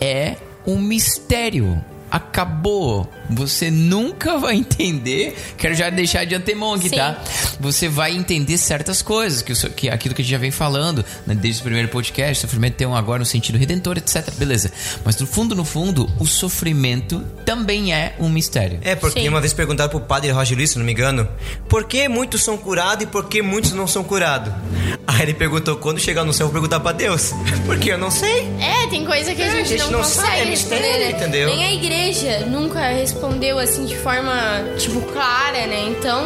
É 0.00 0.36
um 0.64 0.78
mistério. 0.78 1.84
Acabou. 2.10 3.10
Você 3.28 3.70
nunca 3.70 4.38
vai 4.38 4.56
entender. 4.56 5.36
Quero 5.56 5.74
já 5.74 5.88
deixar 5.90 6.24
de 6.24 6.34
antemão 6.34 6.74
aqui, 6.74 6.88
Sim. 6.88 6.96
tá? 6.96 7.22
Você 7.60 7.88
vai 7.88 8.14
entender 8.16 8.56
certas 8.58 9.02
coisas, 9.02 9.42
que, 9.42 9.52
o 9.52 9.56
que 9.70 9.88
aquilo 9.88 10.14
que 10.14 10.22
a 10.22 10.24
gente 10.24 10.32
já 10.32 10.38
vem 10.38 10.50
falando, 10.50 11.04
né, 11.26 11.34
desde 11.34 11.60
o 11.60 11.64
primeiro 11.64 11.88
podcast, 11.88 12.40
sofrimento 12.40 12.74
tem 12.74 12.86
um 12.86 12.94
agora 12.96 13.22
um 13.22 13.24
sentido 13.24 13.56
redentor, 13.58 13.98
etc. 13.98 14.28
Beleza. 14.34 14.72
Mas 15.04 15.16
no 15.18 15.26
fundo, 15.26 15.54
no 15.54 15.64
fundo, 15.64 16.10
o 16.18 16.26
sofrimento 16.26 17.20
também 17.44 17.92
é 17.94 18.14
um 18.18 18.28
mistério. 18.28 18.78
É, 18.82 18.94
porque 18.96 19.20
Sim. 19.20 19.28
uma 19.28 19.40
vez 19.40 19.52
perguntaram 19.52 19.90
pro 19.90 20.00
padre 20.00 20.30
Roger 20.30 20.56
Luiz, 20.56 20.70
se 20.70 20.78
não 20.78 20.84
me 20.84 20.92
engano, 20.92 21.28
por 21.68 21.84
que 21.84 22.08
muitos 22.08 22.42
são 22.42 22.56
curados 22.56 23.04
e 23.04 23.06
por 23.06 23.28
que 23.28 23.42
muitos 23.42 23.72
não 23.72 23.86
são 23.86 24.02
curados? 24.02 24.52
Aí 25.06 25.22
ele 25.22 25.34
perguntou, 25.34 25.76
quando 25.76 25.98
chegar 26.00 26.24
no 26.24 26.32
céu, 26.32 26.46
eu 26.46 26.52
vou 26.52 26.60
perguntar 26.60 26.80
pra 26.80 26.92
Deus. 26.92 27.32
Porque 27.66 27.90
eu 27.92 27.98
não 27.98 28.10
sei. 28.10 28.48
É, 28.60 28.86
tem 28.88 29.04
coisa 29.04 29.34
que 29.34 29.42
a 29.42 29.46
É, 29.46 29.50
gente, 29.50 29.60
a 29.74 29.76
gente 29.78 29.82
não, 29.84 29.90
não 29.92 29.98
consegue 30.00 30.26
sabe, 30.26 30.40
é 30.40 30.44
mistério, 30.46 30.84
né? 31.04 31.10
entendeu? 31.10 31.48
Nem 31.48 31.64
a 31.64 31.72
igreja 31.72 31.99
nunca 32.46 32.80
respondeu 32.88 33.58
assim 33.58 33.84
de 33.86 33.96
forma, 33.96 34.32
tipo, 34.78 35.00
clara, 35.12 35.66
né? 35.66 35.88
Então, 35.88 36.22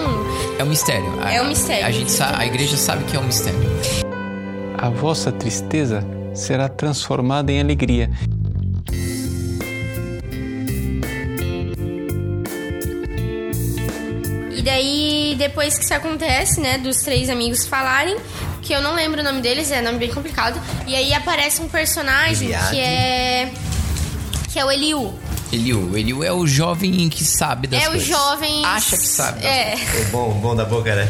É 0.58 0.64
um 0.64 0.66
mistério. 0.68 1.06
A- 1.22 1.32
É 1.32 1.42
um 1.42 1.46
mistério, 1.48 1.86
A, 1.86 1.90
gente 1.90 2.10
sa- 2.12 2.34
a 2.38 2.46
igreja 2.46 2.76
sabe 2.76 3.04
que 3.04 3.16
é 3.16 3.20
um 3.20 3.24
mistério. 3.24 3.58
A 4.76 4.88
vossa 4.88 5.30
tristeza 5.32 6.04
será 6.34 6.68
transformada 6.68 7.50
em 7.52 7.60
alegria. 7.60 8.10
e 14.56 14.62
daí, 14.62 15.34
depois 15.36 15.76
que 15.76 15.84
isso 15.84 15.94
acontece, 15.94 16.60
né, 16.60 16.78
dos 16.78 16.98
três 16.98 17.28
amigos 17.28 17.66
falarem, 17.66 18.16
que 18.62 18.72
eu 18.72 18.80
não 18.80 18.94
lembro 18.94 19.20
o 19.20 19.24
nome 19.24 19.40
deles, 19.40 19.70
é 19.70 19.82
nome 19.82 19.98
bem 19.98 20.10
complicado, 20.10 20.60
e 20.86 20.94
aí 20.94 21.12
aparece 21.12 21.60
um 21.60 21.68
personagem 21.68 22.48
Eliade. 22.48 22.70
que 22.70 22.80
é. 22.80 23.52
que 24.52 24.58
é 24.58 24.64
o 24.64 24.70
Eliú. 24.70 25.12
Eliu. 25.54 25.96
Eliu 25.96 26.24
é 26.24 26.32
o 26.32 26.46
jovem 26.46 27.08
que 27.08 27.24
sabe 27.24 27.66
das 27.66 27.82
É 27.82 27.88
o 27.88 27.92
coisas. 27.92 28.08
jovem. 28.08 28.64
Acha 28.64 28.96
que 28.96 29.06
sabe. 29.06 29.40
das 29.42 29.50
É. 29.52 29.74
O 30.00 30.04
bom, 30.10 30.30
o 30.30 30.34
bom 30.34 30.56
da 30.56 30.64
boca, 30.64 30.94
né? 30.94 31.08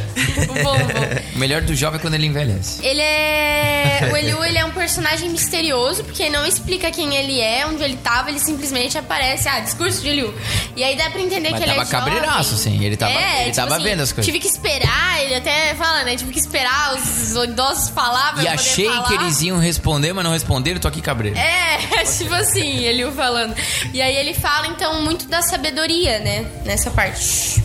O 0.48 0.54
bom, 0.62 0.74
o 0.74 0.78
bom. 0.78 1.34
O 1.34 1.38
melhor 1.38 1.62
do 1.62 1.74
jovem 1.74 1.98
é 1.98 2.02
quando 2.02 2.14
ele 2.14 2.26
envelhece. 2.26 2.84
Ele 2.84 3.00
é. 3.00 4.08
O 4.12 4.16
Eliu, 4.16 4.44
ele 4.44 4.58
é 4.58 4.64
um 4.64 4.70
personagem 4.72 5.28
misterioso, 5.30 6.04
porque 6.04 6.28
não 6.28 6.46
explica 6.46 6.90
quem 6.90 7.14
ele 7.14 7.40
é, 7.40 7.66
onde 7.66 7.82
ele 7.82 7.96
tava, 7.96 8.30
ele 8.30 8.38
simplesmente 8.38 8.96
aparece. 8.98 9.48
Ah, 9.48 9.60
discurso 9.60 10.00
de 10.02 10.08
Eliu. 10.08 10.34
E 10.76 10.84
aí 10.84 10.96
dá 10.96 11.10
pra 11.10 11.20
entender 11.20 11.50
Mas 11.50 11.58
que 11.62 11.68
ele 11.68 11.74
tava 11.76 11.82
é 11.82 11.90
jovem. 11.90 12.12
cabreiraço, 12.14 12.56
sim. 12.56 12.84
Ele 12.84 12.96
tava- 12.96 13.12
É, 13.12 13.44
ele 13.44 13.52
tava 13.54 13.78
vendo 13.78 14.00
as 14.02 14.12
coisas. 14.12 14.26
Tive 14.26 14.38
que 14.40 14.48
esperar, 14.48 15.22
ele 15.22 15.34
até 15.34 15.74
fala, 15.74 16.04
né? 16.04 16.16
Tive 16.16 16.32
que 16.32 16.38
esperar 16.38 16.94
os 16.94 17.32
idosos 17.44 17.88
falar 17.90 18.42
E 18.42 18.48
achei 18.48 18.86
falar. 18.86 19.02
que 19.08 19.14
eles 19.14 19.40
iam 19.42 19.58
responder, 19.58 20.12
mas 20.12 20.24
não 20.24 20.32
responderam, 20.32 20.78
tô 20.80 20.88
aqui 20.88 21.00
cabreiro. 21.00 21.36
É, 21.38 21.78
tipo 22.18 22.34
assim, 22.34 22.78
ele 22.84 23.02
falando. 23.12 23.54
E 23.92 24.00
aí 24.02 24.16
ele 24.16 24.33
fala, 24.34 24.66
então, 24.66 25.00
muito 25.02 25.26
da 25.28 25.42
sabedoria, 25.42 26.18
né? 26.18 26.46
Nessa 26.64 26.90
parte. 26.90 27.62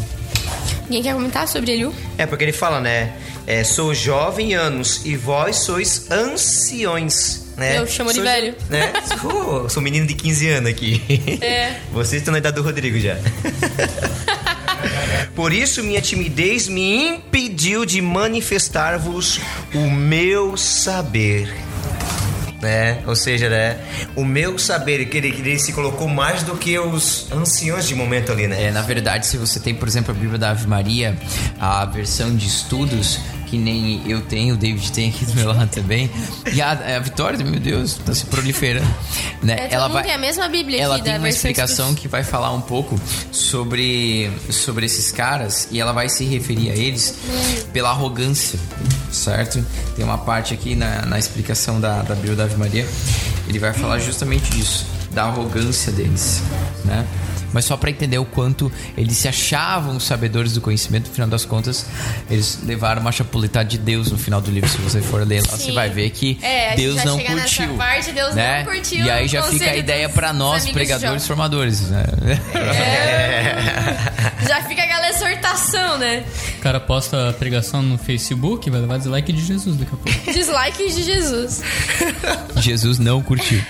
Ninguém 0.83 1.03
quer 1.03 1.13
comentar 1.13 1.47
sobre 1.47 1.71
Eliu? 1.73 1.93
É, 2.17 2.25
porque 2.25 2.43
ele 2.43 2.51
fala, 2.51 2.79
né? 2.79 3.13
É, 3.45 3.63
sou 3.63 3.93
jovem 3.93 4.53
anos 4.53 5.01
e 5.05 5.15
vós 5.15 5.57
sois 5.57 6.09
anciões. 6.11 7.47
Né? 7.57 7.77
Eu 7.77 7.87
chamo 7.87 8.09
de 8.09 8.15
Sou- 8.15 8.23
velho. 8.23 8.55
Né? 8.69 8.93
Oh, 9.23 9.67
sou 9.67 9.81
menino 9.83 10.07
de 10.07 10.13
15 10.13 10.49
anos 10.49 10.69
aqui. 10.71 11.01
É. 11.41 11.75
Vocês 11.91 12.21
estão 12.21 12.31
na 12.31 12.37
idade 12.37 12.55
do 12.55 12.63
Rodrigo 12.63 12.97
já. 12.99 13.17
Por 15.35 15.53
isso 15.53 15.83
minha 15.83 16.01
timidez 16.01 16.67
me 16.67 17.07
impediu 17.09 17.85
de 17.85 18.01
manifestar-vos 18.01 19.39
o 19.73 19.89
meu 19.89 20.57
saber. 20.57 21.53
Né? 22.61 23.01
Ou 23.05 23.15
seja, 23.15 23.49
né? 23.49 23.77
O 24.15 24.25
meu 24.25 24.59
saber, 24.59 25.05
que 25.05 25.17
ele, 25.17 25.29
ele 25.29 25.57
se 25.57 25.71
colocou 25.71 26.09
mais 26.09 26.43
do 26.43 26.57
que 26.57 26.77
os 26.77 27.31
anciões 27.31 27.87
de 27.87 27.95
momento 27.95 28.31
ali, 28.31 28.47
né? 28.47 28.65
É, 28.65 28.71
na 28.71 28.81
verdade, 28.81 29.25
se 29.25 29.37
você 29.37 29.59
tem, 29.59 29.73
por 29.73 29.87
exemplo, 29.87 30.11
a 30.11 30.13
Bíblia 30.13 30.37
da 30.37 30.51
Ave 30.51 30.67
Maria, 30.67 31.17
a 31.59 31.85
versão 31.85 32.35
de 32.35 32.47
estudos, 32.47 33.19
que 33.49 33.57
nem 33.57 34.01
eu 34.09 34.21
tenho, 34.21 34.53
o 34.53 34.57
David 34.57 34.91
tem 34.91 35.09
aqui 35.09 35.25
do 35.25 35.33
meu 35.35 35.47
lado 35.47 35.69
também, 35.73 36.09
e 36.53 36.61
a, 36.61 36.71
a 36.71 36.99
Vitória, 36.99 37.43
meu 37.43 37.59
Deus, 37.59 37.95
tá 37.95 38.13
se 38.13 38.25
proliferando. 38.25 38.87
Né? 39.41 39.55
É, 39.59 39.67
todo 39.67 39.89
mundo 39.89 40.03
tem 40.03 40.13
a 40.13 40.17
mesma 40.17 40.47
Bíblia 40.49 40.81
ela 40.81 40.99
tem 40.99 41.17
uma 41.17 41.29
explicação 41.29 41.93
que 41.95 42.07
vai 42.07 42.23
falar 42.23 42.51
um 42.51 42.61
pouco 42.61 42.99
sobre, 43.31 44.29
sobre 44.49 44.85
esses 44.85 45.11
caras 45.11 45.67
e 45.71 45.79
ela 45.79 45.91
vai 45.91 46.09
se 46.09 46.25
referir 46.25 46.71
a 46.71 46.75
eles 46.75 47.15
pela 47.73 47.89
arrogância, 47.89 48.59
certo? 49.11 49.65
Tem 49.95 50.03
uma 50.03 50.17
parte 50.17 50.53
aqui 50.53 50.75
na, 50.75 51.05
na 51.05 51.17
explicação 51.17 51.79
da, 51.79 52.01
da 52.01 52.15
Bíblia 52.15 52.35
da 52.35 52.43
Ave 52.43 52.55
Maria, 52.57 52.87
ele 53.47 53.59
vai 53.59 53.73
falar 53.73 53.99
justamente 53.99 54.49
disso, 54.51 54.85
da 55.11 55.23
arrogância 55.23 55.91
deles, 55.91 56.41
né? 56.85 57.05
Mas 57.53 57.65
só 57.65 57.75
para 57.77 57.89
entender 57.89 58.17
o 58.17 58.25
quanto 58.25 58.71
eles 58.97 59.17
se 59.17 59.27
achavam 59.27 59.99
sabedores 59.99 60.53
do 60.53 60.61
conhecimento, 60.61 61.07
no 61.07 61.13
final 61.13 61.27
das 61.29 61.45
contas, 61.45 61.85
eles 62.29 62.59
levaram 62.63 63.01
uma 63.01 63.11
chapuletada 63.11 63.65
de 63.67 63.77
Deus 63.77 64.11
no 64.11 64.17
final 64.17 64.39
do 64.41 64.51
livro. 64.51 64.69
Se 64.69 64.77
você 64.77 65.01
for 65.01 65.25
ler 65.27 65.41
lá, 65.49 65.57
você 65.57 65.71
vai 65.71 65.89
ver 65.89 66.09
que 66.11 66.37
É, 66.41 66.75
Deus 66.75 67.03
não 67.03 67.19
curtiu. 67.19 67.75
parte, 67.75 68.11
Deus 68.11 68.35
né? 68.35 68.63
não 68.63 68.71
curtiu 68.73 69.05
E 69.05 69.09
aí 69.09 69.27
já 69.27 69.43
fica 69.43 69.69
a 69.71 69.75
ideia 69.75 70.09
para 70.09 70.31
nós, 70.33 70.67
pregadores 70.69 71.25
formadores, 71.27 71.81
né? 71.89 72.03
Já 74.47 74.63
fica 74.63 74.83
aquela 74.83 75.09
exortação, 75.09 75.97
né? 75.97 76.23
O 76.57 76.61
cara 76.61 76.79
posta 76.79 77.29
a 77.29 77.33
pregação 77.33 77.81
no 77.81 77.97
Facebook, 77.97 78.69
vai 78.69 78.81
levar 78.81 78.97
dislike 78.97 79.31
de 79.33 79.45
Jesus 79.45 79.75
daqui 79.77 79.91
a 79.93 79.97
pouco. 79.97 80.09
Dislike 80.31 80.93
de 80.93 81.03
Jesus. 81.03 81.61
Jesus 82.57 82.99
não 82.99 83.21
curtiu. 83.21 83.61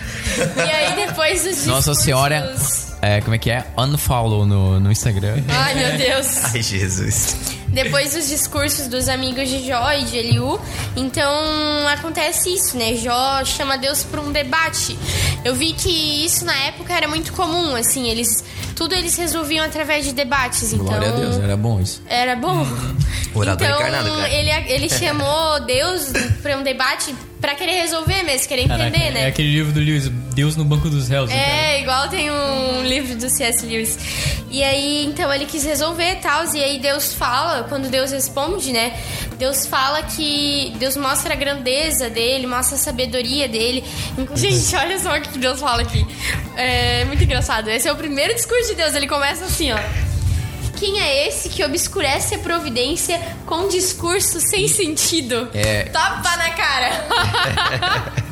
E 0.58 0.62
aí 0.72 1.06
depois 1.08 1.42
os 1.46 1.66
Nossa 1.66 1.92
discursos- 1.92 2.04
Senhora, 2.04 2.56
é, 3.02 3.22
como 3.22 3.36
é 3.36 3.38
que 3.38 3.50
é? 3.50 3.66
Unfollow 3.78 4.46
no, 4.46 4.80
no 4.80 4.92
Instagram. 4.92 5.44
Ai, 5.48 5.76
meu 5.76 5.98
Deus. 5.98 6.44
Ai, 6.54 6.62
Jesus. 6.62 7.59
Depois 7.72 8.14
dos 8.14 8.28
discursos 8.28 8.88
dos 8.88 9.08
amigos 9.08 9.48
de 9.48 9.66
Jó 9.66 9.92
e 9.92 10.04
de 10.04 10.18
Eliú, 10.18 10.60
então 10.96 11.32
acontece 11.88 12.54
isso, 12.54 12.78
né? 12.78 12.96
Jó 12.96 13.44
chama 13.46 13.78
Deus 13.78 14.04
para 14.04 14.20
um 14.22 14.32
debate. 14.32 14.98
Eu 15.46 15.56
vi 15.56 15.74
que 15.74 16.26
isso 16.26 16.46
na 16.46 16.56
época 16.56 16.94
era 16.94 17.08
muito 17.08 17.32
comum, 17.34 17.76
assim, 17.76 18.10
eles 18.10 18.44
tudo 18.76 18.96
eles 18.96 19.16
resolviam 19.18 19.66
através 19.66 20.06
de 20.06 20.14
debates, 20.14 20.72
então 20.72 20.86
Glória 20.86 21.10
a 21.10 21.12
Deus, 21.12 21.38
era 21.38 21.58
bom 21.58 21.80
isso. 21.80 22.02
era 22.08 22.36
bom. 22.36 22.66
Orador 23.36 23.68
então, 23.68 23.80
encarnado, 23.80 24.10
cara. 24.10 24.30
ele 24.30 24.50
ele 24.72 24.90
chamou 24.90 25.60
Deus 25.66 26.12
para 26.42 26.58
um 26.58 26.64
debate 26.64 27.14
para 27.40 27.56
querer 27.56 27.82
resolver 27.82 28.24
mesmo, 28.24 28.48
querer 28.48 28.68
Caraca, 28.68 28.90
entender, 28.90 29.12
né? 29.12 29.24
É 29.24 29.28
aquele 29.28 29.52
livro 29.52 29.72
do 29.72 29.80
Lewis, 29.80 30.10
Deus 30.34 30.56
no 30.56 30.66
Banco 30.66 30.90
dos 30.90 31.08
Réus. 31.08 31.30
né, 31.30 31.36
cara? 31.36 31.58
É, 31.58 31.82
igual 31.82 32.08
tem 32.10 32.30
um 32.30 32.84
livro 32.84 33.16
do 33.16 33.30
C.S. 33.30 33.66
Lewis. 33.66 33.98
E 34.52 34.64
aí, 34.64 35.06
então, 35.06 35.34
ele 35.34 35.46
quis 35.46 35.64
resolver 35.64 36.12
e 36.12 36.16
tal. 36.18 36.44
E 36.54 36.64
aí 36.64 36.80
Deus 36.80 37.14
fala, 37.14 37.59
quando 37.64 37.90
Deus 37.90 38.12
responde, 38.12 38.72
né? 38.72 38.98
Deus 39.38 39.66
fala 39.66 40.02
que... 40.04 40.74
Deus 40.78 40.96
mostra 40.96 41.34
a 41.34 41.36
grandeza 41.36 42.10
dele, 42.10 42.48
mostra 42.48 42.76
a 42.76 42.80
sabedoria 42.80 43.48
dele. 43.48 43.84
Gente, 44.36 44.76
olha 44.76 45.00
só 45.00 45.18
o 45.18 45.22
que 45.22 45.38
Deus 45.38 45.60
fala 45.60 45.82
aqui. 45.82 46.06
É 46.56 47.06
muito 47.06 47.24
engraçado. 47.24 47.70
Esse 47.70 47.88
é 47.88 47.92
o 47.92 47.96
primeiro 47.96 48.34
discurso 48.34 48.70
de 48.70 48.76
Deus. 48.76 48.94
Ele 48.96 49.08
começa 49.08 49.46
assim, 49.46 49.72
ó. 49.72 49.78
Quem 50.78 51.02
é 51.02 51.28
esse 51.28 51.50
que 51.50 51.64
obscurece 51.64 52.36
a 52.36 52.40
providência 52.40 53.20
com 53.46 53.68
discurso 53.68 54.40
sem 54.40 54.68
sentido? 54.68 55.50
É. 55.54 55.84
Tapa 55.86 56.38
na 56.38 56.50
cara! 56.52 57.08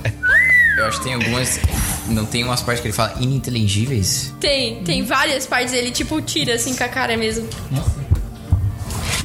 Eu 0.77 0.85
acho 0.85 0.99
que 0.99 1.05
tem 1.05 1.15
algumas. 1.15 1.59
Não 2.07 2.25
tem 2.25 2.43
umas 2.43 2.61
partes 2.61 2.81
que 2.81 2.87
ele 2.87 2.93
fala 2.93 3.15
ininteligíveis? 3.19 4.31
Tem, 4.39 4.83
tem 4.83 5.03
várias 5.03 5.45
partes 5.45 5.71
dele, 5.71 5.91
tipo, 5.91 6.21
tira 6.21 6.53
assim 6.53 6.75
com 6.75 6.83
a 6.83 6.87
cara 6.87 7.17
mesmo. 7.17 7.49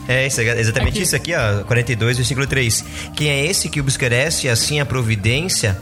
É 0.09 0.27
isso, 0.27 0.41
é 0.41 0.61
exatamente 0.61 1.01
isso 1.01 1.15
aqui, 1.15 1.33
ó, 1.35 1.63
42, 1.65 2.17
versículo 2.17 2.47
3. 2.47 2.85
Quem 3.15 3.29
é 3.29 3.47
esse 3.47 3.69
que 3.69 3.81
obscurece 3.81 4.49
assim 4.49 4.81
a 4.81 4.87
providência, 4.87 5.79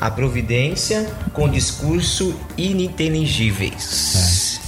a 0.00 0.10
providência 0.10 1.08
com 1.32 1.48
discurso 1.48 2.38
ininteligíveis. 2.56 4.60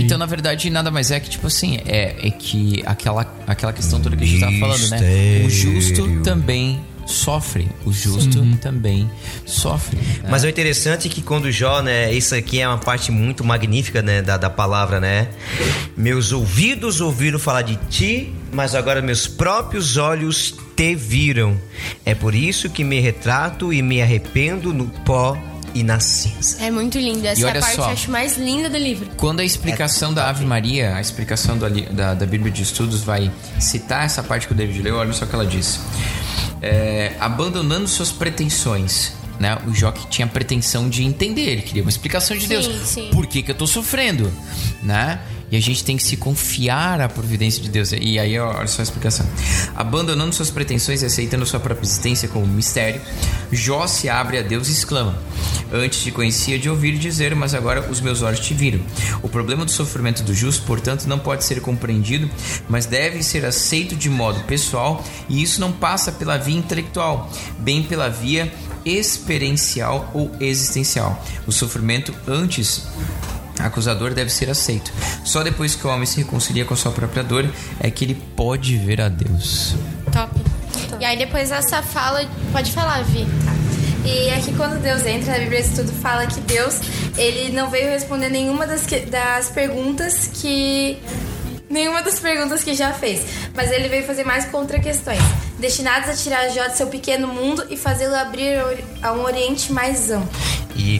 Então, 0.00 0.18
na 0.18 0.26
verdade, 0.26 0.70
nada 0.70 0.90
mais 0.90 1.10
é 1.10 1.18
que, 1.18 1.30
tipo 1.30 1.46
assim, 1.46 1.78
é, 1.86 2.14
é 2.26 2.30
que 2.30 2.82
aquela, 2.86 3.26
aquela 3.46 3.72
questão 3.72 4.00
toda 4.00 4.16
que 4.16 4.24
a 4.24 4.26
gente 4.26 4.40
tava 4.40 4.58
falando, 4.58 4.88
né? 4.90 4.98
O 5.44 5.50
justo 5.50 6.22
também 6.22 6.80
sofre. 7.06 7.68
O 7.84 7.92
justo 7.92 8.44
também 8.60 9.10
sofre. 9.44 9.96
né? 9.96 10.28
Mas 10.28 10.44
o 10.44 10.48
interessante 10.48 11.08
é 11.08 11.10
que 11.10 11.22
quando 11.22 11.50
Jó, 11.50 11.82
né, 11.82 12.12
isso 12.12 12.34
aqui 12.34 12.60
é 12.60 12.68
uma 12.68 12.78
parte 12.78 13.10
muito 13.10 13.44
magnífica, 13.44 14.02
né, 14.02 14.22
da, 14.22 14.36
da 14.36 14.50
palavra, 14.50 15.00
né? 15.00 15.28
Meus 15.96 16.32
ouvidos 16.32 17.00
ouviram 17.00 17.38
falar 17.38 17.62
de 17.62 17.76
ti, 17.90 18.32
mas 18.52 18.74
agora 18.74 19.02
meus 19.02 19.26
próprios 19.26 19.96
olhos 19.96 20.54
te 20.76 20.94
viram. 20.94 21.58
É 22.04 22.14
por 22.14 22.34
isso 22.34 22.70
que 22.70 22.84
me 22.84 23.00
retrato 23.00 23.72
e 23.72 23.82
me 23.82 24.00
arrependo 24.00 24.72
no 24.72 24.86
pó 24.86 25.36
e 25.74 25.82
na 25.82 26.00
cinza. 26.00 26.62
É 26.62 26.70
muito 26.70 26.98
lindo. 26.98 27.26
Essa 27.26 27.42
é 27.42 27.44
olha 27.44 27.58
a 27.58 27.62
parte 27.62 27.76
só. 27.76 27.82
que 27.82 27.88
eu 27.88 27.92
acho 27.92 28.10
mais 28.10 28.36
linda 28.36 28.68
do 28.68 28.76
livro. 28.76 29.08
Quando 29.16 29.40
a 29.40 29.44
explicação 29.44 30.12
da 30.12 30.28
Ave 30.28 30.44
Maria, 30.44 30.94
a 30.96 31.00
explicação 31.00 31.56
do 31.56 31.68
da, 31.92 32.14
da 32.14 32.26
Bíblia 32.26 32.52
de 32.52 32.62
Estudos 32.62 33.02
vai 33.02 33.30
citar 33.58 34.04
essa 34.04 34.22
parte 34.22 34.46
que 34.46 34.52
o 34.52 34.56
David 34.56 34.82
leu, 34.82 34.96
olha 34.96 35.12
só 35.12 35.24
o 35.24 35.28
que 35.28 35.34
ela 35.34 35.46
diz. 35.46 35.80
É, 36.62 37.14
abandonando 37.18 37.88
suas 37.88 38.12
pretensões. 38.12 39.12
Né? 39.40 39.58
O 39.66 39.74
Jó 39.74 39.90
que 39.90 40.06
tinha 40.06 40.26
pretensão 40.26 40.88
de 40.88 41.02
entender, 41.02 41.42
ele 41.50 41.62
queria 41.62 41.82
uma 41.82 41.90
explicação 41.90 42.36
de 42.36 42.44
Sim, 42.44 42.48
Deus. 42.48 42.66
sim. 42.84 43.10
Por 43.12 43.26
que, 43.26 43.42
que 43.42 43.50
eu 43.50 43.54
tô 43.56 43.66
sofrendo? 43.66 44.32
Né? 44.82 45.20
E 45.52 45.56
a 45.56 45.60
gente 45.60 45.84
tem 45.84 45.98
que 45.98 46.02
se 46.02 46.16
confiar 46.16 46.98
à 47.02 47.10
providência 47.10 47.62
de 47.62 47.68
Deus. 47.68 47.92
E 47.92 48.18
aí, 48.18 48.38
olha 48.38 48.66
só 48.66 48.80
a 48.80 48.84
explicação. 48.84 49.26
Abandonando 49.76 50.34
suas 50.34 50.50
pretensões 50.50 51.02
e 51.02 51.04
aceitando 51.04 51.44
sua 51.44 51.60
própria 51.60 51.84
existência 51.84 52.26
como 52.26 52.46
mistério, 52.46 53.02
Jó 53.52 53.86
se 53.86 54.08
abre 54.08 54.38
a 54.38 54.42
Deus 54.42 54.68
e 54.68 54.72
exclama: 54.72 55.14
Antes 55.70 56.02
te 56.02 56.10
conhecia 56.10 56.58
de 56.58 56.70
ouvir 56.70 56.96
dizer, 56.96 57.34
mas 57.34 57.52
agora 57.52 57.90
os 57.90 58.00
meus 58.00 58.22
olhos 58.22 58.40
te 58.40 58.54
viram. 58.54 58.80
O 59.22 59.28
problema 59.28 59.66
do 59.66 59.70
sofrimento 59.70 60.22
do 60.22 60.32
justo, 60.32 60.64
portanto, 60.64 61.04
não 61.04 61.18
pode 61.18 61.44
ser 61.44 61.60
compreendido, 61.60 62.30
mas 62.66 62.86
deve 62.86 63.22
ser 63.22 63.44
aceito 63.44 63.94
de 63.94 64.08
modo 64.08 64.40
pessoal, 64.44 65.04
e 65.28 65.42
isso 65.42 65.60
não 65.60 65.70
passa 65.70 66.10
pela 66.10 66.38
via 66.38 66.56
intelectual, 66.56 67.30
bem 67.58 67.82
pela 67.82 68.08
via 68.08 68.50
experiencial 68.86 70.10
ou 70.14 70.34
existencial. 70.40 71.22
O 71.46 71.52
sofrimento 71.52 72.14
antes 72.26 72.86
acusador 73.62 74.12
deve 74.14 74.30
ser 74.30 74.50
aceito. 74.50 74.92
Só 75.24 75.42
depois 75.42 75.74
que 75.74 75.86
o 75.86 75.90
homem 75.90 76.06
se 76.06 76.18
reconcilia 76.18 76.64
com 76.64 76.74
a 76.74 76.76
sua 76.76 76.92
própria 76.92 77.22
dor 77.22 77.48
é 77.80 77.90
que 77.90 78.04
ele 78.04 78.14
pode 78.36 78.76
ver 78.76 79.00
a 79.00 79.08
Deus. 79.08 79.74
Top. 80.12 80.30
E 81.00 81.04
aí 81.04 81.16
depois 81.16 81.50
essa 81.50 81.82
fala. 81.82 82.24
Pode 82.52 82.70
falar, 82.72 83.02
Vi. 83.04 83.26
E 84.04 84.30
aqui 84.30 84.52
quando 84.56 84.80
Deus 84.82 85.04
entra, 85.06 85.36
a 85.36 85.38
Bíblia 85.38 85.62
de 85.62 85.68
Estudo 85.68 85.92
fala 85.92 86.26
que 86.26 86.40
Deus, 86.40 86.80
ele 87.16 87.52
não 87.52 87.70
veio 87.70 87.88
responder 87.88 88.28
nenhuma 88.30 88.66
das, 88.66 88.84
que- 88.84 89.00
das 89.06 89.48
perguntas 89.50 90.28
que... 90.34 90.98
Nenhuma 91.70 92.02
das 92.02 92.18
perguntas 92.18 92.62
que 92.62 92.74
já 92.74 92.92
fez. 92.92 93.22
Mas 93.54 93.70
ele 93.70 93.88
veio 93.88 94.04
fazer 94.04 94.24
mais 94.24 94.44
contra-questões. 94.46 95.20
Destinadas 95.58 96.10
a 96.10 96.14
tirar 96.22 96.48
Jó 96.50 96.66
de 96.66 96.76
seu 96.76 96.88
pequeno 96.88 97.28
mundo 97.28 97.64
e 97.70 97.76
fazê-lo 97.76 98.14
abrir 98.14 98.60
a 99.00 99.12
um 99.12 99.22
oriente 99.22 99.72
mais 99.72 100.10
amplo. 100.10 100.28
E 100.76 100.98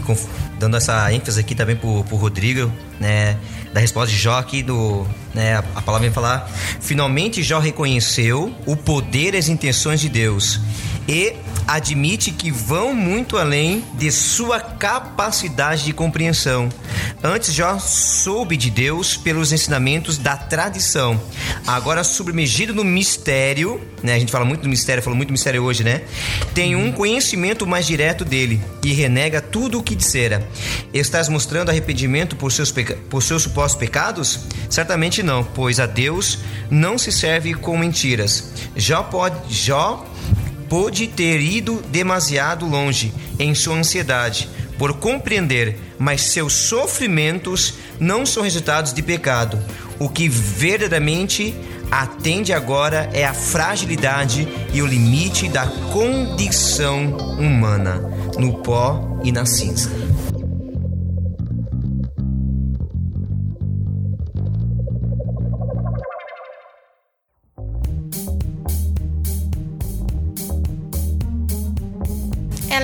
dando 0.62 0.76
essa 0.76 1.12
ênfase 1.12 1.40
aqui 1.40 1.56
também 1.56 1.74
pro, 1.74 2.04
pro 2.04 2.16
Rodrigo, 2.16 2.72
né? 3.00 3.36
Da 3.72 3.80
resposta 3.80 4.14
de 4.14 4.20
Jó 4.20 4.38
aqui 4.38 4.62
do. 4.62 5.04
Né, 5.34 5.56
a, 5.56 5.64
a 5.74 5.82
palavra 5.82 6.06
vem 6.06 6.14
falar. 6.14 6.48
Finalmente 6.80 7.42
Jó 7.42 7.58
reconheceu 7.58 8.54
o 8.64 8.76
poder 8.76 9.34
e 9.34 9.38
as 9.38 9.48
intenções 9.48 10.00
de 10.00 10.08
Deus. 10.08 10.60
E 11.08 11.34
admite 11.66 12.30
que 12.30 12.50
vão 12.50 12.94
muito 12.94 13.36
além 13.36 13.84
de 13.94 14.10
sua 14.10 14.60
capacidade 14.60 15.84
de 15.84 15.92
compreensão. 15.92 16.68
Antes 17.22 17.54
já 17.54 17.78
soube 17.78 18.56
de 18.56 18.70
Deus 18.70 19.16
pelos 19.16 19.52
ensinamentos 19.52 20.18
da 20.18 20.36
tradição. 20.36 21.20
Agora 21.66 22.02
submergido 22.02 22.74
no 22.74 22.84
mistério, 22.84 23.80
né? 24.02 24.14
A 24.14 24.18
gente 24.18 24.32
fala 24.32 24.44
muito 24.44 24.62
do 24.62 24.68
mistério, 24.68 25.02
falou 25.02 25.16
muito 25.16 25.28
do 25.28 25.32
mistério 25.32 25.62
hoje, 25.62 25.84
né? 25.84 26.02
Tem 26.52 26.74
um 26.74 26.90
conhecimento 26.90 27.66
mais 27.66 27.86
direto 27.86 28.24
dele 28.24 28.60
e 28.82 28.92
renega 28.92 29.40
tudo 29.40 29.78
o 29.78 29.82
que 29.82 29.94
dissera. 29.94 30.46
Estás 30.92 31.28
mostrando 31.28 31.70
arrependimento 31.70 32.34
por 32.36 32.50
seus, 32.50 32.72
peca... 32.72 32.98
por 33.08 33.22
seus 33.22 33.42
supostos 33.42 33.78
pecados? 33.78 34.40
Certamente 34.68 35.22
não, 35.22 35.44
pois 35.44 35.78
a 35.78 35.86
Deus 35.86 36.40
não 36.70 36.98
se 36.98 37.12
serve 37.12 37.54
com 37.54 37.78
mentiras. 37.78 38.52
Jó 38.76 39.02
pode, 39.04 39.36
Jó 39.48 40.04
pôde 40.72 41.06
ter 41.06 41.38
ido 41.38 41.82
demasiado 41.90 42.64
longe 42.64 43.12
em 43.38 43.54
sua 43.54 43.76
ansiedade 43.76 44.48
por 44.78 44.94
compreender, 44.94 45.78
mas 45.98 46.22
seus 46.22 46.54
sofrimentos 46.54 47.74
não 48.00 48.24
são 48.24 48.42
resultados 48.42 48.94
de 48.94 49.02
pecado. 49.02 49.62
O 49.98 50.08
que 50.08 50.30
verdadeiramente 50.30 51.54
atende 51.90 52.54
agora 52.54 53.10
é 53.12 53.22
a 53.22 53.34
fragilidade 53.34 54.48
e 54.72 54.80
o 54.80 54.86
limite 54.86 55.46
da 55.46 55.66
condição 55.66 57.18
humana, 57.38 58.10
no 58.38 58.62
pó 58.62 59.20
e 59.22 59.30
na 59.30 59.44
cinza. 59.44 59.90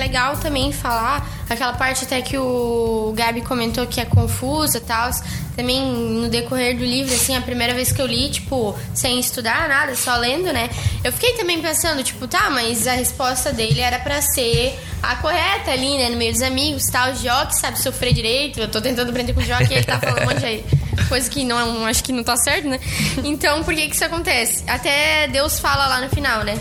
Legal 0.09 0.35
também 0.37 0.71
falar 0.71 1.27
aquela 1.47 1.73
parte 1.73 2.03
até 2.03 2.19
que 2.21 2.37
o 2.37 3.13
Gabi 3.15 3.41
comentou 3.41 3.85
que 3.85 4.01
é 4.01 4.05
confusa 4.05 4.79
e 4.79 4.81
tal. 4.81 5.11
Também 5.55 5.85
no 5.85 6.29
decorrer 6.29 6.77
do 6.77 6.83
livro, 6.83 7.13
assim, 7.13 7.35
a 7.35 7.41
primeira 7.41 7.73
vez 7.73 7.91
que 7.91 8.01
eu 8.01 8.07
li, 8.07 8.29
tipo, 8.29 8.75
sem 8.93 9.19
estudar 9.19 9.67
nada, 9.67 9.95
só 9.95 10.15
lendo, 10.15 10.51
né? 10.53 10.69
Eu 11.03 11.11
fiquei 11.11 11.33
também 11.33 11.61
pensando, 11.61 12.01
tipo, 12.01 12.27
tá, 12.27 12.49
mas 12.49 12.87
a 12.87 12.93
resposta 12.93 13.51
dele 13.51 13.81
era 13.81 13.99
para 13.99 14.21
ser 14.21 14.79
a 15.03 15.15
correta 15.17 15.71
ali, 15.71 15.97
né? 15.97 16.09
No 16.09 16.17
meio 16.17 16.31
dos 16.31 16.41
amigos 16.41 16.85
tal. 16.87 17.13
Jó 17.15 17.45
que 17.45 17.55
sabe 17.55 17.79
sofrer 17.79 18.13
direito. 18.13 18.59
Eu 18.59 18.69
tô 18.69 18.81
tentando 18.81 19.09
aprender 19.09 19.33
com 19.33 19.41
o 19.41 19.43
Jó 19.43 19.57
que 19.57 19.73
ele 19.73 19.83
tá 19.83 19.99
falando 19.99 20.23
um 20.23 20.25
monte 20.25 20.65
coisa 21.07 21.29
que 21.29 21.43
não, 21.43 21.85
acho 21.85 22.03
que 22.03 22.11
não 22.11 22.23
tá 22.23 22.35
certo, 22.37 22.67
né? 22.67 22.79
Então, 23.23 23.63
por 23.63 23.73
que 23.73 23.87
que 23.87 23.95
isso 23.95 24.05
acontece? 24.05 24.63
Até 24.67 25.27
Deus 25.27 25.59
fala 25.59 25.87
lá 25.87 26.01
no 26.01 26.09
final, 26.09 26.43
né? 26.43 26.57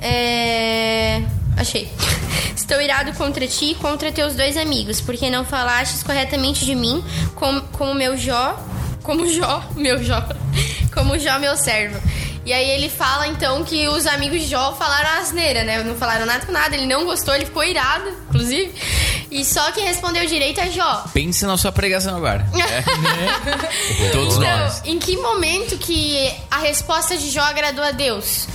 É. 0.00 1.22
Achei. 1.56 1.90
Estou 2.56 2.80
irado 2.80 3.12
contra 3.14 3.46
ti 3.46 3.72
e 3.72 3.74
contra 3.74 4.10
teus 4.10 4.34
dois 4.34 4.56
amigos, 4.56 5.00
porque 5.00 5.28
não 5.28 5.44
falastes 5.44 6.02
corretamente 6.02 6.64
de 6.64 6.74
mim, 6.74 7.04
como, 7.34 7.60
como 7.72 7.94
meu 7.94 8.16
Jó, 8.16 8.58
como 9.02 9.28
Jó, 9.28 9.62
meu 9.76 10.02
Jó, 10.02 10.22
como 10.92 11.18
Jó, 11.18 11.38
meu 11.38 11.56
servo. 11.56 12.00
E 12.46 12.52
aí 12.52 12.68
ele 12.70 12.90
fala 12.90 13.26
então 13.26 13.64
que 13.64 13.88
os 13.88 14.06
amigos 14.06 14.42
de 14.42 14.48
Jó 14.48 14.74
falaram 14.74 15.20
asneira, 15.22 15.64
né? 15.64 15.82
Não 15.82 15.94
falaram 15.94 16.26
nada 16.26 16.44
com 16.44 16.52
nada, 16.52 16.76
ele 16.76 16.86
não 16.86 17.06
gostou, 17.06 17.34
ele 17.34 17.46
ficou 17.46 17.64
irado, 17.64 18.06
inclusive. 18.28 18.70
E 19.30 19.42
só 19.44 19.72
quem 19.72 19.84
respondeu 19.84 20.26
direito 20.26 20.60
é 20.60 20.70
Jó. 20.70 21.04
Pense 21.14 21.46
na 21.46 21.56
sua 21.56 21.72
pregação 21.72 22.16
agora. 22.16 22.46
É. 22.64 24.08
Todos 24.10 24.36
então, 24.36 24.58
nós. 24.58 24.82
em 24.84 24.98
que 24.98 25.16
momento 25.16 25.76
que 25.78 26.32
a 26.50 26.58
resposta 26.58 27.16
de 27.16 27.30
Jó 27.30 27.42
agradou 27.42 27.84
a 27.84 27.90
Deus? 27.90 28.46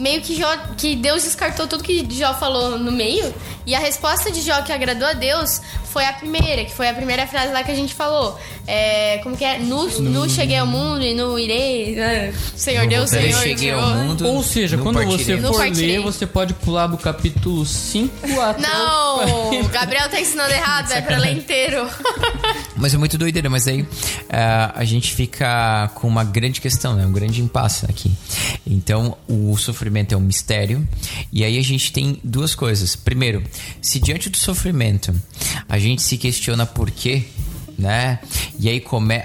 Meio 0.00 0.22
que, 0.22 0.34
Jó, 0.34 0.48
que 0.78 0.96
Deus 0.96 1.24
descartou 1.24 1.66
tudo 1.66 1.84
que 1.84 2.06
Jó 2.10 2.32
falou 2.34 2.78
no 2.78 2.90
meio. 2.90 3.34
E 3.66 3.74
a 3.74 3.78
resposta 3.78 4.30
de 4.30 4.40
Jó 4.40 4.62
que 4.62 4.72
agradou 4.72 5.06
a 5.06 5.12
Deus 5.12 5.60
foi 5.92 6.04
a 6.04 6.12
primeira, 6.12 6.64
que 6.64 6.72
foi 6.72 6.88
a 6.88 6.94
primeira 6.94 7.26
frase 7.26 7.52
lá 7.52 7.62
que 7.64 7.70
a 7.70 7.74
gente 7.74 7.94
falou. 7.94 8.38
É, 8.66 9.18
como 9.22 9.36
que 9.36 9.44
é? 9.44 9.58
Nu, 9.58 9.88
nu 10.00 10.28
cheguei 10.30 10.56
ao 10.56 10.66
mundo 10.66 11.02
e 11.02 11.14
nu 11.14 11.38
irei. 11.38 11.96
né? 11.96 12.32
Senhor 12.56 12.86
Deus, 12.86 13.12
Eu 13.12 13.20
Senhor. 13.22 13.42
cheguei 13.42 13.70
ao 13.72 13.80
Senhor. 13.82 13.96
mundo. 14.04 14.28
Ou 14.28 14.42
seja, 14.42 14.78
quando 14.78 14.96
partirei. 14.96 15.36
você 15.36 15.40
for 15.40 15.76
ler, 15.76 16.00
você 16.00 16.26
pode 16.26 16.54
pular 16.54 16.86
do 16.86 16.96
capítulo 16.96 17.66
5 17.66 18.40
até. 18.40 18.62
Não, 18.62 19.60
o 19.64 19.68
Gabriel 19.68 20.08
tá 20.08 20.20
ensinando 20.20 20.52
errado, 20.52 20.92
é 20.92 21.00
pra 21.00 21.18
ler 21.18 21.36
inteiro. 21.36 21.88
Mas 22.76 22.94
é 22.94 22.96
muito 22.96 23.18
doideira, 23.18 23.50
mas 23.50 23.68
aí 23.68 23.86
ah, 24.30 24.72
a 24.74 24.84
gente 24.86 25.12
fica 25.14 25.90
com 25.94 26.08
uma 26.08 26.24
grande 26.24 26.62
questão, 26.62 26.94
né? 26.94 27.04
Um 27.04 27.12
grande 27.12 27.42
impasse 27.42 27.84
aqui. 27.84 28.10
Então, 28.66 29.18
o 29.28 29.54
sofrimento 29.58 30.14
é 30.14 30.16
um 30.16 30.20
mistério. 30.20 30.88
E 31.30 31.44
aí 31.44 31.58
a 31.58 31.62
gente 31.62 31.92
tem 31.92 32.18
duas 32.24 32.54
coisas. 32.54 32.96
Primeiro, 32.96 33.42
se 33.80 34.00
diante 34.00 34.28
do 34.28 34.36
sofrimento 34.36 35.14
a 35.68 35.78
gente 35.78 36.02
se 36.02 36.16
questiona 36.16 36.66
por 36.66 36.90
quê, 36.90 37.24
né? 37.78 38.18
E 38.58 38.68
aí 38.68 38.80
come 38.80 39.22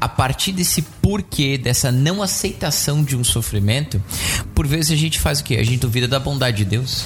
a, 0.00 0.08
partir 0.08 0.52
desse 0.52 0.82
porquê, 0.82 1.56
dessa 1.58 1.90
não 1.92 2.22
aceitação 2.22 3.02
de 3.02 3.16
um 3.16 3.24
sofrimento, 3.24 4.02
por 4.54 4.66
vezes 4.66 4.90
a 4.92 4.96
gente 4.96 5.18
faz 5.18 5.40
o 5.40 5.44
quê? 5.44 5.56
A 5.56 5.64
gente 5.64 5.78
duvida 5.78 6.06
da 6.08 6.18
bondade 6.18 6.58
de 6.58 6.64
Deus 6.64 7.04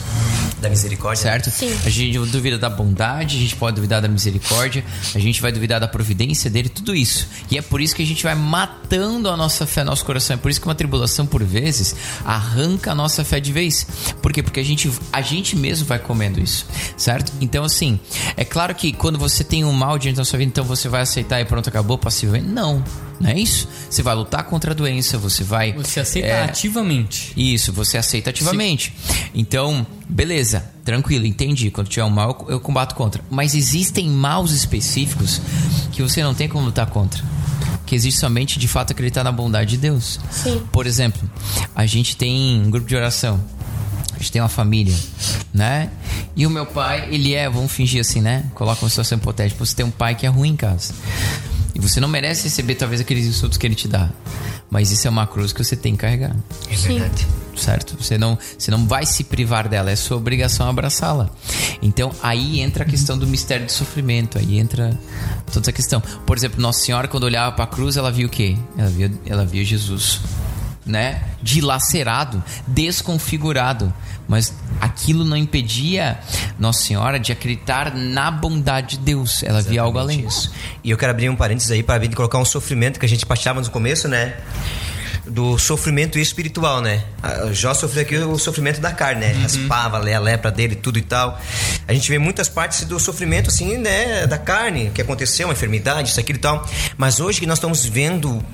Da 0.60 0.68
misericórdia. 0.68 1.22
certo? 1.22 1.50
Sim. 1.50 1.74
A 1.84 1.90
gente 1.90 2.18
duvida 2.30 2.58
da 2.58 2.68
bondade, 2.70 3.36
a 3.36 3.40
gente 3.40 3.56
pode 3.56 3.76
duvidar 3.76 4.00
da 4.00 4.08
misericórdia, 4.08 4.84
a 5.14 5.18
gente 5.18 5.40
vai 5.40 5.52
duvidar 5.52 5.80
da 5.80 5.88
providência 5.88 6.50
dele, 6.50 6.68
tudo 6.68 6.94
isso. 6.94 7.28
E 7.50 7.58
é 7.58 7.62
por 7.62 7.80
isso 7.80 7.94
que 7.94 8.02
a 8.02 8.06
gente 8.06 8.22
vai 8.22 8.34
matando 8.34 9.28
a 9.28 9.36
nossa 9.36 9.66
fé, 9.66 9.84
nosso 9.84 10.04
coração. 10.04 10.34
É 10.34 10.36
por 10.38 10.50
isso 10.50 10.60
que 10.60 10.66
uma 10.66 10.74
tribulação, 10.74 11.26
por 11.26 11.42
vezes, 11.42 11.94
arranca 12.24 12.92
a 12.92 12.94
nossa 12.94 13.24
fé 13.24 13.40
de 13.40 13.52
vez. 13.52 13.86
Por 14.22 14.32
quê? 14.32 14.42
Porque 14.42 14.60
a 14.60 14.64
gente, 14.64 14.90
a 15.12 15.22
gente 15.22 15.56
mesmo 15.56 15.86
vai 15.86 15.98
comendo 15.98 16.40
isso, 16.40 16.66
certo? 16.96 17.32
Então, 17.40 17.64
assim, 17.64 17.98
é 18.36 18.44
claro 18.44 18.74
que 18.74 18.92
quando 18.92 19.18
você 19.18 19.44
tem 19.44 19.64
um 19.64 19.72
mal 19.72 19.98
diante 19.98 20.16
da 20.16 20.24
sua 20.24 20.38
vida, 20.38 20.48
então 20.50 20.64
você 20.64 20.88
vai 20.88 21.02
aceitar 21.02 21.40
e 21.40 21.44
pronto, 21.44 21.68
acabou 21.68 21.98
passivamente. 21.98 22.46
Não, 22.56 22.82
não 23.20 23.30
é 23.30 23.38
isso. 23.38 23.68
Você 23.88 24.02
vai 24.02 24.14
lutar 24.14 24.42
contra 24.44 24.72
a 24.72 24.74
doença, 24.74 25.18
você 25.18 25.44
vai. 25.44 25.72
Você 25.74 26.00
aceita 26.00 26.28
é, 26.28 26.44
ativamente. 26.44 27.32
isso, 27.36 27.70
você 27.70 27.98
aceita 27.98 28.30
ativamente. 28.30 28.94
Então, 29.34 29.86
beleza, 30.08 30.64
tranquilo, 30.82 31.26
entendi. 31.26 31.70
Quando 31.70 31.88
tiver 31.88 32.04
um 32.04 32.10
mal, 32.10 32.46
eu 32.48 32.56
eu 32.56 32.60
combato 32.60 32.94
contra. 32.94 33.22
Mas 33.30 33.54
existem 33.54 34.08
maus 34.08 34.52
específicos 34.52 35.40
que 35.92 36.02
você 36.02 36.22
não 36.22 36.34
tem 36.34 36.48
como 36.48 36.64
lutar 36.64 36.86
contra. 36.86 37.22
Que 37.84 37.94
existe 37.94 38.18
somente, 38.18 38.58
de 38.58 38.66
fato, 38.66 38.92
acreditar 38.92 39.22
na 39.22 39.30
bondade 39.30 39.70
de 39.70 39.76
Deus. 39.76 40.18
Sim. 40.30 40.62
Por 40.72 40.86
exemplo, 40.86 41.30
a 41.74 41.86
gente 41.86 42.16
tem 42.16 42.60
um 42.60 42.70
grupo 42.70 42.88
de 42.88 42.96
oração. 42.96 43.38
A 44.12 44.18
gente 44.18 44.32
tem 44.32 44.40
uma 44.40 44.48
família, 44.48 44.96
né? 45.52 45.90
E 46.34 46.46
o 46.46 46.50
meu 46.50 46.64
pai, 46.64 47.06
ele 47.12 47.34
é, 47.34 47.50
vamos 47.50 47.70
fingir 47.70 48.00
assim, 48.00 48.22
né? 48.22 48.46
Coloca 48.54 48.82
uma 48.82 48.88
situação 48.88 49.18
hipotética. 49.18 49.62
Você 49.64 49.76
tem 49.76 49.84
um 49.84 49.90
pai 49.90 50.14
que 50.14 50.24
é 50.24 50.28
ruim 50.28 50.50
em 50.50 50.56
casa. 50.56 50.94
E 51.76 51.78
você 51.78 52.00
não 52.00 52.08
merece 52.08 52.44
receber, 52.44 52.74
talvez, 52.74 53.02
aqueles 53.02 53.26
insultos 53.26 53.58
que 53.58 53.66
ele 53.66 53.74
te 53.74 53.86
dá. 53.86 54.08
Mas 54.70 54.90
isso 54.90 55.06
é 55.06 55.10
uma 55.10 55.26
cruz 55.26 55.52
que 55.52 55.62
você 55.62 55.76
tem 55.76 55.92
que 55.92 55.98
carregar 55.98 56.34
É 56.70 56.74
verdade. 56.74 57.26
certo? 57.54 57.96
Você 58.02 58.16
não, 58.16 58.36
você 58.58 58.70
não 58.70 58.86
vai 58.86 59.04
se 59.04 59.22
privar 59.24 59.68
dela, 59.68 59.90
é 59.90 59.96
sua 59.96 60.16
obrigação 60.16 60.68
abraçá-la. 60.68 61.28
Então 61.82 62.10
aí 62.22 62.60
entra 62.60 62.82
a 62.82 62.86
questão 62.86 63.18
do 63.18 63.26
mistério 63.26 63.66
do 63.66 63.72
sofrimento, 63.72 64.38
aí 64.38 64.58
entra 64.58 64.98
toda 65.52 65.60
essa 65.60 65.72
questão. 65.72 66.00
Por 66.00 66.36
exemplo, 66.36 66.60
Nossa 66.62 66.80
Senhora 66.80 67.06
quando 67.06 67.24
olhava 67.24 67.54
para 67.54 67.64
a 67.64 67.68
cruz, 67.68 67.96
ela 67.98 68.10
viu 68.10 68.26
o 68.26 68.30
quê? 68.30 68.56
Ela 68.76 68.88
via, 68.88 69.12
ela 69.26 69.44
via 69.44 69.64
Jesus, 69.64 70.20
né? 70.84 71.22
Dilacerado, 71.46 72.42
desconfigurado, 72.66 73.94
mas 74.26 74.52
aquilo 74.80 75.24
não 75.24 75.36
impedia 75.36 76.18
Nossa 76.58 76.82
Senhora 76.82 77.20
de 77.20 77.30
acreditar 77.30 77.94
na 77.94 78.32
bondade 78.32 78.96
de 78.96 79.04
Deus. 79.04 79.44
Ela 79.44 79.62
via 79.62 79.80
algo 79.82 79.96
além 79.96 80.22
disso. 80.26 80.50
E 80.82 80.90
eu 80.90 80.98
quero 80.98 81.12
abrir 81.12 81.30
um 81.30 81.36
parênteses 81.36 81.70
aí 81.70 81.84
para 81.84 82.06
colocar 82.08 82.38
um 82.38 82.44
sofrimento 82.44 82.98
que 82.98 83.06
a 83.06 83.08
gente 83.08 83.24
partilhava 83.24 83.60
no 83.60 83.70
começo, 83.70 84.08
né? 84.08 84.34
Do 85.24 85.56
sofrimento 85.56 86.18
espiritual, 86.18 86.80
né? 86.80 87.02
A- 87.22 87.52
Jó 87.52 87.74
sofreu 87.74 88.02
aqui 88.02 88.16
o 88.16 88.38
sofrimento 88.38 88.80
da 88.80 88.90
carne, 88.92 89.20
né? 89.20 89.42
As 89.44 89.56
pavas, 89.56 90.04
a 90.06 90.18
lepra 90.18 90.50
dele, 90.50 90.74
tudo 90.74 90.98
e 90.98 91.02
tal. 91.02 91.40
A 91.86 91.92
gente 91.92 92.08
vê 92.08 92.18
muitas 92.18 92.48
partes 92.48 92.84
do 92.84 92.98
sofrimento, 92.98 93.50
assim, 93.50 93.76
né? 93.78 94.26
Da 94.26 94.38
carne, 94.38 94.90
que 94.92 95.00
aconteceu, 95.00 95.46
uma 95.46 95.52
enfermidade, 95.54 96.08
isso, 96.10 96.18
aquilo 96.18 96.38
e 96.38 96.42
tal. 96.42 96.68
Mas 96.96 97.20
hoje 97.20 97.38
que 97.40 97.46
nós 97.46 97.58
estamos 97.58 97.84
vendo 97.84 98.44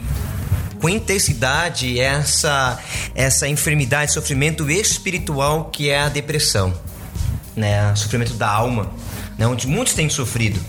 com 0.82 0.88
intensidade 0.88 2.00
essa, 2.00 2.76
essa 3.14 3.46
enfermidade, 3.46 4.12
sofrimento 4.12 4.68
espiritual 4.68 5.66
que 5.66 5.88
é 5.88 6.00
a 6.00 6.08
depressão, 6.08 6.74
né? 7.54 7.94
Sofrimento 7.94 8.34
da 8.34 8.50
alma, 8.50 8.92
né? 9.38 9.46
Onde 9.46 9.68
muitos 9.68 9.94
têm 9.94 10.10
sofrido. 10.10 10.60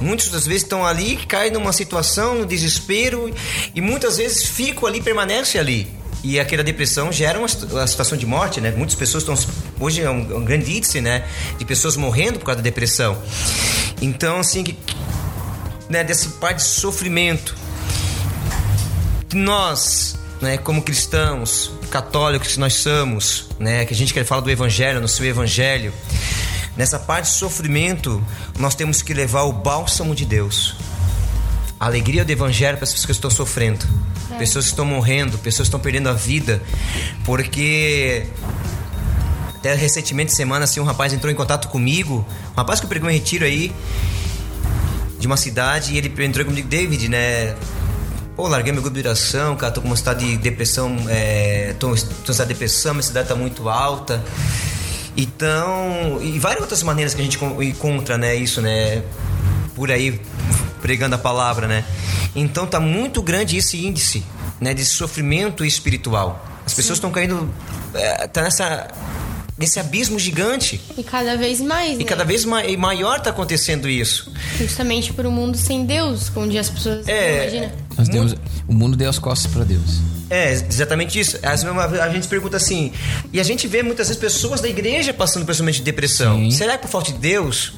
Muitos 0.00 0.34
às 0.34 0.44
vezes 0.44 0.64
estão 0.64 0.84
ali, 0.84 1.14
caem 1.28 1.52
numa 1.52 1.72
situação, 1.72 2.34
no 2.34 2.44
desespero 2.44 3.32
e 3.72 3.80
muitas 3.80 4.16
vezes 4.16 4.44
ficam 4.44 4.88
ali, 4.88 5.00
permanecem 5.00 5.60
ali. 5.60 5.88
E 6.24 6.40
aquela 6.40 6.64
depressão 6.64 7.12
gera 7.12 7.38
uma, 7.38 7.46
uma 7.70 7.86
situação 7.86 8.18
de 8.18 8.26
morte, 8.26 8.60
né? 8.60 8.72
Muitas 8.72 8.96
pessoas 8.96 9.22
estão. 9.22 9.54
Hoje 9.78 10.02
é 10.02 10.10
um, 10.10 10.38
um 10.38 10.44
grande 10.44 10.76
índice, 10.76 11.00
né? 11.00 11.24
De 11.58 11.64
pessoas 11.64 11.96
morrendo 11.96 12.40
por 12.40 12.46
causa 12.46 12.56
da 12.56 12.64
depressão. 12.64 13.16
Então, 14.02 14.40
assim, 14.40 14.64
que, 14.64 14.76
né, 15.88 16.02
desse 16.02 16.28
parte 16.30 16.56
de 16.56 16.64
sofrimento 16.64 17.59
que 19.30 19.36
nós, 19.36 20.16
né, 20.40 20.58
como 20.58 20.82
cristãos, 20.82 21.70
católicos 21.88 22.48
que 22.54 22.58
nós 22.58 22.74
somos, 22.74 23.46
né, 23.60 23.84
que 23.84 23.94
a 23.94 23.96
gente 23.96 24.12
quer 24.12 24.24
falar 24.24 24.40
do 24.40 24.50
evangelho, 24.50 25.00
no 25.00 25.06
seu 25.06 25.24
evangelho, 25.24 25.94
nessa 26.76 26.98
parte 26.98 27.26
de 27.26 27.36
sofrimento, 27.36 28.22
nós 28.58 28.74
temos 28.74 29.02
que 29.02 29.14
levar 29.14 29.42
o 29.42 29.52
bálsamo 29.52 30.16
de 30.16 30.24
Deus. 30.24 30.74
A 31.78 31.86
alegria 31.86 32.24
do 32.24 32.30
evangelho 32.30 32.76
para 32.76 32.84
as 32.84 32.90
pessoas 32.90 33.06
que 33.06 33.12
estão 33.12 33.30
sofrendo, 33.30 33.86
é. 34.32 34.36
pessoas 34.36 34.64
que 34.64 34.72
estão 34.72 34.84
morrendo, 34.84 35.38
pessoas 35.38 35.68
que 35.68 35.68
estão 35.68 35.80
perdendo 35.80 36.08
a 36.08 36.12
vida, 36.12 36.60
porque 37.24 38.26
até 39.54 39.74
recentemente, 39.74 40.34
semana, 40.34 40.64
assim, 40.64 40.80
um 40.80 40.84
rapaz 40.84 41.12
entrou 41.12 41.30
em 41.30 41.36
contato 41.36 41.68
comigo, 41.68 42.26
um 42.52 42.56
rapaz 42.56 42.80
que 42.80 42.86
pregou 42.88 43.08
em 43.08 43.14
retiro 43.14 43.44
aí, 43.44 43.72
de 45.20 45.26
uma 45.26 45.36
cidade, 45.36 45.92
e 45.92 45.98
ele 45.98 46.12
entrou 46.24 46.44
comigo, 46.44 46.66
David, 46.66 47.08
né? 47.08 47.54
Pô, 48.36 48.48
larguei 48.48 48.72
meu 48.72 48.80
grupo 48.80 48.94
de 48.94 49.06
oração, 49.06 49.56
cara, 49.56 49.72
tô 49.72 49.80
com 49.80 49.88
uma 49.88 49.94
estado 49.94 50.20
de 50.20 50.36
depressão, 50.36 50.96
é, 51.08 51.74
tô, 51.78 51.94
tô 52.24 52.32
de 52.32 52.44
depressão, 52.46 52.94
minha 52.94 53.02
cidade 53.02 53.28
tá 53.28 53.34
muito 53.34 53.68
alta. 53.68 54.22
Então, 55.16 56.18
e 56.22 56.38
várias 56.38 56.62
outras 56.62 56.82
maneiras 56.82 57.12
que 57.12 57.20
a 57.20 57.24
gente 57.24 57.38
encontra, 57.62 58.16
né, 58.16 58.34
isso, 58.34 58.62
né, 58.62 59.02
por 59.74 59.90
aí, 59.90 60.20
pregando 60.80 61.16
a 61.16 61.18
palavra, 61.18 61.66
né. 61.66 61.84
Então 62.34 62.66
tá 62.66 62.78
muito 62.78 63.20
grande 63.20 63.56
esse 63.56 63.84
índice, 63.84 64.24
né, 64.60 64.72
de 64.72 64.84
sofrimento 64.84 65.64
espiritual. 65.64 66.46
As 66.64 66.72
pessoas 66.72 66.98
estão 66.98 67.10
caindo, 67.10 67.52
é, 67.92 68.26
tá 68.28 68.42
nessa 68.42 68.88
nesse 69.58 69.78
abismo 69.78 70.18
gigante. 70.18 70.80
E 70.96 71.02
cada 71.02 71.36
vez 71.36 71.60
mais. 71.60 71.96
E 71.96 71.98
né? 71.98 72.04
cada 72.04 72.24
vez 72.24 72.46
ma 72.46 72.62
maior 72.78 73.18
está 73.18 73.28
acontecendo 73.28 73.86
isso. 73.90 74.32
Justamente 74.56 75.12
por 75.12 75.26
um 75.26 75.30
mundo 75.30 75.58
sem 75.58 75.84
Deus, 75.84 76.32
onde 76.34 76.56
as 76.56 76.70
pessoas 76.70 77.06
é, 77.06 77.70
Nós 78.00 78.08
demos, 78.08 78.34
o 78.66 78.72
mundo 78.72 78.96
deu 78.96 79.10
as 79.10 79.18
costas 79.18 79.52
para 79.52 79.64
Deus. 79.64 80.00
É, 80.30 80.52
exatamente 80.52 81.18
isso. 81.18 81.38
A 81.42 82.08
gente 82.08 82.28
pergunta 82.28 82.56
assim, 82.56 82.92
e 83.32 83.40
a 83.40 83.42
gente 83.42 83.66
vê 83.66 83.82
muitas 83.82 84.08
vezes 84.08 84.20
pessoas 84.20 84.60
da 84.60 84.68
igreja 84.68 85.12
passando 85.12 85.44
por 85.44 85.52
esse 85.52 85.60
momento 85.60 85.76
de 85.76 85.82
depressão. 85.82 86.38
Sim. 86.38 86.50
Será 86.50 86.76
que 86.76 86.82
por 86.82 86.88
falta 86.88 87.12
de 87.12 87.18
Deus? 87.18 87.72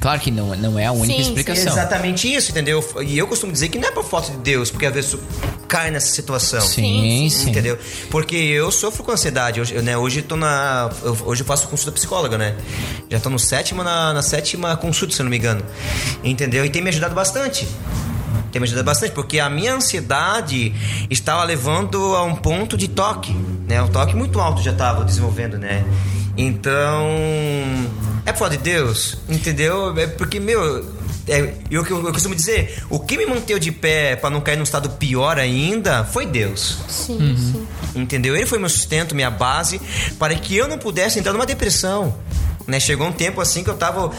Claro 0.00 0.18
que 0.18 0.30
não, 0.30 0.56
não 0.56 0.78
é 0.78 0.86
a 0.86 0.92
única 0.92 1.22
sim, 1.22 1.28
explicação. 1.28 1.62
Sim. 1.62 1.68
Exatamente 1.68 2.34
isso, 2.34 2.50
entendeu? 2.50 2.82
E 3.02 3.18
eu 3.18 3.26
costumo 3.26 3.52
dizer 3.52 3.68
que 3.68 3.78
não 3.78 3.88
é 3.88 3.92
por 3.92 4.02
falta 4.02 4.32
de 4.32 4.38
Deus, 4.38 4.70
porque 4.70 4.86
às 4.86 4.94
vezes 4.94 5.14
cai 5.68 5.90
nessa 5.90 6.08
situação. 6.08 6.62
Sim, 6.62 7.28
sim. 7.30 7.50
Entendeu? 7.50 7.78
Porque 8.10 8.34
eu 8.34 8.72
sofro 8.72 9.04
com 9.04 9.12
ansiedade. 9.12 9.60
Hoje, 9.60 9.74
né, 9.82 9.98
hoje 9.98 10.22
tô 10.22 10.36
na. 10.36 10.90
Hoje 11.26 11.42
eu 11.42 11.46
faço 11.46 11.68
consulta 11.68 11.92
psicóloga, 11.92 12.38
né? 12.38 12.56
Já 13.10 13.20
tô 13.20 13.28
no 13.28 13.38
sétimo, 13.38 13.84
na, 13.84 14.14
na 14.14 14.22
sétima 14.22 14.74
consulta, 14.74 15.14
se 15.14 15.20
eu 15.20 15.24
não 15.24 15.30
me 15.30 15.36
engano. 15.36 15.62
Entendeu? 16.24 16.64
E 16.64 16.70
tem 16.70 16.80
me 16.80 16.88
ajudado 16.88 17.14
bastante 17.14 17.68
tem 18.50 18.60
me 18.60 18.66
ajudado 18.66 18.84
bastante, 18.84 19.12
porque 19.12 19.38
a 19.38 19.48
minha 19.48 19.74
ansiedade 19.74 20.74
estava 21.08 21.44
levando 21.44 22.14
a 22.16 22.22
um 22.22 22.34
ponto 22.34 22.76
de 22.76 22.88
toque, 22.88 23.32
né? 23.68 23.82
Um 23.82 23.88
toque 23.88 24.14
muito 24.14 24.40
alto 24.40 24.62
já 24.62 24.72
estava 24.72 25.04
desenvolvendo, 25.04 25.58
né? 25.58 25.84
Então, 26.36 27.08
é 28.24 28.32
por 28.32 28.48
de 28.48 28.56
Deus, 28.56 29.18
entendeu? 29.28 29.96
É 29.98 30.06
porque, 30.06 30.40
meu, 30.40 30.84
é, 31.28 31.54
eu, 31.70 31.84
eu, 31.84 32.06
eu, 32.06 32.12
costumo 32.12 32.34
dizer, 32.34 32.82
o 32.88 32.98
que 32.98 33.16
me 33.16 33.26
manteve 33.26 33.60
de 33.60 33.70
pé 33.70 34.16
para 34.16 34.30
não 34.30 34.40
cair 34.40 34.56
num 34.56 34.62
estado 34.62 34.90
pior 34.90 35.38
ainda 35.38 36.04
foi 36.04 36.26
Deus. 36.26 36.78
Sim, 36.88 37.18
uhum. 37.18 37.36
sim. 37.36 37.66
Entendeu? 37.94 38.34
Ele 38.34 38.46
foi 38.46 38.58
meu 38.58 38.68
sustento, 38.68 39.14
minha 39.14 39.30
base, 39.30 39.80
para 40.18 40.34
que 40.34 40.56
eu 40.56 40.66
não 40.66 40.78
pudesse 40.78 41.18
entrar 41.18 41.32
numa 41.32 41.46
depressão. 41.46 42.14
Né? 42.70 42.78
Chegou 42.80 43.06
um 43.06 43.12
tempo 43.12 43.40
assim 43.40 43.64
que 43.64 43.70
eu 43.70 43.76
tava. 43.76 44.10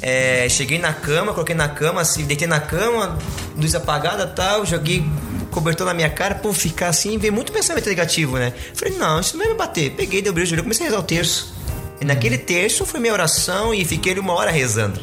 É, 0.00 0.48
cheguei 0.48 0.78
na 0.78 0.92
cama, 0.92 1.32
coloquei 1.32 1.54
na 1.54 1.68
cama, 1.68 2.00
assim, 2.00 2.24
deitei 2.24 2.46
na 2.46 2.60
cama, 2.60 3.18
luz 3.56 3.74
apagada 3.74 4.26
tal, 4.26 4.64
joguei 4.64 5.04
cobertor 5.50 5.86
na 5.86 5.94
minha 5.94 6.10
cara, 6.10 6.34
pô, 6.34 6.52
ficar 6.52 6.88
assim, 6.88 7.18
ver 7.18 7.30
muito 7.30 7.50
pensamento 7.50 7.88
negativo, 7.88 8.38
né? 8.38 8.52
Falei, 8.74 8.96
não, 8.96 9.20
isso 9.20 9.36
não 9.36 9.44
vai 9.44 9.52
me 9.52 9.58
bater. 9.58 9.90
Peguei, 9.92 10.22
dei 10.22 10.30
o 10.30 10.34
brilho, 10.34 10.62
comecei 10.62 10.86
a 10.86 10.90
rezar 10.90 11.00
o 11.00 11.02
terço. 11.02 11.54
E 12.00 12.04
naquele 12.04 12.36
terço 12.36 12.84
foi 12.84 13.00
minha 13.00 13.12
oração 13.12 13.72
e 13.72 13.84
fiquei 13.84 14.18
uma 14.18 14.34
hora 14.34 14.50
rezando. 14.50 15.00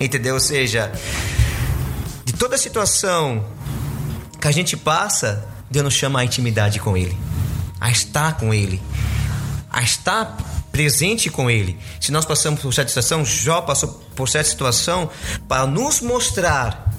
Entendeu? 0.00 0.34
Ou 0.34 0.40
seja, 0.40 0.90
de 2.24 2.32
toda 2.32 2.56
a 2.56 2.58
situação 2.58 3.44
que 4.40 4.48
a 4.48 4.50
gente 4.50 4.76
passa, 4.76 5.46
Deus 5.70 5.84
nos 5.84 5.94
chama 5.94 6.20
a 6.20 6.24
intimidade 6.24 6.80
com 6.80 6.96
Ele, 6.96 7.16
a 7.80 7.90
estar 7.90 8.36
com 8.38 8.52
Ele, 8.52 8.80
a 9.70 9.82
estar 9.82 10.36
presente 10.76 11.30
com 11.30 11.50
Ele. 11.50 11.78
Se 11.98 12.12
nós 12.12 12.26
passamos 12.26 12.60
por 12.60 12.74
certa 12.74 12.90
situação, 12.90 13.24
Jó 13.24 13.62
passou 13.62 13.88
por 14.14 14.28
certa 14.28 14.50
situação 14.50 15.08
para 15.48 15.66
nos 15.66 16.02
mostrar 16.02 16.92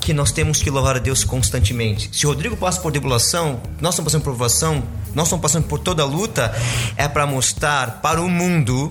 que 0.00 0.14
nós 0.14 0.32
temos 0.32 0.62
que 0.62 0.70
louvar 0.70 0.96
a 0.96 0.98
Deus 0.98 1.24
constantemente. 1.24 2.08
Se 2.16 2.24
Rodrigo 2.24 2.56
passa 2.56 2.80
por 2.80 2.90
tribulação, 2.90 3.60
nós 3.82 3.92
estamos 3.92 4.10
passando 4.10 4.22
por 4.22 4.30
provação, 4.30 4.82
nós 5.14 5.26
estamos 5.26 5.42
passando 5.42 5.64
por 5.64 5.78
toda 5.78 6.04
a 6.04 6.06
luta, 6.06 6.54
é 6.96 7.06
para 7.06 7.26
mostrar 7.26 8.00
para 8.00 8.22
o 8.22 8.30
mundo 8.30 8.90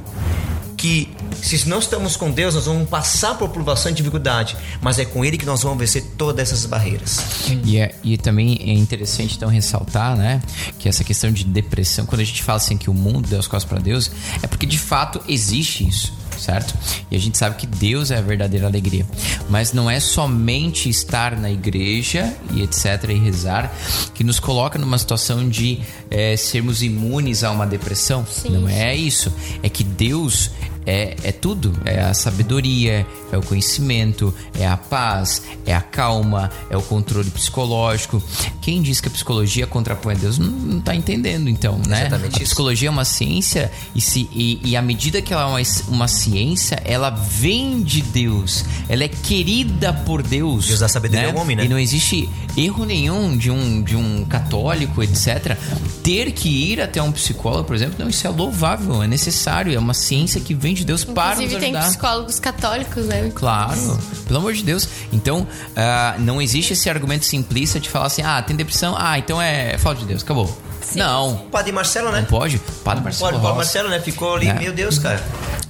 que 0.85 1.09
se 1.41 1.67
não 1.67 1.79
estamos 1.79 2.15
com 2.15 2.29
Deus, 2.29 2.53
nós 2.53 2.67
vamos 2.67 2.87
passar 2.87 3.35
por 3.39 3.49
provação 3.49 3.91
e 3.91 3.95
dificuldade, 3.95 4.55
mas 4.79 4.99
é 4.99 5.05
com 5.05 5.25
Ele 5.25 5.35
que 5.35 5.45
nós 5.45 5.63
vamos 5.63 5.79
vencer 5.79 6.03
todas 6.15 6.51
essas 6.51 6.67
barreiras. 6.67 7.19
E, 7.63 7.79
é, 7.79 7.95
e 8.03 8.17
também 8.19 8.59
é 8.61 8.73
interessante 8.73 9.35
então 9.35 9.49
ressaltar, 9.49 10.15
né, 10.15 10.43
que 10.77 10.87
essa 10.87 11.03
questão 11.03 11.31
de 11.31 11.43
depressão, 11.43 12.05
quando 12.05 12.21
a 12.21 12.23
gente 12.23 12.43
fala 12.43 12.57
assim 12.57 12.77
que 12.77 12.87
o 12.87 12.93
mundo 12.93 13.27
deu 13.27 13.39
as 13.39 13.47
costas 13.47 13.67
para 13.67 13.79
Deus, 13.79 14.11
é 14.43 14.47
porque 14.47 14.67
de 14.67 14.77
fato 14.77 15.19
existe 15.27 15.87
isso 15.87 16.13
certo? 16.37 16.73
E 17.09 17.15
a 17.15 17.19
gente 17.19 17.37
sabe 17.37 17.55
que 17.55 17.65
Deus 17.65 18.11
é 18.11 18.17
a 18.17 18.21
verdadeira 18.21 18.67
alegria. 18.67 19.05
Mas 19.49 19.73
não 19.73 19.89
é 19.89 19.99
somente 19.99 20.89
estar 20.89 21.37
na 21.37 21.49
igreja 21.49 22.33
e 22.53 22.61
etc. 22.61 23.09
e 23.09 23.13
rezar 23.13 23.71
que 24.13 24.23
nos 24.23 24.39
coloca 24.39 24.77
numa 24.77 24.97
situação 24.97 25.47
de 25.47 25.79
é, 26.09 26.35
sermos 26.37 26.83
imunes 26.83 27.43
a 27.43 27.51
uma 27.51 27.65
depressão. 27.65 28.25
Sim. 28.25 28.49
Não 28.49 28.67
é 28.67 28.95
isso. 28.95 29.33
É 29.63 29.69
que 29.69 29.83
Deus 29.83 30.51
é, 30.85 31.15
é 31.23 31.31
tudo. 31.31 31.73
É 31.85 32.01
a 32.01 32.13
sabedoria, 32.13 33.05
é 33.31 33.37
o 33.37 33.41
conhecimento, 33.41 34.33
é 34.57 34.67
a 34.67 34.77
paz, 34.77 35.41
é 35.65 35.73
a 35.73 35.81
calma, 35.81 36.51
é 36.69 36.77
o 36.77 36.81
controle 36.81 37.29
psicológico. 37.29 38.21
Quem 38.61 38.81
diz 38.81 39.01
que 39.01 39.07
a 39.07 39.11
psicologia 39.11 39.65
contrapõe 39.65 40.15
a 40.15 40.17
Deus 40.17 40.37
não 40.37 40.79
está 40.79 40.95
entendendo, 40.95 41.49
então, 41.49 41.79
né? 41.87 42.01
Exatamente 42.01 42.37
a 42.37 42.39
psicologia 42.39 42.87
é 42.87 42.91
uma 42.91 43.05
ciência 43.05 43.71
e, 43.93 44.01
se, 44.01 44.29
e, 44.31 44.59
e 44.63 44.75
à 44.75 44.81
medida 44.81 45.21
que 45.21 45.33
ela 45.33 45.43
é 45.43 45.45
uma, 45.45 45.61
uma 45.87 46.07
ciência, 46.07 46.81
ela 46.85 47.09
vem 47.09 47.81
de 47.81 48.01
Deus. 48.01 48.65
Ela 48.87 49.03
é 49.03 49.07
querida 49.07 49.93
por 49.93 50.21
Deus. 50.21 50.67
Deus 50.67 50.79
dá 50.79 50.87
sabedoria 50.87 51.27
né? 51.27 51.33
ao 51.33 51.41
homem, 51.41 51.55
né? 51.55 51.65
E 51.65 51.67
não 51.67 51.79
existe 51.79 52.29
erro 52.55 52.85
nenhum 52.85 53.35
de 53.35 53.49
um, 53.49 53.81
de 53.81 53.95
um 53.95 54.23
católico, 54.25 55.01
etc., 55.03 55.57
ter 56.03 56.31
que 56.31 56.49
ir 56.49 56.81
até 56.81 57.01
um 57.01 57.11
psicólogo, 57.11 57.63
por 57.63 57.75
exemplo. 57.75 57.95
Não, 57.97 58.09
isso 58.09 58.25
é 58.25 58.29
louvável, 58.29 59.01
é 59.01 59.07
necessário, 59.07 59.73
é 59.73 59.79
uma 59.79 59.93
ciência 59.93 60.39
que 60.39 60.53
vem 60.53 60.74
de 60.75 60.85
Deus 60.85 61.01
Inclusive, 61.01 61.15
para 61.15 61.35
nos 61.35 61.55
ajudar. 61.55 61.59
tem 61.59 61.89
psicólogos 61.89 62.39
católicos, 62.39 63.05
né? 63.05 63.31
Claro, 63.33 63.99
pelo 64.27 64.39
amor 64.39 64.53
de 64.53 64.63
Deus. 64.63 64.87
Então, 65.11 65.41
uh, 65.41 66.19
não 66.19 66.41
existe 66.41 66.73
esse 66.73 66.89
argumento 66.89 67.25
simplista 67.25 67.79
de 67.79 67.89
falar 67.89 68.07
assim, 68.07 68.21
ah, 68.21 68.41
tem 68.41 68.55
depressão, 68.55 68.95
ah, 68.97 69.17
então 69.17 69.41
é 69.41 69.77
falta 69.77 70.01
de 70.01 70.05
Deus, 70.05 70.23
acabou. 70.23 70.55
Sim. 70.81 70.99
Não. 70.99 71.37
Padre 71.51 71.71
Marcelo, 71.71 72.11
né? 72.11 72.21
Não 72.21 72.27
pode? 72.27 72.59
Padre 72.83 73.03
Marcelo. 73.03 73.31
Pode, 73.31 73.41
Padre 73.41 73.57
Marcelo, 73.57 73.89
né? 73.89 73.99
Ficou 73.99 74.35
ali, 74.35 74.47
é. 74.47 74.53
meu 74.53 74.71
Deus, 74.71 74.99
cara. 74.99 75.23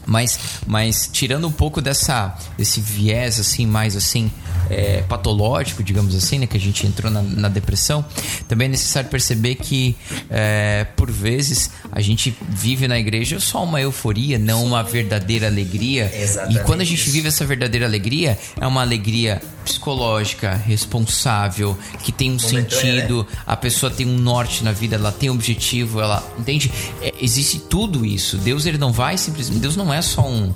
Mas, 0.05 0.39
mas 0.65 1.09
tirando 1.11 1.47
um 1.47 1.51
pouco 1.51 1.81
dessa, 1.81 2.35
desse 2.57 2.79
viés, 2.79 3.39
assim, 3.39 3.65
mais 3.65 3.95
assim, 3.95 4.31
é, 4.69 5.01
patológico, 5.03 5.83
digamos 5.83 6.15
assim, 6.15 6.39
né, 6.39 6.47
que 6.47 6.57
a 6.57 6.59
gente 6.59 6.85
entrou 6.85 7.11
na, 7.11 7.21
na 7.21 7.49
depressão, 7.49 8.05
também 8.47 8.67
é 8.67 8.71
necessário 8.71 9.09
perceber 9.09 9.55
que, 9.55 9.95
é, 10.29 10.85
por 10.95 11.11
vezes, 11.11 11.71
a 11.91 12.01
gente 12.01 12.35
vive 12.49 12.87
na 12.87 12.97
igreja 12.97 13.39
só 13.39 13.63
uma 13.63 13.81
euforia, 13.81 14.37
não 14.37 14.65
uma 14.65 14.83
verdadeira 14.83 15.47
alegria. 15.47 16.11
Exatamente 16.13 16.59
e 16.59 16.63
quando 16.63 16.81
a 16.81 16.85
gente 16.85 17.09
vive 17.09 17.27
essa 17.27 17.45
verdadeira 17.45 17.85
alegria, 17.85 18.37
é 18.59 18.67
uma 18.67 18.81
alegria 18.81 19.41
psicológica, 19.63 20.53
responsável, 20.53 21.77
que 22.03 22.11
tem 22.11 22.31
um 22.31 22.39
sentido, 22.39 23.25
né? 23.29 23.37
a 23.47 23.57
pessoa 23.57 23.91
tem 23.91 24.05
um 24.05 24.17
norte 24.17 24.63
na 24.63 24.71
vida, 24.71 24.95
ela 24.95 25.11
tem 25.11 25.29
um 25.29 25.33
objetivo, 25.33 25.99
ela 25.99 26.23
entende? 26.37 26.71
É, 27.01 27.13
existe 27.19 27.59
tudo 27.59 28.05
isso. 28.05 28.37
Deus 28.37 28.65
ele 28.65 28.77
não 28.77 28.91
vai 28.91 29.17
simplesmente, 29.17 29.59
Deus 29.59 29.75
não 29.75 29.91
é 29.91 29.94
só 30.01 30.27
um, 30.27 30.53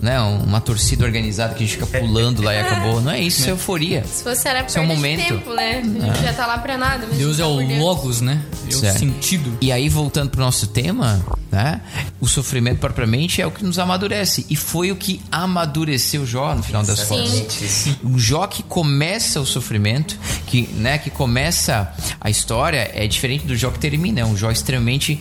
né, 0.00 0.20
uma 0.20 0.60
torcida 0.60 1.04
organizada 1.04 1.54
que 1.54 1.64
a 1.64 1.66
gente 1.66 1.78
fica 1.78 1.98
pulando 1.98 2.42
lá 2.42 2.54
e 2.54 2.60
acabou. 2.60 3.00
Não 3.00 3.10
é 3.10 3.20
isso, 3.20 3.40
isso 3.40 3.48
é 3.48 3.52
euforia. 3.52 4.04
Se 4.04 4.22
fosse 4.22 4.48
era 4.48 4.62
perda 4.62 4.78
é 4.78 4.82
um 4.82 4.86
momento. 4.86 5.20
de 5.20 5.26
tempo, 5.26 5.54
né? 5.54 5.78
A 5.78 6.06
gente 6.06 6.18
é. 6.18 6.22
já 6.22 6.32
tá 6.32 6.46
lá 6.46 6.58
pra 6.58 6.76
nada. 6.76 7.06
Deus 7.06 7.38
é 7.38 7.44
o 7.44 7.78
Logos, 7.78 8.20
né? 8.20 8.42
É 8.76 8.80
Certo. 8.80 8.96
o 8.96 8.98
sentido. 8.98 9.58
E 9.60 9.72
aí, 9.72 9.88
voltando 9.88 10.30
pro 10.30 10.40
nosso 10.40 10.66
tema, 10.68 11.24
né? 11.50 11.80
O 12.20 12.26
sofrimento 12.26 12.78
propriamente 12.78 13.40
é 13.40 13.46
o 13.46 13.50
que 13.50 13.64
nos 13.64 13.78
amadurece. 13.78 14.46
E 14.50 14.56
foi 14.56 14.90
o 14.92 14.96
que 14.96 15.20
amadureceu 15.30 16.26
Jó 16.26 16.54
no 16.54 16.62
final 16.62 16.82
das 16.82 17.04
contas. 17.04 17.86
O 18.02 18.18
Jó 18.18 18.46
que 18.46 18.62
começa 18.62 19.40
o 19.40 19.46
sofrimento, 19.46 20.18
que, 20.46 20.62
né, 20.74 20.98
que 20.98 21.10
começa 21.10 21.92
a 22.20 22.28
história, 22.30 22.90
é 22.94 23.06
diferente 23.06 23.46
do 23.46 23.56
Jó 23.56 23.70
que 23.70 23.78
termina. 23.78 24.20
É 24.20 24.24
um 24.24 24.36
Jó 24.36 24.50
extremamente 24.50 25.20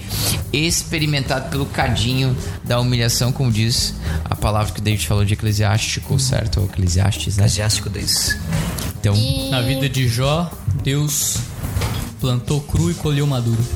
experimentado 0.52 1.50
pelo 1.50 1.66
cadinho 1.66 2.36
da 2.64 2.80
humilhação, 2.80 3.32
como 3.32 3.52
diz 3.52 3.94
a 4.26 4.36
palavra 4.36 4.74
que 4.74 4.80
o 4.80 4.84
David 4.84 5.08
falou 5.08 5.24
de 5.26 5.34
eclesiástico, 5.34 6.20
certo? 6.20 6.60
Ou 6.62 6.66
eclesiastes, 6.66 7.38
né? 7.38 7.44
Eclesiástico 7.44 7.90
2. 7.90 8.38
Então, 9.00 9.16
Na 9.52 9.62
vida 9.62 9.88
de 9.88 10.08
Jó, 10.08 10.52
Deus 10.84 11.38
plantou 12.20 12.62
cru 12.62 12.92
e 12.92 12.94
colheu 12.96 13.26
maduro. 13.28 13.64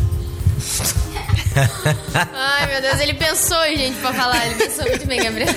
Ai, 2.33 2.67
meu 2.67 2.81
Deus, 2.81 2.99
ele 2.99 3.13
pensou, 3.13 3.57
gente, 3.75 3.97
pra 3.99 4.13
falar. 4.13 4.45
Ele 4.45 4.55
pensou 4.55 4.85
muito 4.85 5.05
bem, 5.07 5.21
Gabriel. 5.23 5.53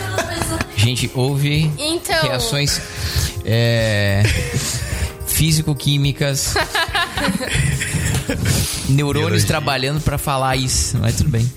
gente, 0.76 1.10
houve 1.14 1.70
Então- 1.78 2.22
reações 2.22 2.80
é, 3.44 4.22
físico-químicas, 5.26 6.54
neurônios 8.88 9.44
trabalhando 9.44 10.00
pra 10.00 10.18
falar 10.18 10.56
isso, 10.56 10.98
mas 10.98 11.16
tudo 11.16 11.30
bem. 11.30 11.50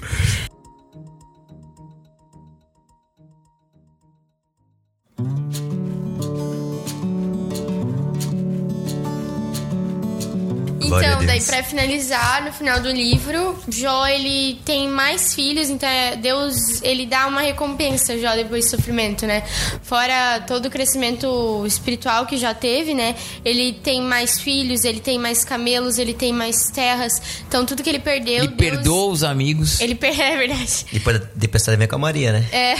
Daí 11.37 11.39
Deus. 11.39 11.45
pra 11.45 11.63
finalizar, 11.63 12.43
no 12.43 12.51
final 12.51 12.79
do 12.79 12.91
livro, 12.91 13.57
Jó, 13.69 14.05
ele 14.07 14.59
tem 14.65 14.87
mais 14.87 15.33
filhos, 15.33 15.69
então 15.69 15.87
é- 15.87 16.15
Deus, 16.15 16.81
ele 16.81 17.05
dá 17.05 17.27
uma 17.27 17.41
recompensa 17.41 18.13
a 18.13 18.17
Jó 18.17 18.35
depois 18.35 18.65
do 18.65 18.71
sofrimento, 18.71 19.25
né? 19.25 19.43
Fora 19.83 20.41
todo 20.47 20.65
o 20.65 20.69
crescimento 20.69 21.63
espiritual 21.65 22.25
que 22.25 22.37
já 22.37 22.53
teve, 22.53 22.93
né? 22.93 23.15
Ele 23.45 23.73
tem 23.73 24.01
mais 24.01 24.39
filhos, 24.39 24.83
ele 24.83 24.99
tem 24.99 25.19
mais 25.19 25.43
camelos, 25.43 25.97
ele 25.97 26.13
tem 26.13 26.33
mais 26.33 26.69
terras. 26.71 27.21
Então, 27.47 27.65
tudo 27.65 27.83
que 27.83 27.89
ele 27.89 27.99
perdeu, 27.99 28.43
Ele 28.43 28.47
Deus... 28.47 28.71
perdoa 28.71 29.11
os 29.11 29.23
amigos. 29.23 29.79
Ele 29.79 29.95
per... 29.95 30.17
É 30.27 30.35
verdade. 30.35 30.85
Depois 30.91 31.21
de 31.35 31.47
pensar 31.47 31.71
também 31.71 31.87
com 31.87 31.95
a 31.95 31.99
Maria, 31.99 32.33
né? 32.33 32.45
É. 32.51 32.75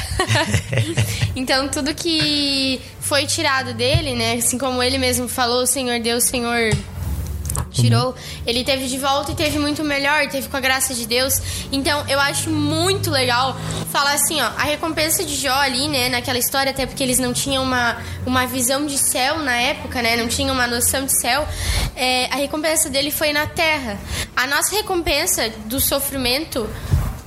então, 1.35 1.67
tudo 1.69 1.93
que 1.93 2.81
foi 2.99 3.25
tirado 3.25 3.73
dele, 3.73 4.15
né? 4.15 4.33
Assim 4.33 4.57
como 4.57 4.81
ele 4.81 4.97
mesmo 4.97 5.27
falou, 5.27 5.65
Senhor 5.65 5.99
Deus, 5.99 6.23
Senhor 6.23 6.71
tirou, 7.81 8.15
ele 8.45 8.63
teve 8.63 8.87
de 8.87 8.97
volta 8.97 9.31
e 9.31 9.35
teve 9.35 9.59
muito 9.59 9.83
melhor, 9.83 10.27
teve 10.27 10.47
com 10.47 10.57
a 10.57 10.59
graça 10.59 10.93
de 10.93 11.05
Deus. 11.05 11.41
Então, 11.71 12.03
eu 12.07 12.19
acho 12.19 12.49
muito 12.49 13.09
legal 13.09 13.55
falar 13.91 14.13
assim, 14.13 14.41
ó, 14.41 14.45
a 14.45 14.63
recompensa 14.63 15.23
de 15.23 15.35
Jó 15.35 15.53
ali, 15.53 15.87
né, 15.87 16.09
naquela 16.09 16.37
história, 16.37 16.71
até 16.71 16.85
porque 16.85 17.03
eles 17.03 17.19
não 17.19 17.33
tinham 17.33 17.63
uma, 17.63 17.97
uma 18.25 18.45
visão 18.45 18.85
de 18.85 18.97
céu 18.97 19.39
na 19.39 19.55
época, 19.55 20.01
né, 20.01 20.15
não 20.15 20.27
tinham 20.27 20.53
uma 20.53 20.67
noção 20.67 21.05
de 21.05 21.19
céu, 21.19 21.47
é, 21.95 22.25
a 22.25 22.35
recompensa 22.35 22.89
dele 22.89 23.11
foi 23.11 23.31
na 23.31 23.45
terra. 23.47 23.97
A 24.35 24.45
nossa 24.47 24.75
recompensa 24.75 25.49
do 25.65 25.79
sofrimento 25.79 26.69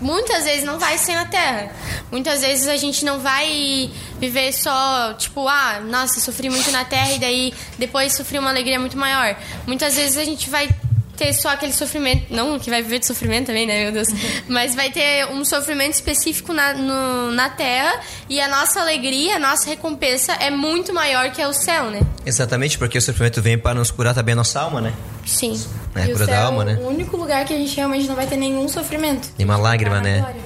muitas 0.01 0.45
vezes 0.45 0.65
não 0.65 0.79
vai 0.79 0.97
ser 0.99 1.15
na 1.15 1.27
terra. 1.27 1.71
Muitas 2.11 2.41
vezes 2.41 2.67
a 2.69 2.77
gente 2.77 3.05
não 3.05 3.21
vai 3.21 3.91
viver 4.19 4.53
só, 4.53 5.13
tipo, 5.15 5.47
ah, 5.49 5.81
nossa, 5.81 6.21
sofri 6.21 6.49
muito 6.51 6.71
na 6.71 6.85
terra 6.85 7.13
e 7.13 7.19
daí 7.19 7.55
depois 7.79 8.15
sofri 8.15 8.39
uma 8.39 8.51
alegria 8.51 8.79
muito 8.79 8.97
maior. 8.99 9.37
Muitas 9.67 9.95
vezes 9.97 10.17
a 10.17 10.25
gente 10.25 10.49
vai 10.51 10.69
ter 11.17 11.35
só 11.35 11.51
aquele 11.51 11.75
sofrimento, 11.75 12.33
não 12.35 12.59
que 12.59 12.71
vai 12.71 12.81
viver 12.83 12.99
de 12.99 13.07
sofrimento 13.07 13.49
também, 13.49 13.67
né, 13.67 13.83
meu 13.85 13.93
Deus, 13.93 14.09
mas 14.49 14.75
vai 14.75 14.91
ter 14.91 15.27
um 15.27 15.45
sofrimento 15.45 15.93
específico 15.93 16.51
na, 16.55 16.73
no- 16.73 17.31
na 17.33 17.51
terra 17.51 18.01
e 18.27 18.41
a 18.41 18.49
nossa 18.49 18.81
alegria, 18.81 19.37
a 19.37 19.39
nossa 19.39 19.69
recompensa 19.69 20.33
é 20.41 20.49
muito 20.49 20.95
maior 20.95 21.31
que 21.31 21.43
é 21.43 21.47
o 21.47 21.53
céu, 21.53 21.91
né? 21.91 22.01
Exatamente, 22.25 22.79
porque 22.79 22.97
o 22.97 23.03
sofrimento 23.03 23.43
vem 23.43 23.59
para 23.59 23.75
nos 23.75 23.91
curar 23.91 24.15
também 24.15 24.33
a 24.33 24.37
nossa 24.37 24.61
alma, 24.63 24.81
né? 24.81 24.95
Sim. 25.27 25.61
É, 25.95 26.05
o 26.07 26.13
cura 26.13 26.27
da 26.27 26.43
alma, 26.45 26.65
né? 26.65 26.79
o 26.81 26.89
único 26.89 27.17
lugar 27.17 27.45
que 27.45 27.53
a 27.53 27.57
gente 27.57 27.75
realmente 27.77 28.07
não 28.07 28.15
vai 28.15 28.27
ter 28.27 28.37
nenhum 28.37 28.69
sofrimento. 28.69 29.29
Nenhuma 29.39 29.57
lágrima, 29.57 29.97
Tá 29.97 30.03
na 30.03 30.09
né? 30.09 30.19
glória. 30.21 30.41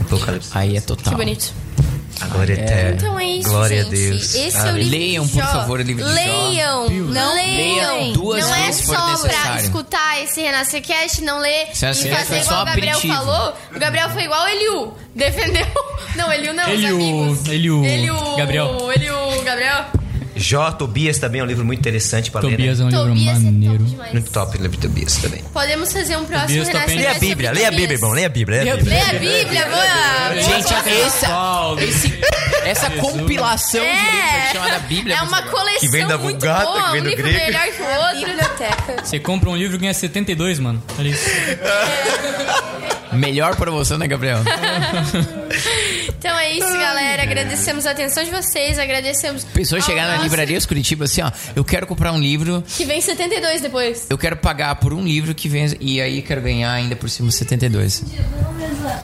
Apocalipse. 0.00 0.50
Aí 0.54 0.76
é 0.76 0.80
total. 0.80 1.12
Que 1.12 1.16
bonito. 1.16 1.52
A 2.18 2.26
glória 2.28 2.54
eterna. 2.54 2.96
Então 2.96 3.20
é 3.20 3.24
isso, 3.26 3.48
Glória 3.50 3.82
gente. 3.84 3.88
a 3.88 3.90
Deus. 4.08 4.34
Esse 4.34 4.56
é 4.56 4.60
o 4.60 4.62
Aleluia. 4.62 4.82
livro 4.84 4.98
Leiam, 4.98 5.26
de 5.26 5.32
por 5.32 5.42
favor, 5.42 5.80
o 5.80 5.82
livro 5.82 6.02
de 6.02 6.08
Jó. 6.08 6.14
Leiam, 6.14 6.88
não 6.88 7.34
leiam. 7.34 7.96
Leiam 7.98 8.12
duas 8.14 8.42
não 8.46 8.54
é 8.54 8.72
só 8.72 9.18
pra 9.18 9.56
escutar 9.60 10.22
esse 10.22 10.40
Renascer 10.40 10.82
Cast, 10.82 11.22
não 11.22 11.38
ler 11.40 11.50
é 11.50 11.72
e 11.72 11.76
fazer 11.76 12.08
é 12.08 12.24
só 12.24 12.36
igual 12.40 12.62
o 12.62 12.64
Gabriel 12.64 12.96
aperitivo. 12.96 13.14
falou. 13.14 13.54
O 13.74 13.78
Gabriel 13.78 14.10
foi 14.10 14.22
igual 14.22 14.44
o 14.44 14.48
Eliu. 14.48 14.94
Defendeu. 15.14 15.66
Não, 16.16 16.32
Eliu 16.32 16.54
não, 16.54 16.66
Eliu, 16.70 16.96
os 16.96 17.02
amigos. 17.02 17.48
Eliu, 17.48 17.84
Eliu, 17.84 18.36
Gabriel. 18.38 18.90
Eliu, 18.94 19.42
Gabriel. 19.44 19.84
Jó, 20.36 20.70
Tobias 20.72 21.18
também 21.18 21.40
é 21.40 21.44
um 21.44 21.46
livro 21.46 21.64
muito 21.64 21.80
interessante 21.80 22.30
para 22.30 22.42
ler. 22.46 22.50
Tobias 22.56 22.78
é 22.80 22.84
Né? 22.84 22.88
um 22.88 22.90
livro 22.90 23.08
Tobias 23.08 23.36
é 23.36 23.40
maneiro. 23.40 23.78
top 23.78 23.90
demais. 23.90 24.12
Muito 24.12 24.30
top 24.30 24.58
o 24.58 24.62
livro 24.62 24.76
de 24.76 24.82
Tobias 24.88 25.16
também. 25.16 25.42
Podemos 25.52 25.92
fazer 25.92 26.16
um 26.16 26.24
próximo 26.24 26.64
Tobias 26.64 26.86
bem- 26.86 26.96
Leia 26.98 27.10
a 27.10 27.14
Bíblia, 27.18 27.52
leia 27.52 27.68
a 27.68 27.70
Bíblia, 27.70 27.92
irmão. 27.94 28.12
Leia 28.12 28.26
a 28.26 28.30
Bíblia, 28.30 28.60
leia 28.62 28.74
a 28.74 28.76
Bíblia. 28.76 28.94
Leia 28.94 29.08
a 29.08 29.18
Bíblia, 29.18 29.66
boa. 29.66 30.42
Gente, 30.42 30.74
essa, 30.74 31.76
esse- 31.82 32.20
essa 32.64 32.90
compilação 32.90 33.80
de 33.84 33.90
livros 33.90 34.52
chamada 34.52 34.78
Bíblia. 34.80 35.16
É 35.16 35.22
uma 35.22 35.42
coleção 35.42 35.80
Que 35.80 35.88
vem 35.88 36.06
da 36.06 36.18
muito 36.18 36.32
Vulgata, 36.40 36.64
boa, 36.64 36.82
que 36.84 36.90
vem 36.92 37.00
um 37.00 37.04
do 37.04 37.10
livro 37.10 37.22
grego. 37.24 37.38
melhor 37.46 37.66
que 37.68 37.82
o 37.82 37.86
outro. 37.86 38.26
Biblioteca. 38.26 39.04
Você 39.04 39.18
compra 39.20 39.50
um 39.50 39.56
livro 39.56 39.76
e 39.76 39.78
ganha 39.78 39.94
72, 39.94 40.58
mano. 40.58 40.82
Olha 40.98 41.08
isso. 41.08 41.30
Melhor 43.12 43.56
promoção, 43.56 43.96
né, 43.98 44.06
Gabriel? 44.06 44.38
Então 46.18 46.38
é 46.38 46.52
isso, 46.52 46.72
galera. 46.72 47.22
Agradecemos 47.22 47.86
a 47.86 47.90
atenção 47.90 48.24
de 48.24 48.30
vocês, 48.30 48.78
agradecemos. 48.78 49.44
Pessoa 49.44 49.80
ao 49.80 49.86
chegar 49.86 50.02
na 50.06 50.12
nosso- 50.12 50.22
Livrarias 50.24 50.66
Curitiba 50.66 51.04
assim, 51.04 51.22
ó, 51.22 51.30
eu 51.54 51.64
quero 51.64 51.86
comprar 51.86 52.12
um 52.12 52.18
livro, 52.18 52.62
Que 52.76 52.84
vem 52.84 53.00
72 53.00 53.60
depois. 53.60 54.06
eu 54.10 54.18
quero 54.18 54.36
pagar 54.36 54.74
por 54.76 54.92
um 54.92 55.02
livro 55.04 55.34
que 55.34 55.48
vem 55.48 55.76
e 55.80 56.00
aí 56.00 56.22
quero 56.22 56.40
ganhar 56.42 56.72
ainda 56.72 56.96
por 56.96 57.08
cima 57.10 57.30
72. 57.30 58.02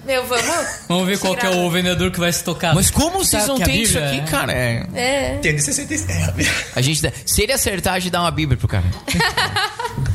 Meu, 0.06 0.24
vamos? 0.26 0.66
Vamos 0.88 1.06
ver 1.06 1.18
qual 1.18 1.36
que 1.36 1.46
é 1.46 1.50
o 1.50 1.70
vendedor 1.70 2.10
que 2.10 2.18
vai 2.20 2.32
se 2.32 2.42
tocar. 2.42 2.74
Mas 2.74 2.90
como 2.90 3.18
vocês 3.18 3.42
Sabe 3.42 3.58
não 3.58 3.66
têm 3.66 3.82
isso 3.82 3.98
aqui, 3.98 4.18
é- 4.18 4.24
cara? 4.24 4.52
É, 4.52 4.86
É. 4.94 5.38
Tem 5.42 5.54
de 5.54 5.62
67. 5.62 6.50
a 6.74 6.80
gente 6.80 7.02
se 7.26 7.42
ele 7.42 7.52
acertar, 7.52 7.94
a 7.94 7.98
gente 7.98 8.10
dá 8.12 8.20
uma 8.20 8.30
Bíblia 8.30 8.56
pro 8.56 8.68
cara. 8.68 8.84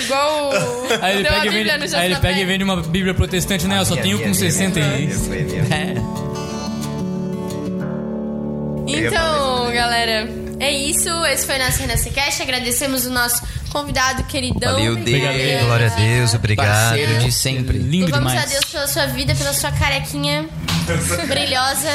Igual 0.00 0.50
o. 0.50 0.52
Aí 1.00 1.16
ele, 1.16 1.28
pega 1.28 1.40
a 1.40 1.46
e, 1.46 1.50
vende, 1.50 1.96
aí 1.96 2.06
ele 2.06 2.16
pega 2.16 2.40
e 2.40 2.44
vende 2.44 2.64
uma 2.64 2.76
Bíblia 2.82 3.14
protestante, 3.14 3.66
né? 3.66 3.78
Eu 3.78 3.84
só 3.84 3.96
tenho 3.96 4.18
com 4.20 4.34
60 4.34 4.78
aí. 4.78 5.10
É. 5.70 5.94
Então, 8.86 9.72
galera, 9.72 10.28
é 10.60 10.70
isso. 10.70 11.08
Esse 11.26 11.46
foi 11.46 11.56
o 11.56 11.58
nosso 11.58 11.80
Renascer 11.80 12.12
Cast. 12.12 12.42
Agradecemos 12.42 13.06
o 13.06 13.10
nosso 13.10 13.42
convidado 13.70 14.24
queridão. 14.24 14.74
Valeu, 14.74 14.96
Deus. 14.96 15.08
Obrigada. 15.08 15.64
Glória 15.64 15.86
a 15.86 15.94
Deus, 15.94 16.34
obrigado. 16.34 16.66
Parceiro 16.66 17.18
de 17.18 17.32
sempre. 17.32 17.78
Lindo 17.78 18.10
Louvamos 18.10 18.32
demais. 18.32 18.48
a 18.48 18.52
Deus 18.52 18.64
pela 18.66 18.86
sua 18.86 19.06
vida, 19.06 19.34
pela 19.34 19.52
sua 19.52 19.72
carequinha 19.72 20.46
brilhosa. 21.26 21.90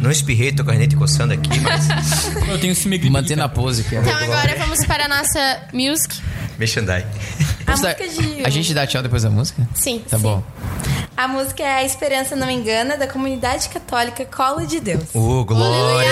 Não 0.00 0.10
espirrei, 0.10 0.50
tô 0.50 0.64
com 0.64 0.70
a 0.70 0.72
renete 0.72 0.96
coçando 0.96 1.34
aqui, 1.34 1.60
mas. 1.60 1.88
Eu 2.48 2.58
tenho 2.58 2.72
esse 2.72 2.88
megripe. 2.88 3.12
Mantendo 3.12 3.42
a 3.42 3.48
pose 3.48 3.82
aqui. 3.82 3.96
Então 3.96 4.16
agora 4.16 4.56
vamos 4.56 4.84
para 4.86 5.04
a 5.04 5.08
nossa 5.08 5.60
music. 5.72 6.20
Mexandai. 6.58 7.06
A 7.66 7.70
música 7.72 8.08
de... 8.08 8.44
A 8.44 8.50
gente 8.50 8.74
dá 8.74 8.86
tchau 8.86 9.02
depois 9.02 9.22
da 9.22 9.30
música? 9.30 9.66
Sim. 9.74 10.02
Tá 10.08 10.18
bom. 10.18 10.42
A 11.16 11.28
música 11.28 11.62
é 11.62 11.76
A 11.76 11.84
Esperança 11.84 12.34
Não 12.34 12.50
Engana, 12.50 12.96
da 12.96 13.06
comunidade 13.06 13.68
católica 13.68 14.24
Colo 14.24 14.66
de 14.66 14.80
Deus. 14.80 15.14
Ô, 15.14 15.44
glória! 15.44 16.09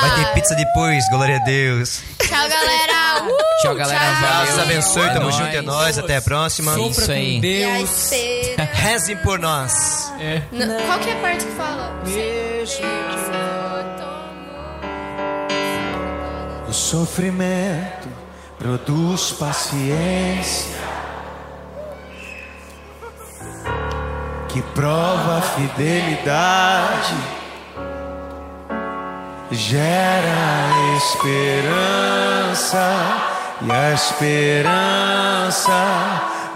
Vai 0.00 0.14
ter 0.14 0.32
pizza 0.32 0.54
depois, 0.54 1.08
glória 1.10 1.36
a 1.36 1.40
Deus. 1.40 2.02
Tchau, 2.20 2.48
galera. 2.48 3.22
Uh, 3.24 3.62
Tchau, 3.62 3.74
galera. 3.74 4.12
Valeu. 4.20 4.46
Deus 4.46 4.58
abençoe, 4.60 5.08
É 5.08 5.12
tamo 5.12 5.32
junto, 5.32 5.56
é 5.56 5.62
nóis, 5.62 5.98
até 5.98 6.16
a 6.16 6.22
próxima. 6.22 6.74
Sofra 6.74 7.02
Isso 7.02 7.12
aí. 7.12 7.34
com 7.34 7.40
Deus. 7.40 8.10
Rezem 8.72 9.16
por 9.18 9.38
nós. 9.38 10.12
É. 10.20 10.42
Não, 10.52 10.86
Qual 10.86 10.98
que 11.00 11.10
é 11.10 11.12
a 11.14 11.16
parte 11.16 11.44
que 11.44 11.52
fala? 11.52 11.98
O 16.68 16.72
sofrimento 16.72 18.08
produz 18.58 19.32
paciência 19.32 20.76
que 24.48 24.62
prova 24.74 25.38
a 25.38 25.42
fidelidade, 25.42 27.14
gera 29.50 30.68
esperança 30.96 32.86
e 33.62 33.70
a 33.70 33.92
esperança 33.92 35.70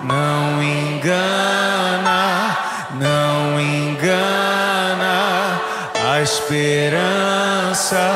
não 0.04 0.62
engana, 0.62 2.56
não 2.94 3.60
engana, 3.60 5.60
a 6.06 6.20
esperança 6.20 8.12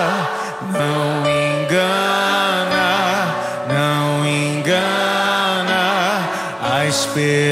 não 0.71 1.27
engana, 1.27 3.35
não 3.69 4.25
engana, 4.27 6.21
a 6.63 6.87
esperança 6.87 7.46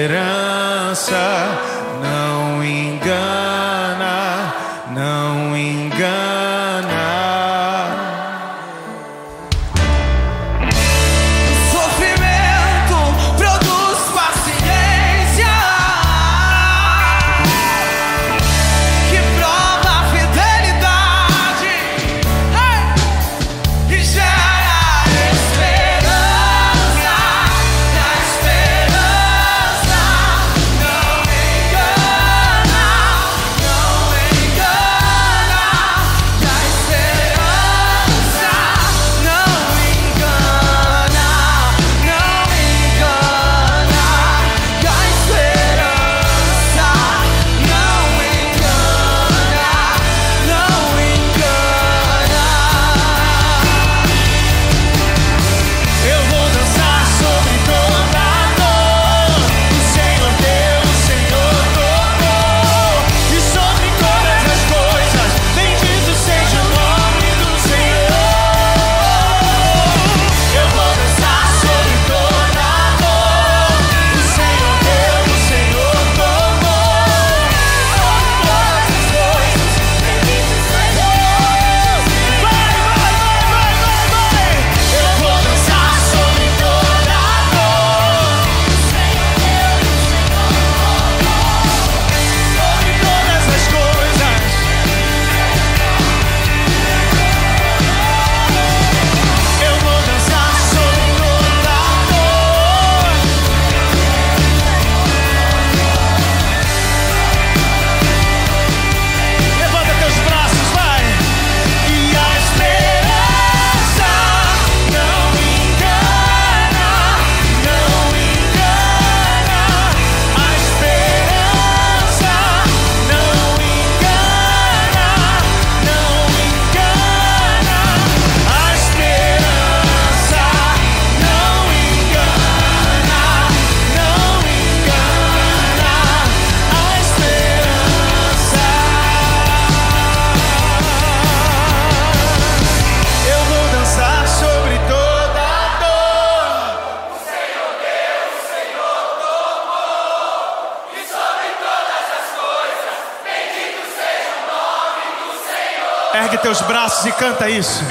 Teus 156.55 156.69
braços 156.69 157.05
e 157.07 157.11
canta 157.11 157.51
isso. 157.51 157.83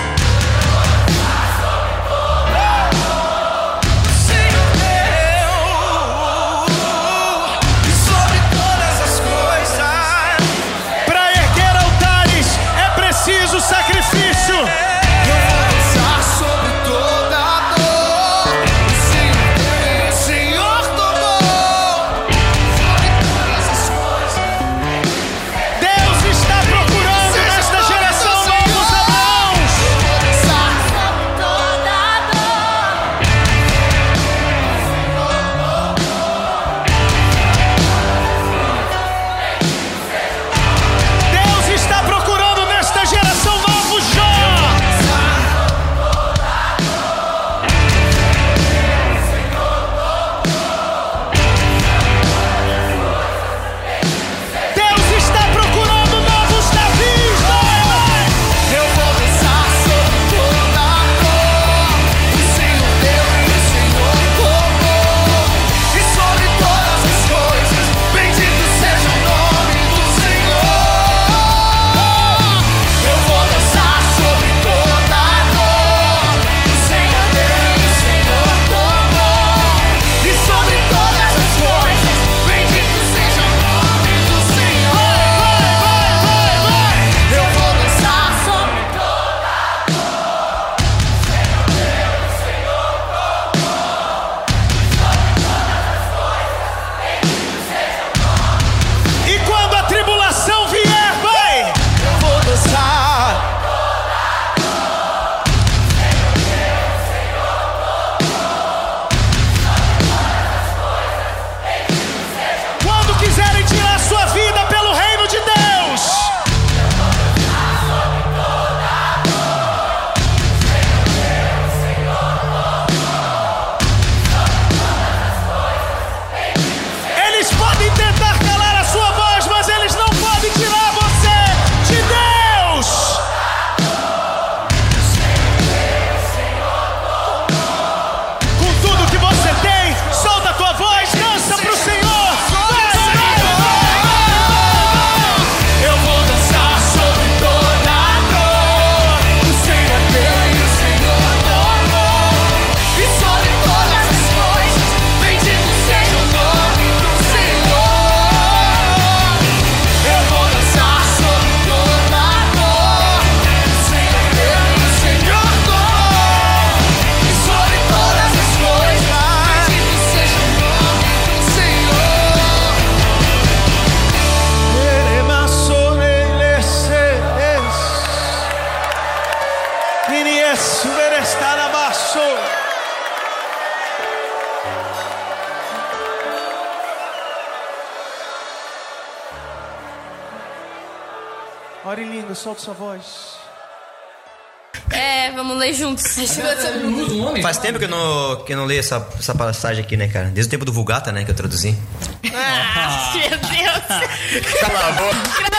Faz 197.54 197.62
tempo 197.62 197.78
que 197.78 197.86
eu 197.86 197.89
não, 197.89 198.43
que 198.43 198.51
eu 198.51 198.58
não 198.58 198.66
leio 198.66 198.80
essa, 198.80 199.08
essa 199.20 199.36
passagem 199.36 199.84
aqui, 199.84 199.95
né, 199.95 200.08
cara? 200.08 200.26
Desde 200.26 200.47
o 200.47 200.49
tempo 200.49 200.66
do 200.66 200.74
Vulgata, 200.74 201.12
né, 201.12 201.24
que 201.24 201.30
eu 201.30 201.36
traduzi. 201.36 201.78
Ah, 202.36 203.14
meu 203.16 203.30
Deus. 203.30 204.60
Cala 204.60 204.88
a 204.88 204.91
boca. 204.93 205.53